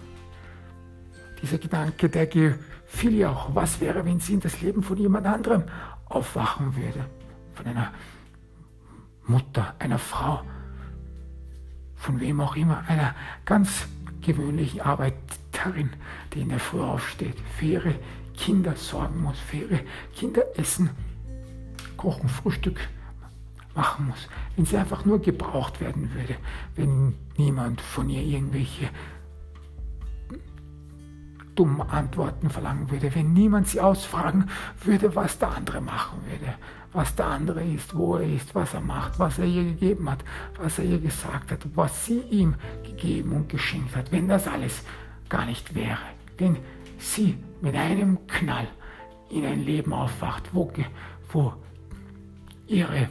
Dieser 1.41 1.59
Gedanke, 1.59 2.09
der 2.09 2.27
gefiel 2.27 3.15
ihr 3.15 3.31
auch. 3.31 3.55
Was 3.55 3.81
wäre, 3.81 4.05
wenn 4.05 4.21
sie 4.21 4.35
in 4.35 4.41
das 4.41 4.61
Leben 4.61 4.83
von 4.83 4.97
jemand 4.99 5.27
anderem 5.27 5.65
aufwachen 6.07 6.77
würde? 6.77 7.07
Von 7.55 7.67
einer 7.67 7.93
Mutter, 9.27 9.75
einer 9.79 9.99
Frau, 9.99 10.43
von 11.97 12.21
wem 12.21 12.41
auch 12.41 12.57
immer, 12.57 12.85
einer 12.89 13.15
ganz 13.45 13.87
gewöhnlichen 14.21 14.81
Arbeiterin, 15.65 15.91
die 16.33 16.41
in 16.41 16.49
der 16.51 16.61
Früh 16.61 16.81
aufsteht, 16.81 17.37
für 17.59 17.65
ihre 17.65 17.95
Kinder 18.37 18.75
sorgen 18.77 19.23
muss, 19.23 19.39
für 19.39 19.59
ihre 19.59 19.81
Kinder 20.15 20.43
essen, 20.57 20.91
kochen, 21.97 22.29
Frühstück 22.29 22.81
machen 23.75 24.07
muss, 24.07 24.29
wenn 24.57 24.67
sie 24.67 24.77
einfach 24.77 25.05
nur 25.05 25.21
gebraucht 25.21 25.81
werden 25.81 26.13
würde, 26.15 26.37
wenn 26.77 27.15
niemand 27.37 27.81
von 27.81 28.09
ihr 28.09 28.23
irgendwelche 28.23 28.89
dummen 31.57 31.83
Antworten 31.83 32.51
verlangen 32.51 32.91
würde, 32.91 33.15
wenn 33.15 33.33
niemand 33.33 33.69
sie 33.69 33.81
ausfragen 33.81 34.51
würde, 34.83 35.15
was 35.15 35.39
der 35.39 35.57
andere 35.57 35.81
machen 35.81 36.19
würde, 36.29 36.55
was 36.93 37.15
der 37.15 37.27
andere 37.27 37.65
ist, 37.65 37.95
wo 37.95 38.17
er 38.17 38.29
ist, 38.29 38.55
was 38.57 38.75
er 38.75 38.81
macht, 38.81 39.19
was 39.21 39.39
er 39.39 39.45
ihr 39.45 39.65
gegeben 39.65 40.11
hat, 40.11 40.25
was 40.61 40.79
er 40.79 40.85
ihr 40.85 40.99
gesagt 40.99 41.53
hat, 41.53 41.61
was 41.75 42.07
sie 42.07 42.21
ihm 42.31 42.57
gegeben 42.85 43.33
und 43.33 43.49
geschenkt 43.49 43.95
hat, 43.95 44.11
wenn 44.11 44.29
das 44.29 44.49
alles 44.49 44.83
gar 45.35 45.47
nicht 45.47 45.75
wäre, 45.75 45.99
wenn 46.39 46.57
sie 46.97 47.37
mit 47.61 47.75
einem 47.75 48.25
Knall 48.29 48.69
in 49.31 49.45
ein 49.45 49.65
Leben 49.65 49.93
aufwacht, 49.93 50.45
wo, 50.53 50.73
wo 51.33 51.55
ihre 52.69 53.09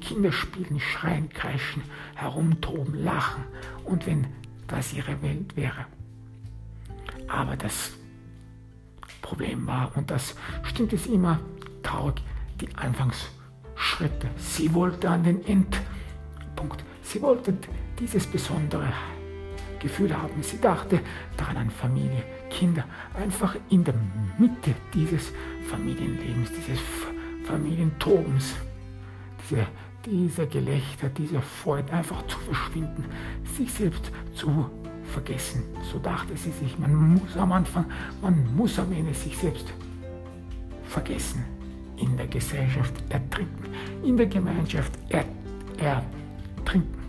Kinder 0.00 0.32
spielen, 0.32 0.80
schreien, 0.80 1.28
kreischen, 1.28 1.84
herumtoben, 2.16 3.04
lachen 3.04 3.44
und 3.84 4.04
wenn 4.04 4.26
das 4.66 4.94
ihre 4.94 5.22
Welt 5.22 5.54
wäre. 5.54 5.86
Aber 7.28 7.56
das 7.56 7.92
Problem 9.22 9.64
war, 9.68 9.96
und 9.96 10.10
das 10.10 10.34
stimmt 10.64 10.92
es 10.92 11.06
immer 11.06 11.38
traurig, 11.84 12.16
die 12.60 12.74
Anfangsschritte. 12.74 14.28
Sie 14.38 14.74
wollte 14.74 15.08
an 15.08 15.22
den 15.22 15.44
Endpunkt. 15.46 16.84
Sie 17.02 17.22
wollte 17.22 17.56
dieses 18.00 18.26
besondere 18.26 18.92
Gefühl 19.84 20.16
haben. 20.16 20.42
Sie 20.42 20.60
dachte 20.60 21.00
daran 21.36 21.58
an 21.58 21.70
Familie, 21.70 22.24
Kinder, 22.50 22.84
einfach 23.14 23.54
in 23.68 23.84
der 23.84 23.94
Mitte 24.38 24.74
dieses 24.94 25.30
Familienlebens, 25.70 26.50
dieses 26.56 26.80
Familientobens, 27.44 28.54
diese, 29.42 29.66
dieser 30.06 30.46
Gelächter, 30.46 31.10
dieser 31.10 31.42
Freude 31.42 31.92
einfach 31.92 32.26
zu 32.26 32.38
verschwinden, 32.38 33.04
sich 33.56 33.70
selbst 33.70 34.10
zu 34.34 34.70
vergessen. 35.12 35.62
So 35.92 35.98
dachte 35.98 36.34
sie 36.34 36.50
sich, 36.50 36.78
man 36.78 36.94
muss 36.94 37.36
am 37.36 37.52
Anfang, 37.52 37.84
man 38.22 38.56
muss 38.56 38.78
am 38.78 38.90
Ende 38.90 39.12
sich 39.12 39.36
selbst 39.36 39.72
vergessen. 40.88 41.44
In 41.98 42.16
der 42.16 42.26
Gesellschaft 42.26 42.94
ertrinken, 43.10 43.68
in 44.02 44.16
der 44.16 44.26
Gemeinschaft 44.26 44.92
ertrinken. 45.10 47.03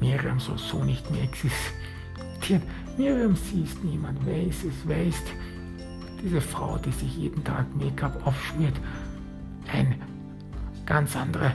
Miriam 0.00 0.38
soll 0.38 0.58
so 0.58 0.84
nicht 0.84 1.10
mehr 1.10 1.22
existieren. 1.22 2.62
Miriam, 2.96 3.36
sie 3.36 3.62
ist 3.62 3.82
niemand. 3.84 4.18
Wer 4.24 4.46
ist 4.46 4.64
es? 4.64 4.74
Wer 4.84 5.04
ist 5.04 5.24
diese 6.22 6.40
Frau, 6.40 6.78
die 6.78 6.92
sich 6.92 7.16
jeden 7.16 7.44
Tag 7.44 7.66
Make-up 7.76 8.26
aufschmiert? 8.26 8.74
Ein 9.72 10.00
ganz 10.84 11.16
anderer 11.16 11.52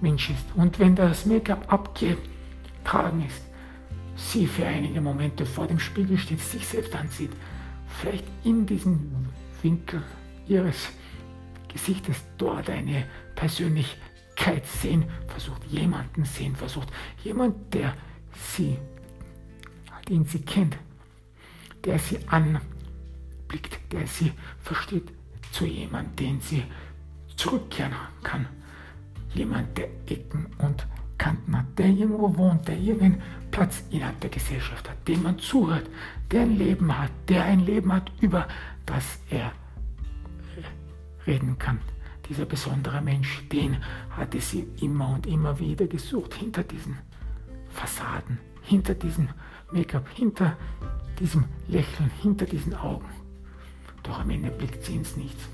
Mensch 0.00 0.30
ist. 0.30 0.44
Und 0.56 0.78
wenn 0.78 0.94
das 0.94 1.26
Make-up 1.26 1.72
abgetragen 1.72 3.24
ist, 3.26 3.42
sie 4.16 4.46
für 4.46 4.66
einige 4.66 5.00
Momente 5.00 5.46
vor 5.46 5.66
dem 5.66 5.78
Spiegel 5.78 6.18
steht, 6.18 6.40
sich 6.40 6.66
selbst 6.66 6.94
ansieht, 6.94 7.32
vielleicht 8.00 8.24
in 8.44 8.66
diesem 8.66 9.26
Winkel 9.62 10.02
ihres 10.46 10.88
Gesichtes 11.68 12.16
dort 12.36 12.68
eine 12.68 13.04
Persönlichkeit 13.34 14.11
sehen, 14.64 15.04
versucht 15.28 15.64
jemanden 15.66 16.24
sehen, 16.24 16.56
versucht 16.56 16.88
jemand, 17.22 17.74
der 17.74 17.94
sie, 18.34 18.78
den 20.08 20.24
sie 20.24 20.40
kennt, 20.40 20.76
der 21.84 21.98
sie 21.98 22.18
anblickt, 22.28 23.80
der 23.92 24.06
sie 24.06 24.32
versteht, 24.60 25.12
zu 25.52 25.66
jemandem, 25.66 26.16
den 26.16 26.40
sie 26.40 26.64
zurückkehren 27.36 27.94
kann. 28.22 28.46
Jemand, 29.34 29.76
der 29.78 29.88
Ecken 30.06 30.46
und 30.58 30.86
Kanten 31.18 31.56
hat, 31.56 31.78
der 31.78 31.86
irgendwo 31.86 32.36
wohnt, 32.36 32.66
der 32.66 32.76
irgendeinen 32.76 33.22
Platz 33.50 33.84
innerhalb 33.90 34.20
der 34.20 34.30
Gesellschaft 34.30 34.88
hat, 34.88 35.06
dem 35.06 35.22
man 35.22 35.38
zuhört, 35.38 35.88
der 36.30 36.42
ein 36.42 36.56
Leben 36.56 36.98
hat, 36.98 37.12
der 37.28 37.44
ein 37.44 37.60
Leben 37.60 37.92
hat, 37.92 38.10
über 38.20 38.48
das 38.86 39.20
er 39.30 39.52
reden 41.26 41.58
kann. 41.58 41.78
Dieser 42.28 42.44
besondere 42.46 43.00
Mensch, 43.00 43.42
den 43.48 43.78
hatte 44.10 44.40
sie 44.40 44.66
immer 44.80 45.14
und 45.14 45.26
immer 45.26 45.58
wieder 45.58 45.86
gesucht, 45.86 46.34
hinter 46.34 46.62
diesen 46.62 46.98
Fassaden, 47.70 48.38
hinter 48.62 48.94
diesem 48.94 49.28
Make-up, 49.72 50.08
hinter 50.14 50.56
diesem 51.18 51.44
Lächeln, 51.68 52.10
hinter 52.22 52.46
diesen 52.46 52.74
Augen. 52.74 53.08
Doch 54.02 54.20
am 54.20 54.30
Ende 54.30 54.50
blickt 54.50 54.84
sie 54.84 54.96
ins 54.96 55.16
Nichts. 55.16 55.48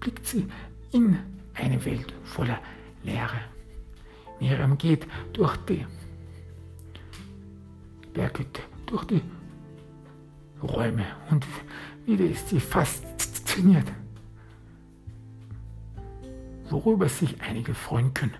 Blickt 0.00 0.26
sie 0.26 0.46
in 0.92 1.18
eine 1.54 1.84
Welt 1.84 2.12
voller 2.24 2.58
Leere. 3.02 3.40
Miriam 4.40 4.78
geht 4.78 5.06
durch 5.32 5.56
die 5.68 5.86
Berghütte, 8.12 8.62
durch 8.86 9.04
die 9.04 9.22
Räume 10.62 11.06
und 11.30 11.46
wieder 12.06 12.24
ist 12.24 12.48
sie 12.48 12.60
fasziniert 12.60 13.86
worüber 16.70 17.08
sich 17.08 17.40
einige 17.42 17.74
freuen 17.74 18.14
können. 18.14 18.34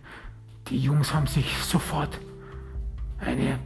Die 0.68 0.78
Jungs 0.78 1.12
haben 1.12 1.26
sich 1.26 1.56
sofort 1.58 2.18
eine 3.18 3.58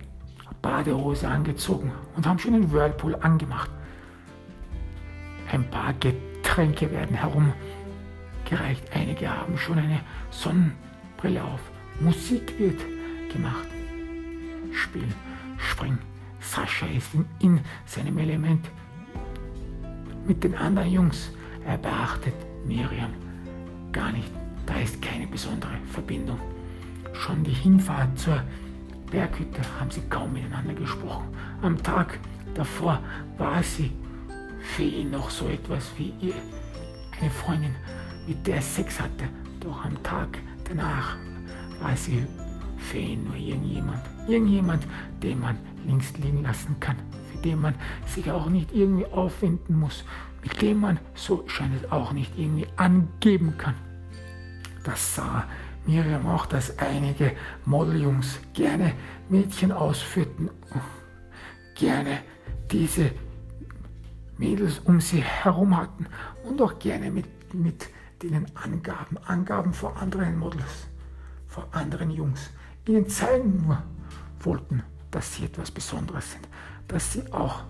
Badehose 0.62 1.28
angezogen 1.28 1.92
und 2.16 2.26
haben 2.26 2.38
schon 2.38 2.54
den 2.54 2.72
Whirlpool 2.72 3.14
angemacht. 3.16 3.70
Ein 5.52 5.68
paar 5.70 5.92
Getränke 5.94 6.90
werden 6.90 7.16
herumgereicht. 7.16 8.84
Einige 8.94 9.28
haben 9.28 9.58
schon 9.58 9.78
eine 9.78 10.00
Sonnenbrille 10.30 11.44
auf. 11.44 11.60
Musik 12.00 12.58
wird 12.58 12.80
gemacht. 13.32 13.68
Spielen, 14.72 15.14
springen. 15.58 15.98
Sascha 16.40 16.86
ist 16.86 17.14
in, 17.14 17.26
in 17.40 17.60
seinem 17.86 18.18
Element. 18.18 18.68
Mit 20.26 20.42
den 20.42 20.54
anderen 20.56 20.90
Jungs. 20.90 21.30
Er 21.66 21.78
beachtet 21.78 22.34
Miriam 22.66 23.12
gar 23.92 24.12
nicht. 24.12 24.43
Da 24.66 24.74
ist 24.76 25.00
keine 25.02 25.26
besondere 25.26 25.78
Verbindung. 25.92 26.38
Schon 27.12 27.44
die 27.44 27.52
Hinfahrt 27.52 28.18
zur 28.18 28.42
Berghütte 29.10 29.60
haben 29.78 29.90
sie 29.90 30.02
kaum 30.10 30.32
miteinander 30.32 30.74
gesprochen. 30.74 31.28
Am 31.62 31.80
Tag 31.82 32.18
davor 32.54 33.00
war 33.38 33.62
sie 33.62 33.92
für 34.60 34.82
ihn 34.82 35.10
noch 35.10 35.30
so 35.30 35.46
etwas 35.46 35.90
wie 35.96 36.12
ihr, 36.20 36.34
eine 37.20 37.30
Freundin, 37.30 37.74
mit 38.26 38.46
der 38.46 38.56
er 38.56 38.62
Sex 38.62 39.00
hatte. 39.00 39.28
Doch 39.60 39.84
am 39.84 40.02
Tag 40.02 40.38
danach 40.68 41.16
war 41.80 41.96
sie 41.96 42.26
für 42.78 42.98
ihn 42.98 43.24
nur 43.24 43.36
irgendjemand. 43.36 44.00
Irgendjemand, 44.26 44.86
den 45.22 45.40
man 45.40 45.58
links 45.86 46.12
liegen 46.18 46.42
lassen 46.42 46.76
kann, 46.80 46.96
für 47.30 47.38
den 47.38 47.60
man 47.60 47.74
sich 48.06 48.30
auch 48.30 48.48
nicht 48.48 48.74
irgendwie 48.74 49.06
aufwenden 49.06 49.78
muss, 49.78 50.04
mit 50.42 50.60
dem 50.60 50.80
man, 50.80 50.98
so 51.14 51.44
scheint 51.46 51.74
es 51.82 51.90
auch 51.92 52.12
nicht 52.12 52.36
irgendwie 52.36 52.66
angeben 52.76 53.54
kann. 53.58 53.74
Das 54.84 55.16
sah 55.16 55.44
Miriam 55.86 56.26
auch, 56.26 56.46
dass 56.46 56.78
einige 56.78 57.32
Modeljungs 57.64 58.38
gerne 58.52 58.94
Mädchen 59.28 59.72
ausführten, 59.72 60.50
gerne 61.74 62.20
diese 62.70 63.10
Mädels 64.38 64.80
um 64.80 65.00
sie 65.00 65.22
herum 65.22 65.76
hatten 65.76 66.06
und 66.44 66.60
auch 66.60 66.78
gerne 66.78 67.10
mit, 67.10 67.26
mit 67.54 67.88
denen 68.22 68.46
Angaben, 68.56 69.18
Angaben 69.26 69.72
vor 69.72 69.96
anderen 69.96 70.38
Models, 70.38 70.88
vor 71.46 71.66
anderen 71.72 72.10
Jungs, 72.10 72.50
ihnen 72.86 73.08
zeigen 73.08 73.76
wollten, 74.40 74.82
dass 75.10 75.34
sie 75.34 75.46
etwas 75.46 75.70
Besonderes 75.70 76.32
sind, 76.32 76.46
dass 76.88 77.12
sie 77.12 77.32
auch 77.32 77.62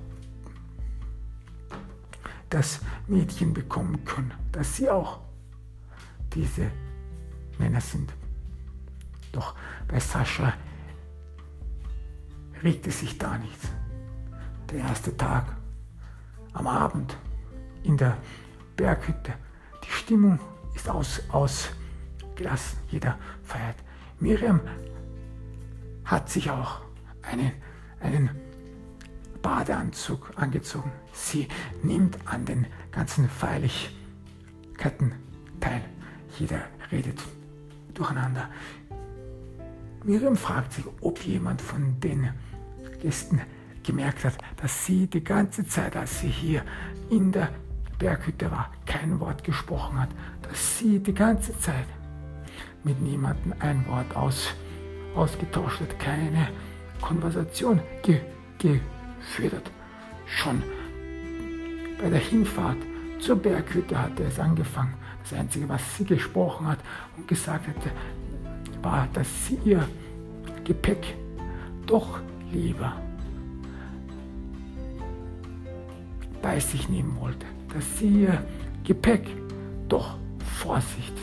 das 2.51 2.81
Mädchen 3.07 3.53
bekommen 3.53 4.05
können, 4.05 4.33
dass 4.53 4.77
sie 4.77 4.89
auch 4.89 5.21
diese 6.35 6.71
Männer 7.59 7.81
sind. 7.81 8.13
Doch 9.33 9.55
bei 9.89 9.99
Sascha 9.99 10.53
regte 12.63 12.91
sich 12.91 13.19
da 13.19 13.37
nichts. 13.39 13.69
Der 14.71 14.81
erste 14.81 15.17
Tag 15.17 15.57
am 16.53 16.67
Abend 16.67 17.17
in 17.83 17.97
der 17.97 18.17
Berghütte. 18.77 19.35
Die 19.85 19.91
Stimmung 19.91 20.39
ist 20.75 20.89
aus, 20.89 21.23
ausgelassen. 21.31 22.79
Jeder 22.89 23.19
feiert. 23.43 23.77
Miriam 24.21 24.61
hat 26.05 26.31
sich 26.31 26.51
auch 26.51 26.81
einen, 27.23 27.53
einen 28.01 28.31
Badeanzug 29.43 30.33
angezogen. 30.37 30.91
Sie 31.13 31.49
nimmt 31.83 32.17
an 32.27 32.45
den 32.45 32.67
ganzen 32.91 33.29
Feierlichkeiten 33.29 35.13
teil. 35.61 35.83
Jeder 36.39 36.63
redet 36.91 37.21
durcheinander. 37.95 38.49
Miriam 40.05 40.37
fragt 40.37 40.75
sich, 40.75 40.85
ob 41.01 41.21
jemand 41.25 41.63
von 41.63 41.99
den 42.01 42.31
Gästen 43.01 43.41
gemerkt 43.83 44.25
hat, 44.25 44.37
dass 44.61 44.87
sie 44.87 45.07
die 45.07 45.25
ganze 45.25 45.67
Zeit, 45.67 45.97
als 45.97 46.21
sie 46.21 46.29
hier 46.29 46.63
in 47.11 47.33
der 47.33 47.51
Berghütte 47.99 48.51
war, 48.51 48.71
kein 48.87 49.21
Wort 49.21 49.45
gesprochen 49.45 50.01
hat, 50.01 50.11
dass 50.43 50.79
sie 50.79 50.99
die 50.99 51.15
ganze 51.15 51.59
Zeit 51.59 51.87
mit 52.83 53.01
niemandem 53.01 53.55
ein 53.61 53.87
Wort 53.89 54.15
aus, 54.17 54.49
ausgetauscht 55.15 55.81
hat, 55.81 55.99
keine 55.99 56.49
Konversation 57.01 57.81
ge, 58.03 58.21
geführt 58.59 59.55
hat. 59.55 59.71
Schon 60.27 60.63
bei 62.01 62.11
der 62.11 62.19
Hinfahrt 62.19 62.79
zur 63.21 63.37
Berghütte 63.37 63.99
hatte 63.99 64.25
es 64.25 64.39
angefangen. 64.39 64.95
Das 65.25 65.39
Einzige, 65.39 65.69
was 65.69 65.81
sie 65.97 66.05
gesprochen 66.05 66.69
hat 66.69 66.79
und 67.17 67.27
gesagt 67.27 67.67
hatte, 67.67 67.91
war, 68.83 69.09
dass 69.15 69.27
sie 69.47 69.59
ihr 69.65 69.89
Gepäck 70.65 71.17
doch 71.87 72.21
lieber 72.53 73.01
bei 76.43 76.61
sich 76.61 76.91
nehmen 76.91 77.19
wollte, 77.19 77.47
dass 77.73 77.99
sie 77.99 78.25
ihr 78.25 78.47
Gepäck 78.85 79.27
doch 79.89 80.19
Vorsicht 80.61 81.15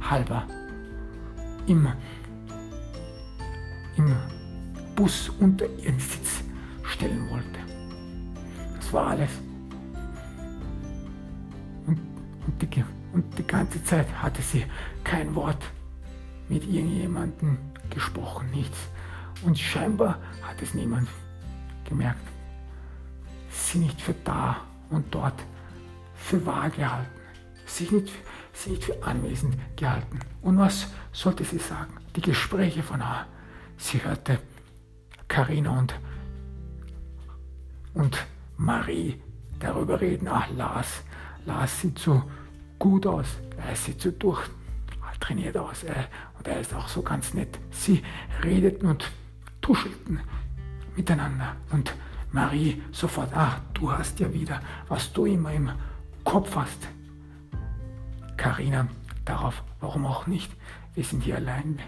halber 0.00 0.44
im, 1.68 1.88
im 3.96 4.16
Bus 4.96 5.30
unter 5.38 5.66
ihren 5.78 6.00
Sitz 6.00 6.42
stellen 6.82 7.30
wollte. 7.30 7.60
Das 8.76 8.92
war 8.92 9.06
alles. 9.08 9.30
Und, 12.52 12.74
die, 12.74 12.84
und 13.12 13.38
die 13.38 13.46
ganze 13.46 13.82
Zeit 13.84 14.06
hatte 14.22 14.42
sie 14.42 14.64
kein 15.04 15.34
Wort 15.34 15.62
mit 16.48 16.64
irgendjemandem 16.64 17.58
gesprochen, 17.90 18.50
nichts. 18.50 18.78
Und 19.42 19.58
scheinbar 19.58 20.18
hat 20.42 20.60
es 20.62 20.74
niemand 20.74 21.08
gemerkt. 21.88 22.20
Sie 23.50 23.78
nicht 23.78 24.00
für 24.00 24.14
da 24.24 24.58
und 24.90 25.14
dort 25.14 25.34
für 26.14 26.44
wahr 26.46 26.70
gehalten, 26.70 27.10
sich 27.66 27.90
nicht, 27.90 28.12
sie 28.52 28.70
nicht 28.70 28.84
für 28.84 29.02
anwesend 29.02 29.56
gehalten. 29.76 30.20
Und 30.40 30.58
was 30.58 30.88
sollte 31.12 31.44
sie 31.44 31.58
sagen? 31.58 31.94
Die 32.14 32.20
Gespräche 32.20 32.82
von 32.82 33.02
A. 33.02 33.26
Sie 33.76 34.02
hörte 34.02 34.38
Karina 35.26 35.78
und, 35.78 35.94
und 37.94 38.26
Marie 38.56 39.20
darüber 39.58 40.00
reden. 40.00 40.28
Ach, 40.28 40.48
Lars, 40.50 41.02
Lars 41.46 41.80
sieht 41.80 41.98
so 41.98 42.22
gut 42.82 43.06
aus, 43.06 43.28
er 43.64 43.76
sieht 43.76 44.00
so 44.00 44.10
durchtrainiert 44.10 45.56
aus 45.56 45.84
er, 45.84 46.08
und 46.36 46.48
er 46.48 46.58
ist 46.58 46.74
auch 46.74 46.88
so 46.88 47.00
ganz 47.00 47.32
nett. 47.32 47.56
Sie 47.70 48.02
redeten 48.42 48.88
und 48.88 49.08
tuschelten 49.60 50.18
miteinander 50.96 51.54
und 51.70 51.94
Marie 52.32 52.82
sofort, 52.90 53.30
ach, 53.36 53.60
du 53.72 53.92
hast 53.92 54.18
ja 54.18 54.34
wieder, 54.34 54.60
was 54.88 55.12
du 55.12 55.26
immer 55.26 55.52
im 55.52 55.70
Kopf 56.24 56.56
hast. 56.56 56.88
Karina 58.36 58.88
darauf, 59.24 59.62
warum 59.78 60.04
auch 60.04 60.26
nicht? 60.26 60.50
Wir 60.94 61.04
sind 61.04 61.22
hier 61.22 61.36
allein. 61.36 61.78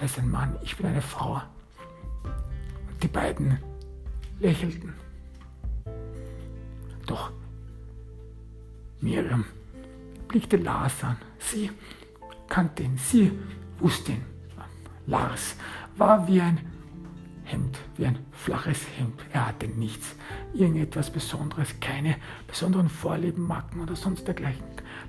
Er 0.00 0.06
ist 0.06 0.18
ein 0.18 0.30
Mann, 0.30 0.56
ich 0.62 0.78
bin 0.78 0.86
eine 0.86 1.02
Frau. 1.02 1.42
Und 2.24 3.02
die 3.02 3.08
beiden 3.08 3.58
lächelten. 4.40 4.94
Doch 7.04 7.32
Miriam 9.02 9.44
Lars 10.56 11.04
an. 11.04 11.16
Sie 11.38 11.70
kannte 12.48 12.82
ihn, 12.82 12.96
sie 12.96 13.32
wusste 13.78 14.12
ihn. 14.12 14.24
Lars 15.06 15.56
war 15.96 16.26
wie 16.28 16.40
ein 16.40 16.60
Hemd, 17.44 17.78
wie 17.96 18.06
ein 18.06 18.18
flaches 18.30 18.86
Hemd. 18.96 19.20
Er 19.32 19.48
hatte 19.48 19.66
nichts, 19.66 20.14
irgendetwas 20.54 21.10
Besonderes, 21.10 21.80
keine 21.80 22.16
besonderen 22.46 22.88
Vorlieben, 22.88 23.46
Macken 23.46 23.80
oder 23.80 23.96
sonst 23.96 24.26
dergleichen. 24.26 24.64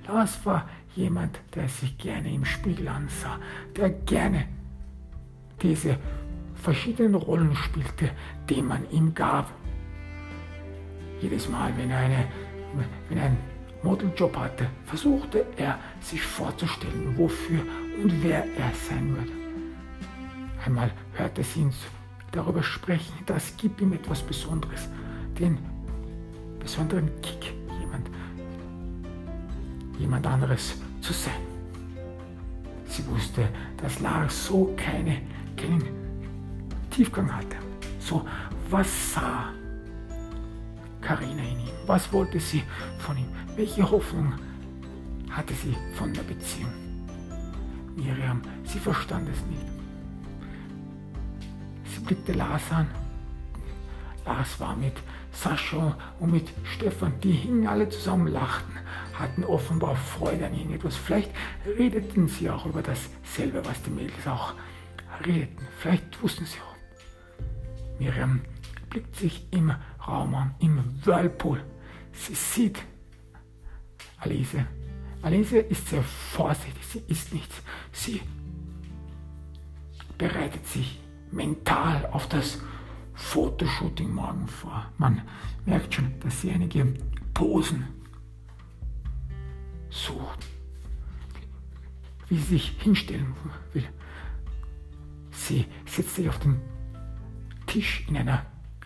Lars 0.08 0.46
war 0.46 0.68
jemand, 0.96 1.40
der 1.56 1.70
sich 1.70 1.98
gerne 1.98 2.34
im 2.34 2.46
Spiegel 2.46 2.88
ansah, 2.88 3.40
der 3.76 3.90
gerne 3.90 4.46
diese 5.62 5.98
verschiedenen 6.56 7.16
Rollen 7.16 7.56
spielte, 7.56 8.12
die 8.50 8.62
man 8.62 8.90
ihm 8.90 9.14
gab. 9.14 9.52
Jedes 11.22 11.48
Mal, 11.50 11.72
wenn 11.78 11.92
eine, 11.92 12.28
wenn 13.10 13.20
einen 13.20 13.38
Modeljob 13.84 14.36
hatte, 14.38 14.70
versuchte 14.86 15.46
er 15.58 15.78
sich 16.02 16.22
vorzustellen, 16.22 17.18
wofür 17.18 17.60
und 18.02 18.24
wer 18.24 18.46
er 18.58 18.72
sein 18.90 19.16
würde. 19.16 19.32
Einmal 20.66 20.92
hörte 21.14 21.44
sie 21.44 21.62
ihn 21.62 21.74
darüber 22.32 22.64
sprechen, 22.64 23.14
das 23.26 23.56
gibt 23.58 23.82
ihm 23.82 23.94
etwas 23.94 24.22
Besonderes, 24.22 24.88
den 25.38 25.58
besonderen 26.60 27.10
Kick, 27.22 27.54
jemand, 27.82 28.10
jemand 30.00 30.26
anderes 30.26 30.76
zu 31.02 31.12
sein. 31.12 31.34
Sie 32.88 33.06
wusste, 33.08 33.50
dass 33.78 34.00
Lars 34.00 34.48
so 34.48 34.74
keine, 34.78 35.22
keinen 35.58 35.84
Tiefgang 36.90 37.36
hatte. 37.36 37.58
So, 38.00 38.26
was 38.70 39.14
sah 39.14 39.50
Karina 41.06 41.44
in 41.44 41.60
ihm? 41.60 41.74
Was 41.86 42.12
wollte 42.14 42.40
sie 42.40 42.64
von 43.00 43.18
ihm? 43.18 43.30
Welche 43.56 43.90
Hoffnung 43.90 44.34
hatte 45.30 45.54
sie 45.54 45.76
von 45.96 46.14
der 46.14 46.24
Beziehung? 46.24 46.72
Miriam, 47.96 48.42
sie 48.64 48.80
verstand 48.80 49.30
es 49.30 49.46
nicht 49.46 49.74
blickte 52.04 52.34
Lars 52.34 52.72
an. 52.72 52.88
Lars 54.26 54.60
war 54.60 54.76
mit 54.76 54.94
Sascha 55.32 55.98
und 56.20 56.32
mit 56.32 56.50
Stefan, 56.64 57.20
die 57.22 57.32
hingen 57.32 57.68
alle 57.68 57.90
zusammen, 57.90 58.28
lachten, 58.28 58.74
hatten 59.14 59.44
offenbar 59.44 59.96
Freude 59.96 60.46
an 60.46 60.54
irgendetwas. 60.54 60.96
Vielleicht 60.96 61.32
redeten 61.66 62.28
sie 62.28 62.50
auch 62.50 62.66
über 62.66 62.82
dasselbe, 62.82 63.66
was 63.66 63.82
die 63.84 63.90
Mädels 63.90 64.28
auch 64.28 64.54
redeten. 65.26 65.68
Vielleicht 65.80 66.22
wussten 66.22 66.46
sie 66.46 66.60
auch. 66.60 68.00
Miriam 68.00 68.42
blickt 68.90 69.16
sich 69.16 69.48
im 69.52 69.74
Raum 70.08 70.36
an, 70.36 70.56
im 70.60 70.84
Whirlpool. 71.06 71.64
Sie 72.12 72.36
sieht 72.36 72.84
Alice. 74.20 74.56
Alice 75.22 75.54
ist 75.54 75.88
sehr 75.88 76.04
vorsichtig, 76.04 76.84
sie 76.86 77.04
isst 77.08 77.34
nichts. 77.34 77.62
Sie 77.92 78.22
bereitet 80.18 80.66
sich 80.68 81.00
mental 81.32 82.06
auf 82.12 82.28
das 82.28 82.60
Fotoshooting 83.14 84.14
morgen 84.14 84.48
vor. 84.48 84.86
Man 84.98 85.22
merkt 85.66 85.94
schon, 85.94 86.20
dass 86.20 86.42
sie 86.42 86.52
einige 86.52 86.94
Posen 87.34 87.88
sucht, 89.90 90.46
wie 92.28 92.38
sie 92.38 92.56
sich 92.56 92.70
hinstellen 92.80 93.34
will. 93.74 93.88
Sie 95.32 95.66
setzt 95.86 96.16
sich 96.16 96.30
auf 96.30 96.40
den 96.40 96.60
Tisch 97.66 98.06
in 98.08 98.18
einer 98.18 98.46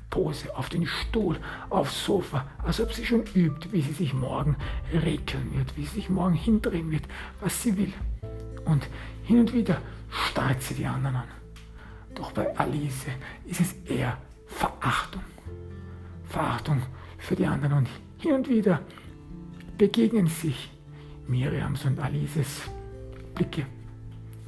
Pose, 0.10 0.56
auf 0.56 0.70
den 0.70 0.86
Stuhl, 0.86 1.38
aufs 1.70 2.06
Sofa, 2.06 2.46
als 2.64 2.80
ob 2.80 2.94
sie 2.94 3.06
schon 3.06 3.24
übt, 3.36 3.72
wie 3.72 3.82
sie 3.82 3.94
sich 3.94 4.14
morgen 4.14 4.56
regeln 4.94 5.54
wird, 5.54 5.76
wie 5.76 5.86
sie 5.86 5.96
sich 5.96 6.10
morgen 6.10 6.36
hindrehen 6.36 6.92
wird, 6.92 7.04
was 7.42 7.62
sie 7.62 7.78
will. 7.78 7.94
Und 8.66 8.88
hin 9.24 9.40
und 9.42 9.54
wieder 9.54 9.82
starrt 10.10 10.62
sie 10.62 10.76
die 10.76 10.86
anderen 10.86 11.18
an. 11.18 11.28
Doch 12.16 12.32
bei 12.32 12.58
Alice 12.58 13.06
ist 13.46 13.62
es 13.62 13.74
eher 13.86 14.18
Verachtung. 14.48 15.22
Verachtung 16.30 16.82
für 17.18 17.36
die 17.36 17.46
anderen. 17.46 17.80
Und 17.80 17.90
hin 18.18 18.34
und 18.34 18.50
wieder 18.50 18.82
begegnen 19.78 20.28
sich 20.28 20.72
Miriams 21.28 21.86
und 21.86 22.00
Alices 22.00 22.62
Blicke. 23.36 23.66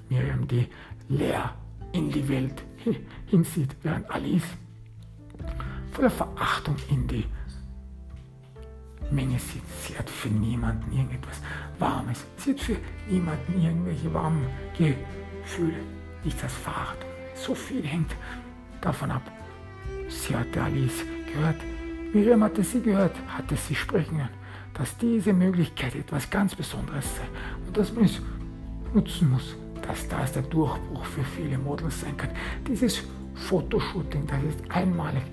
Miriam, 0.09 0.47
die 0.47 0.67
leer 1.09 1.53
in 1.91 2.09
die 2.09 2.27
Welt 2.27 2.63
hinsieht, 3.27 3.75
während 3.83 4.09
Alice 4.09 4.57
voller 5.99 6.09
Verachtung 6.11 6.77
in 6.89 7.05
die 7.07 7.25
Menge 9.11 9.37
sieht. 9.37 9.63
Sie 9.81 9.97
hat 9.97 10.09
für 10.09 10.29
niemanden 10.29 10.89
irgendetwas 10.93 11.41
Warmes. 11.77 12.25
Sie 12.37 12.51
hat 12.51 12.59
für 12.61 12.77
niemanden 13.09 13.61
irgendwelche 13.61 14.13
warmen 14.13 14.47
Gefühle. 14.77 15.79
Nichts 16.23 16.41
als 16.41 16.53
Verachtung. 16.53 17.09
So 17.35 17.53
viel 17.53 17.83
hängt 17.85 18.15
davon 18.79 19.11
ab. 19.11 19.29
Sie 20.07 20.33
hatte 20.33 20.61
Alice 20.61 21.03
gehört. 21.33 21.57
Miriam 22.13 22.43
hatte 22.43 22.63
sie 22.63 22.81
gehört, 22.81 23.15
hatte 23.27 23.57
sie 23.57 23.75
sprechen 23.75 24.19
hören, 24.19 24.29
dass 24.75 24.97
diese 24.97 25.33
Möglichkeit 25.33 25.95
etwas 25.95 26.29
ganz 26.29 26.55
Besonderes 26.55 27.05
sei 27.17 27.27
und 27.67 27.75
dass 27.75 27.93
man 27.93 28.05
es 28.05 28.21
nutzen 28.93 29.31
muss, 29.31 29.57
dass 29.85 30.07
das 30.07 30.31
der 30.31 30.43
Durchbruch 30.43 31.03
für 31.03 31.23
viele 31.23 31.57
Models 31.57 32.01
sein 32.01 32.15
kann. 32.15 32.29
Dieses 32.65 33.03
Fotoshooting, 33.35 34.25
das 34.27 34.43
ist 34.43 34.71
einmalig. 34.71 35.23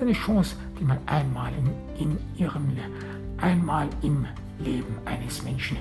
Eine 0.00 0.12
Chance, 0.12 0.56
die 0.78 0.84
man 0.84 0.98
einmal 1.06 1.52
in, 1.54 1.70
in 1.98 2.18
ihrem 2.36 2.76
einmal 3.38 3.88
im 4.02 4.26
Leben 4.58 4.96
eines 5.04 5.42
Menschen 5.42 5.76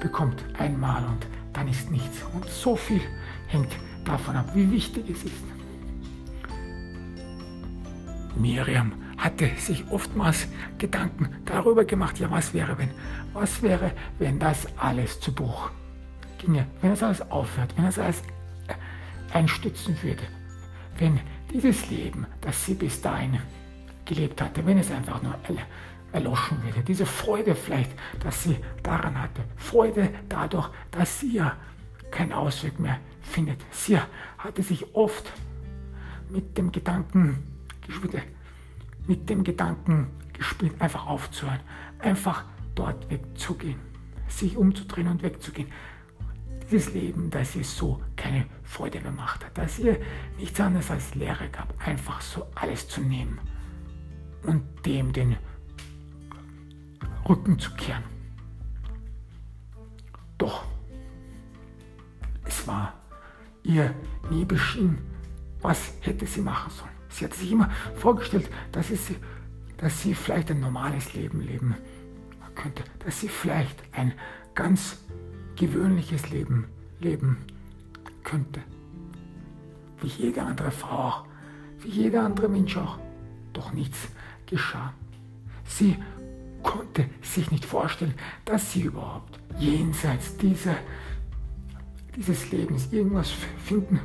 bekommt. 0.00 0.44
Einmal 0.58 1.04
und 1.04 1.26
dann 1.52 1.68
ist 1.68 1.90
nichts. 1.90 2.22
Und 2.34 2.48
so 2.48 2.76
viel 2.76 3.00
hängt 3.48 3.72
davon 4.04 4.36
ab, 4.36 4.50
wie 4.54 4.70
wichtig 4.70 5.08
es 5.10 5.24
ist. 5.24 5.44
Miriam 8.36 8.92
hatte 9.16 9.50
sich 9.56 9.84
oftmals 9.90 10.46
Gedanken 10.78 11.28
darüber 11.44 11.84
gemacht, 11.84 12.18
ja, 12.20 12.30
was 12.30 12.54
wäre, 12.54 12.78
wenn, 12.78 12.90
was 13.32 13.62
wäre, 13.62 13.90
wenn 14.18 14.38
das 14.38 14.66
alles 14.76 15.18
zu 15.20 15.34
Bruch 15.34 15.70
ginge, 16.38 16.66
wenn 16.80 16.90
das 16.90 17.02
alles 17.02 17.30
aufhört, 17.30 17.74
wenn 17.76 17.84
das 17.84 17.98
alles 17.98 18.22
einstützen 19.32 19.96
würde, 20.02 20.22
wenn 20.98 21.20
dieses 21.52 21.90
Leben, 21.90 22.26
das 22.40 22.66
sie 22.66 22.74
bis 22.74 23.00
dahin 23.00 23.38
gelebt 24.04 24.40
hatte, 24.40 24.64
wenn 24.64 24.78
es 24.78 24.90
einfach 24.90 25.22
nur 25.22 25.34
erloschen 26.12 26.62
würde, 26.62 26.82
diese 26.82 27.06
Freude 27.06 27.54
vielleicht, 27.54 27.90
dass 28.20 28.44
sie 28.44 28.56
daran 28.82 29.20
hatte, 29.20 29.42
Freude 29.56 30.10
dadurch, 30.28 30.70
dass 30.90 31.20
sie 31.20 31.34
ja 31.34 31.56
keinen 32.10 32.32
Ausweg 32.32 32.78
mehr 32.78 32.98
findet. 33.20 33.60
Sie 33.70 33.98
hatte 34.38 34.62
sich 34.62 34.94
oft 34.94 35.30
mit 36.30 36.56
dem 36.56 36.72
Gedanken 36.72 37.42
mit 39.06 39.28
dem 39.30 39.42
Gedanken 39.42 40.08
Gespinst 40.34 40.80
einfach 40.80 41.06
aufzuhören, 41.06 41.60
einfach 41.98 42.44
dort 42.74 43.10
wegzugehen, 43.10 43.80
sich 44.28 44.56
umzudrehen 44.56 45.08
und 45.08 45.22
wegzugehen. 45.22 45.68
Dieses 46.70 46.92
Leben, 46.92 47.30
das 47.30 47.56
ihr 47.56 47.64
so 47.64 48.00
keine 48.28 48.46
Freude 48.62 49.00
mehr 49.00 49.12
macht, 49.12 49.46
dass 49.54 49.78
ihr 49.78 49.98
nichts 50.36 50.60
anderes 50.60 50.90
als 50.90 51.14
Lehre 51.14 51.48
gab, 51.48 51.74
einfach 51.86 52.20
so 52.20 52.46
alles 52.54 52.86
zu 52.86 53.00
nehmen 53.00 53.38
und 54.42 54.62
dem 54.84 55.12
den 55.12 55.36
Rücken 57.26 57.58
zu 57.58 57.74
kehren. 57.74 58.04
Doch 60.36 60.64
es 62.44 62.66
war 62.66 62.94
ihr 63.62 63.94
nie 64.30 64.44
beschieden, 64.44 64.98
was 65.60 65.94
hätte 66.00 66.26
sie 66.26 66.42
machen 66.42 66.70
sollen. 66.70 66.90
Sie 67.08 67.24
hat 67.24 67.34
sich 67.34 67.50
immer 67.50 67.70
vorgestellt, 67.94 68.50
dass, 68.72 68.90
es, 68.90 69.10
dass 69.78 70.02
sie 70.02 70.14
vielleicht 70.14 70.50
ein 70.50 70.60
normales 70.60 71.14
Leben 71.14 71.40
leben 71.40 71.76
könnte, 72.54 72.84
dass 73.04 73.20
sie 73.20 73.28
vielleicht 73.28 73.82
ein 73.92 74.12
ganz 74.54 74.98
gewöhnliches 75.56 76.28
Leben 76.30 76.68
leben 77.00 77.38
könnte. 77.38 77.57
Wie 80.00 80.06
jede 80.06 80.42
andere 80.42 80.70
Frau 80.70 80.98
auch, 81.08 81.24
wie 81.80 81.88
jeder 81.88 82.24
andere 82.24 82.48
Mensch 82.48 82.76
auch. 82.76 82.98
Doch 83.52 83.72
nichts 83.72 84.08
geschah. 84.46 84.92
Sie 85.64 85.96
konnte 86.62 87.06
sich 87.22 87.50
nicht 87.50 87.64
vorstellen, 87.64 88.14
dass 88.44 88.72
sie 88.72 88.82
überhaupt 88.82 89.38
jenseits 89.58 90.36
dieser, 90.36 90.76
dieses 92.16 92.50
Lebens 92.50 92.88
irgendwas 92.92 93.30
finden 93.64 94.00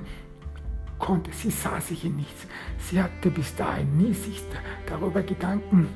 konnte. 1.00 1.32
Sie 1.32 1.50
sah 1.50 1.80
sich 1.82 2.06
in 2.06 2.16
nichts. 2.16 2.48
Sie 2.80 3.02
hatte 3.02 3.30
bis 3.30 3.56
dahin 3.56 3.98
nie 3.98 4.14
sich 4.14 4.42
darüber 4.88 5.22
Gedanken 5.22 5.88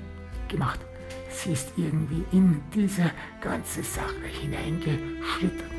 gemacht. 0.48 0.80
Sie 1.30 1.52
ist 1.52 1.72
irgendwie 1.78 2.24
in 2.32 2.62
diese 2.74 3.12
ganze 3.42 3.84
Sache 3.84 4.26
hineingeschlittert. 4.42 5.72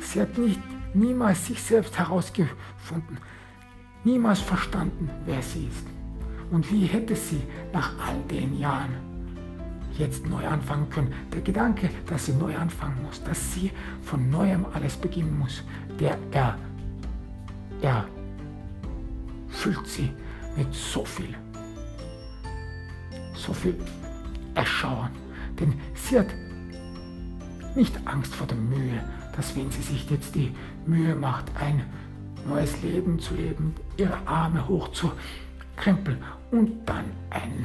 Sie 0.00 0.20
hat 0.20 0.36
nicht, 0.38 0.60
niemals 0.94 1.46
sich 1.46 1.62
selbst 1.62 1.98
herausgefunden, 1.98 3.18
niemals 4.04 4.40
verstanden, 4.40 5.10
wer 5.26 5.42
sie 5.42 5.66
ist. 5.66 5.86
Und 6.50 6.70
wie 6.70 6.84
hätte 6.84 7.16
sie 7.16 7.42
nach 7.72 7.92
all 8.06 8.20
den 8.30 8.58
Jahren 8.58 8.94
jetzt 9.98 10.26
neu 10.26 10.46
anfangen 10.46 10.90
können? 10.90 11.14
Der 11.32 11.40
Gedanke, 11.40 11.88
dass 12.06 12.26
sie 12.26 12.34
neu 12.34 12.56
anfangen 12.56 13.02
muss, 13.02 13.22
dass 13.24 13.54
sie 13.54 13.70
von 14.02 14.28
neuem 14.30 14.66
alles 14.74 14.96
beginnen 14.96 15.38
muss, 15.38 15.62
der 15.98 16.18
er, 16.30 16.58
er 17.80 18.06
füllt 19.48 19.86
sie 19.86 20.10
mit 20.56 20.72
so 20.74 21.04
viel, 21.04 21.34
so 23.34 23.52
viel 23.52 23.76
Erschauern. 24.54 25.10
Denn 25.58 25.72
sie 25.94 26.18
hat 26.18 26.34
nicht 27.74 27.98
Angst 28.06 28.34
vor 28.34 28.46
der 28.46 28.58
Mühe, 28.58 29.02
dass 29.36 29.56
wenn 29.56 29.70
sie 29.70 29.82
sich 29.82 30.08
jetzt 30.10 30.34
die 30.34 30.54
Mühe 30.86 31.14
macht, 31.14 31.46
ein 31.60 31.84
neues 32.46 32.82
Leben 32.82 33.18
zu 33.18 33.34
leben, 33.34 33.74
ihre 33.96 34.26
Arme 34.26 34.66
hoch 34.68 34.88
zu 34.92 35.12
krempeln 35.76 36.22
und 36.50 36.84
dann 36.86 37.04
ein 37.30 37.64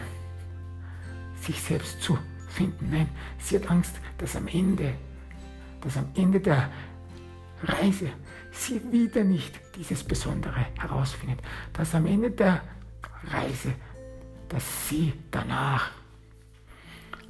sich 1.41 1.61
selbst 1.61 2.01
zu 2.01 2.17
finden. 2.49 2.89
Nein, 2.89 3.09
sie 3.39 3.57
hat 3.57 3.69
Angst, 3.69 3.95
dass 4.17 4.35
am 4.35 4.47
Ende, 4.47 4.93
dass 5.81 5.97
am 5.97 6.07
Ende 6.15 6.39
der 6.39 6.69
Reise 7.63 8.09
sie 8.51 8.81
wieder 8.91 9.23
nicht 9.23 9.59
dieses 9.75 10.03
Besondere 10.03 10.65
herausfindet, 10.79 11.39
dass 11.73 11.95
am 11.95 12.05
Ende 12.05 12.31
der 12.31 12.61
Reise, 13.31 13.73
dass 14.49 14.89
sie 14.89 15.13
danach 15.31 15.91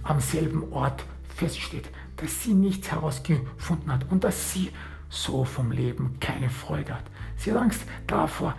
am 0.04 0.20
selben 0.20 0.72
Ort 0.72 1.04
feststeht, 1.36 1.90
dass 2.18 2.44
sie 2.44 2.54
nichts 2.54 2.92
herausgefunden 2.92 3.92
hat 3.92 4.12
und 4.12 4.24
dass 4.24 4.52
sie 4.52 4.72
so 5.10 5.46
vom 5.46 5.72
Leben 5.72 6.20
keine 6.20 6.50
Freude 6.50 6.94
hat. 6.96 7.06
Sie 7.38 7.52
hat 7.52 7.62
Angst 7.62 7.84
davor 8.06 8.56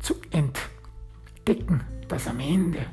zu 0.00 0.14
entdecken, 0.30 1.82
dass 2.08 2.26
am 2.26 2.40
Ende 2.40 2.86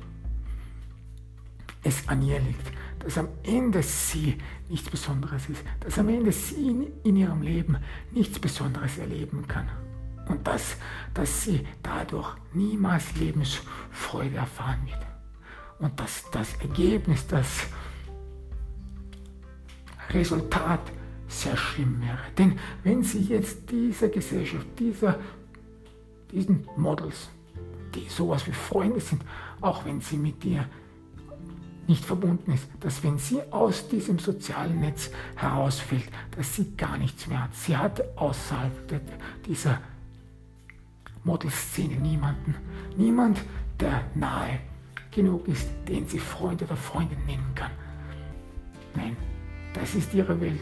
es 1.83 2.07
an 2.07 2.21
ihr 2.21 2.39
liegt, 2.39 2.71
dass 2.99 3.17
am 3.17 3.27
Ende 3.43 3.83
sie 3.83 4.37
nichts 4.69 4.89
Besonderes 4.89 5.49
ist, 5.49 5.63
dass 5.79 5.99
am 5.99 6.09
Ende 6.09 6.31
sie 6.31 6.69
in, 6.69 6.87
in 7.03 7.15
ihrem 7.17 7.41
Leben 7.41 7.77
nichts 8.11 8.39
Besonderes 8.39 8.97
erleben 8.97 9.47
kann. 9.47 9.69
Und 10.27 10.47
dass, 10.47 10.77
dass 11.13 11.43
sie 11.43 11.67
dadurch 11.81 12.29
niemals 12.53 13.13
Lebensfreude 13.15 14.37
erfahren 14.37 14.79
wird. 14.85 15.05
Und 15.79 15.99
dass 15.99 16.23
das 16.31 16.55
Ergebnis, 16.61 17.27
das 17.27 17.67
Resultat 20.11 20.81
sehr 21.27 21.57
schlimm 21.57 22.01
wäre. 22.01 22.19
Denn 22.37 22.59
wenn 22.83 23.03
sie 23.03 23.21
jetzt 23.21 23.69
dieser 23.71 24.09
Gesellschaft, 24.09 24.67
dieser, 24.77 25.19
diesen 26.31 26.67
Models, 26.77 27.29
die 27.95 28.07
sowas 28.09 28.45
wie 28.47 28.51
Freunde 28.51 28.99
sind, 28.99 29.23
auch 29.61 29.85
wenn 29.85 30.01
sie 30.01 30.17
mit 30.17 30.43
dir 30.43 30.65
nicht 31.87 32.05
verbunden 32.05 32.53
ist, 32.53 32.67
dass 32.79 33.03
wenn 33.03 33.17
sie 33.17 33.41
aus 33.51 33.87
diesem 33.89 34.19
sozialen 34.19 34.79
Netz 34.79 35.11
herausfällt, 35.35 36.07
dass 36.35 36.55
sie 36.55 36.75
gar 36.77 36.97
nichts 36.97 37.27
mehr 37.27 37.43
hat. 37.43 37.55
Sie 37.55 37.75
hat 37.75 38.01
außerhalb 38.17 39.01
dieser 39.45 39.81
Modelszene 41.23 41.95
niemanden. 41.95 42.55
Niemand, 42.95 43.41
der 43.79 44.05
nahe 44.15 44.59
genug 45.11 45.47
ist, 45.47 45.67
den 45.87 46.07
sie 46.07 46.19
Freund 46.19 46.61
oder 46.61 46.75
Freundin 46.75 47.19
nennen 47.25 47.51
kann. 47.53 47.71
Nein, 48.95 49.17
das 49.73 49.95
ist 49.95 50.13
ihre 50.13 50.39
Welt. 50.39 50.61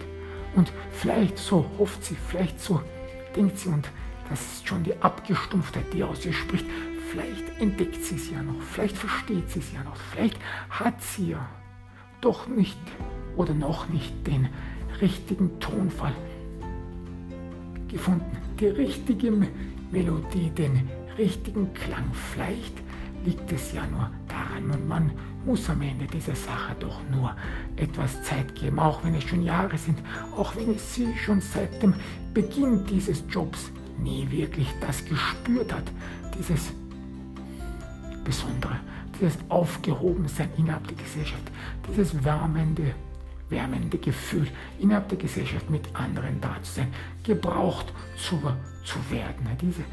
Und 0.55 0.71
vielleicht 0.91 1.37
so 1.37 1.65
hofft 1.77 2.03
sie, 2.03 2.15
vielleicht 2.15 2.59
so 2.59 2.81
denkt 3.35 3.57
sie 3.57 3.69
und 3.69 3.89
das 4.29 4.41
ist 4.41 4.67
schon 4.67 4.83
die 4.83 4.95
Abgestumpftheit, 5.01 5.93
die 5.93 6.03
aus 6.03 6.25
ihr 6.25 6.33
spricht. 6.33 6.65
Vielleicht 7.11 7.59
entdeckt 7.59 8.03
sie 8.03 8.15
es 8.15 8.29
ja 8.29 8.41
noch, 8.41 8.61
vielleicht 8.61 8.97
versteht 8.97 9.49
sie 9.49 9.59
es 9.59 9.73
ja 9.73 9.83
noch, 9.83 9.97
vielleicht 9.97 10.37
hat 10.69 11.01
sie 11.01 11.31
ja 11.31 11.49
doch 12.21 12.47
nicht 12.47 12.79
oder 13.35 13.53
noch 13.53 13.89
nicht 13.89 14.25
den 14.25 14.47
richtigen 15.01 15.59
Tonfall 15.59 16.13
gefunden, 17.89 18.37
die 18.59 18.67
richtige 18.67 19.33
Melodie, 19.91 20.49
den 20.51 20.89
richtigen 21.17 21.73
Klang. 21.73 22.05
Vielleicht 22.13 22.75
liegt 23.25 23.51
es 23.51 23.73
ja 23.73 23.85
nur 23.87 24.09
daran 24.27 24.71
und 24.71 24.87
man 24.87 25.11
muss 25.45 25.69
am 25.69 25.81
Ende 25.81 26.05
dieser 26.05 26.35
Sache 26.35 26.75
doch 26.79 26.99
nur 27.11 27.35
etwas 27.75 28.23
Zeit 28.23 28.53
geben, 28.55 28.79
auch 28.79 29.03
wenn 29.03 29.15
es 29.15 29.23
schon 29.23 29.43
Jahre 29.43 29.77
sind, 29.77 29.99
auch 30.35 30.55
wenn 30.55 30.77
sie 30.77 31.15
schon 31.17 31.41
seit 31.41 31.81
dem 31.81 31.93
Beginn 32.33 32.85
dieses 32.85 33.23
Jobs 33.29 33.71
nie 33.99 34.29
wirklich 34.29 34.67
das 34.79 35.03
gespürt 35.05 35.73
hat, 35.73 35.83
dieses 36.37 36.73
Besondere, 38.23 38.79
dieses 39.19 39.37
Aufgehobensein 39.49 40.49
innerhalb 40.57 40.87
der 40.87 40.97
Gesellschaft, 40.97 41.51
dieses 41.89 42.23
wärmende, 42.23 42.93
wärmende 43.49 43.97
Gefühl 43.97 44.47
innerhalb 44.79 45.09
der 45.09 45.17
Gesellschaft 45.17 45.69
mit 45.69 45.93
anderen 45.95 46.39
da 46.39 46.55
zu 46.61 46.73
sein, 46.73 46.93
gebraucht 47.23 47.91
zu, 48.15 48.39
zu 48.83 48.97
werden. 49.09 49.47
Diese, 49.59 49.83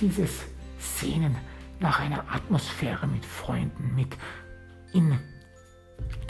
dieses 0.00 0.44
Sehnen 0.78 1.34
nach 1.80 2.00
einer 2.00 2.24
Atmosphäre 2.32 3.06
mit 3.06 3.24
Freunden, 3.24 3.94
mit 3.94 4.16
in 4.92 5.18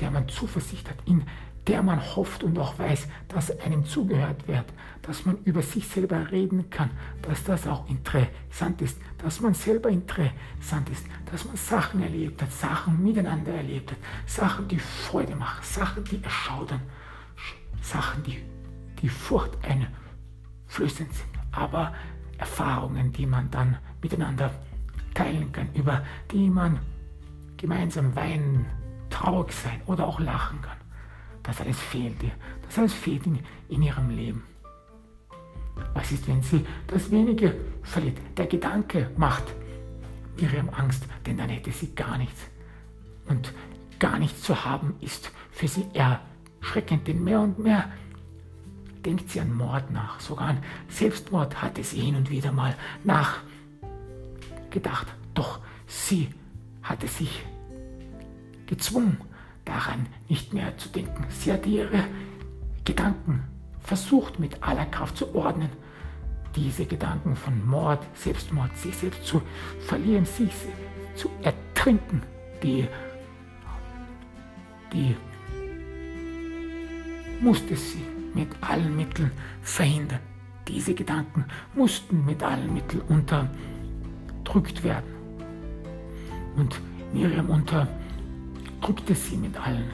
der 0.00 0.10
man 0.10 0.28
Zuversicht 0.28 0.88
hat, 0.88 0.96
in 1.06 1.24
der 1.68 1.82
man 1.82 2.00
hofft 2.16 2.42
und 2.42 2.58
auch 2.58 2.78
weiß, 2.78 3.06
dass 3.28 3.60
einem 3.60 3.84
zugehört 3.84 4.48
wird, 4.48 4.64
dass 5.02 5.26
man 5.26 5.36
über 5.44 5.60
sich 5.60 5.86
selber 5.86 6.30
reden 6.30 6.70
kann, 6.70 6.90
dass 7.20 7.44
das 7.44 7.66
auch 7.66 7.86
interessant 7.88 8.80
ist, 8.80 8.98
dass 9.18 9.40
man 9.40 9.52
selber 9.52 9.90
interessant 9.90 10.88
ist, 10.90 11.04
dass 11.30 11.44
man 11.44 11.56
Sachen 11.56 12.02
erlebt 12.02 12.40
hat, 12.40 12.52
Sachen 12.52 13.02
miteinander 13.02 13.52
erlebt 13.52 13.90
hat, 13.90 13.98
Sachen, 14.26 14.66
die 14.68 14.78
Freude 14.78 15.36
machen, 15.36 15.62
Sachen, 15.62 16.04
die 16.04 16.22
erschaudern, 16.22 16.80
Sachen, 17.82 18.22
die, 18.22 18.42
die 19.02 19.08
Furcht 19.10 19.58
einflößend 19.62 21.12
sind, 21.12 21.28
aber 21.52 21.94
Erfahrungen, 22.38 23.12
die 23.12 23.26
man 23.26 23.50
dann 23.50 23.76
miteinander 24.00 24.50
teilen 25.12 25.52
kann, 25.52 25.68
über 25.74 26.02
die 26.30 26.48
man 26.48 26.78
gemeinsam 27.58 28.16
weinen, 28.16 28.64
traurig 29.10 29.52
sein 29.52 29.82
oder 29.86 30.06
auch 30.06 30.20
lachen 30.20 30.62
kann. 30.62 30.78
Das 31.42 31.60
alles 31.60 31.78
fehlt 31.78 32.22
ihr. 32.22 32.32
Das 32.62 32.78
alles 32.78 32.94
fehlt 32.94 33.26
in, 33.26 33.40
in 33.68 33.82
ihrem 33.82 34.08
Leben. 34.10 34.44
Was 35.94 36.12
ist, 36.12 36.28
wenn 36.28 36.42
sie 36.42 36.64
das 36.86 37.10
wenige 37.10 37.54
verliert? 37.82 38.18
Der 38.36 38.46
Gedanke 38.46 39.10
macht 39.16 39.54
Miriam 40.40 40.68
Angst, 40.70 41.04
denn 41.26 41.38
dann 41.38 41.48
hätte 41.48 41.72
sie 41.72 41.94
gar 41.94 42.18
nichts. 42.18 42.42
Und 43.26 43.52
gar 43.98 44.18
nichts 44.18 44.42
zu 44.42 44.64
haben 44.64 44.94
ist 45.00 45.32
für 45.50 45.68
sie 45.68 45.86
erschreckend, 45.94 47.08
denn 47.08 47.24
mehr 47.24 47.40
und 47.40 47.58
mehr 47.58 47.90
denkt 49.04 49.30
sie 49.30 49.40
an 49.40 49.54
Mord 49.54 49.90
nach. 49.90 50.20
Sogar 50.20 50.48
an 50.48 50.58
Selbstmord 50.88 51.62
hatte 51.62 51.82
sie 51.82 52.00
hin 52.00 52.16
und 52.16 52.28
wieder 52.30 52.52
mal 52.52 52.74
nachgedacht. 53.04 55.06
Doch 55.34 55.60
sie 55.86 56.28
hatte 56.88 57.06
sich 57.06 57.44
gezwungen, 58.66 59.18
daran 59.64 60.06
nicht 60.28 60.52
mehr 60.54 60.76
zu 60.78 60.88
denken. 60.88 61.26
Sie 61.28 61.52
hat 61.52 61.66
ihre 61.66 62.04
Gedanken 62.84 63.44
versucht 63.80 64.38
mit 64.38 64.62
aller 64.62 64.86
Kraft 64.86 65.16
zu 65.16 65.34
ordnen. 65.34 65.70
Diese 66.56 66.86
Gedanken 66.86 67.36
von 67.36 67.66
Mord, 67.66 68.04
Selbstmord, 68.14 68.76
sich 68.76 68.96
selbst 68.96 69.26
zu 69.26 69.42
verlieren, 69.86 70.24
sich 70.24 70.50
zu 71.14 71.30
ertrinken, 71.42 72.22
die, 72.62 72.88
die 74.92 75.14
musste 77.40 77.76
sie 77.76 78.02
mit 78.34 78.48
allen 78.60 78.96
Mitteln 78.96 79.30
verhindern. 79.62 80.20
Diese 80.66 80.94
Gedanken 80.94 81.44
mussten 81.74 82.24
mit 82.24 82.42
allen 82.42 82.72
Mitteln 82.72 83.02
unterdrückt 83.08 84.82
werden. 84.82 85.17
Und 86.58 86.80
Miriam 87.12 87.48
unterdrückte 87.50 89.14
sie 89.14 89.36
mit 89.36 89.56
allen 89.56 89.90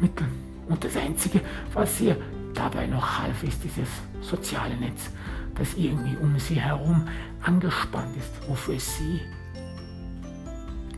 Mitteln. 0.00 0.30
Und 0.68 0.82
das 0.82 0.96
Einzige, 0.96 1.42
was 1.74 2.00
ihr 2.00 2.16
dabei 2.54 2.86
noch 2.86 3.18
half, 3.18 3.42
ist 3.42 3.62
dieses 3.62 3.88
soziale 4.22 4.76
Netz, 4.76 5.10
das 5.54 5.74
irgendwie 5.74 6.16
um 6.16 6.38
sie 6.38 6.54
herum 6.54 7.06
angespannt 7.42 8.16
ist, 8.16 8.48
wofür 8.48 8.80
sie 8.80 9.20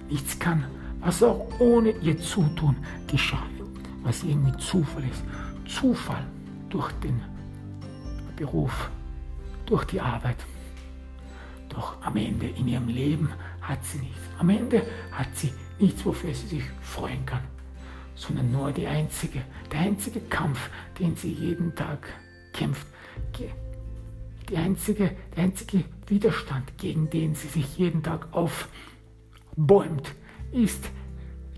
nichts 0.08 0.38
kann, 0.38 0.64
was 1.00 1.22
auch 1.22 1.48
ohne 1.58 1.90
ihr 1.90 2.18
Zutun 2.18 2.76
geschah, 3.08 3.42
was 4.02 4.22
irgendwie 4.22 4.56
Zufall 4.58 5.02
ist. 5.04 5.24
Zufall 5.66 6.24
durch 6.68 6.92
den 7.02 7.20
Beruf, 8.36 8.90
durch 9.66 9.84
die 9.86 10.00
Arbeit. 10.00 10.36
Doch 11.68 11.96
am 12.02 12.16
Ende 12.16 12.46
in 12.46 12.68
ihrem 12.68 12.88
Leben 12.88 13.30
hat 13.68 13.84
sie 13.84 13.98
nichts. 13.98 14.20
Am 14.38 14.50
Ende 14.50 14.82
hat 15.10 15.34
sie 15.34 15.52
nichts, 15.78 16.04
wofür 16.04 16.34
sie 16.34 16.46
sich 16.46 16.64
freuen 16.82 17.24
kann, 17.26 17.42
sondern 18.14 18.50
nur 18.52 18.72
die 18.72 18.86
einzige, 18.86 19.42
der 19.72 19.80
einzige 19.80 20.20
Kampf, 20.20 20.70
den 20.98 21.16
sie 21.16 21.32
jeden 21.32 21.74
Tag 21.74 22.06
kämpft, 22.52 22.86
die 24.48 24.56
einzige, 24.56 25.16
der 25.34 25.44
einzige 25.44 25.84
Widerstand, 26.06 26.76
gegen 26.78 27.08
den 27.10 27.34
sie 27.34 27.48
sich 27.48 27.78
jeden 27.78 28.02
Tag 28.02 28.28
aufbäumt, 28.32 30.14
ist 30.52 30.90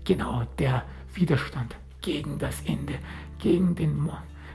genau 0.05 0.45
der 0.57 0.85
Widerstand 1.13 1.75
gegen 2.01 2.39
das 2.39 2.61
Ende, 2.65 2.93
gegen, 3.39 3.75
den, 3.75 4.09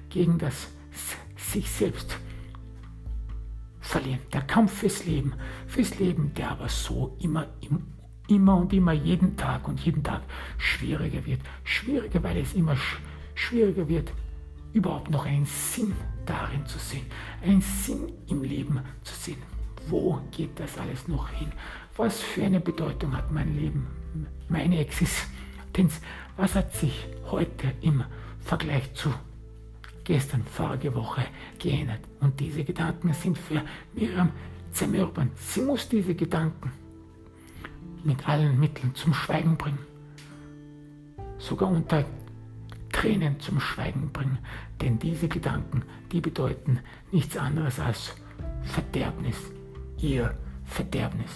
gegen 0.08 0.38
das 0.38 0.68
sich 1.36 1.70
selbst 1.70 2.16
verlieren. 3.92 4.20
Der 4.32 4.42
Kampf 4.42 4.72
fürs 4.72 5.04
Leben, 5.04 5.34
fürs 5.66 5.98
Leben, 5.98 6.32
der 6.34 6.50
aber 6.50 6.68
so 6.68 7.14
immer, 7.20 7.46
immer 8.26 8.56
und 8.56 8.72
immer 8.72 8.92
jeden 8.92 9.36
Tag 9.36 9.68
und 9.68 9.80
jeden 9.80 10.02
Tag 10.02 10.22
schwieriger 10.56 11.24
wird. 11.26 11.40
Schwieriger, 11.62 12.22
weil 12.22 12.38
es 12.38 12.54
immer 12.54 12.76
schwieriger 13.34 13.86
wird, 13.88 14.12
überhaupt 14.72 15.10
noch 15.10 15.26
einen 15.26 15.44
Sinn 15.44 15.94
darin 16.24 16.64
zu 16.66 16.78
sehen, 16.78 17.06
einen 17.42 17.60
Sinn 17.60 18.10
im 18.28 18.42
Leben 18.42 18.80
zu 19.04 19.14
sehen. 19.14 19.42
Wo 19.88 20.18
geht 20.30 20.58
das 20.58 20.78
alles 20.78 21.06
noch 21.06 21.28
hin? 21.28 21.52
Was 21.96 22.20
für 22.20 22.44
eine 22.44 22.60
Bedeutung 22.60 23.14
hat 23.14 23.30
mein 23.30 23.54
Leben, 23.54 23.86
meine 24.48 24.78
Existenz? 24.78 26.00
Was 26.38 26.54
hat 26.54 26.72
sich 26.72 27.06
heute 27.30 27.72
im 27.82 28.04
Vergleich 28.40 28.94
zu 28.94 29.12
gestern, 30.04 30.42
vorige 30.44 30.94
Woche 30.94 31.22
geändert. 31.58 32.00
Und 32.20 32.38
diese 32.40 32.64
Gedanken 32.64 33.12
sind 33.12 33.38
für 33.38 33.62
Miriam 33.94 34.30
zermürben. 34.72 35.30
Sie 35.36 35.62
muss 35.62 35.88
diese 35.88 36.14
Gedanken 36.14 36.72
mit 38.04 38.28
allen 38.28 38.58
Mitteln 38.58 38.94
zum 38.94 39.14
Schweigen 39.14 39.56
bringen. 39.56 39.78
Sogar 41.38 41.70
unter 41.70 42.04
Tränen 42.90 43.38
zum 43.40 43.60
Schweigen 43.60 44.10
bringen. 44.12 44.38
Denn 44.80 44.98
diese 44.98 45.28
Gedanken, 45.28 45.82
die 46.10 46.20
bedeuten 46.20 46.80
nichts 47.10 47.36
anderes 47.36 47.78
als 47.80 48.14
Verderbnis. 48.62 49.36
Ihr 49.98 50.36
Verderbnis. 50.64 51.30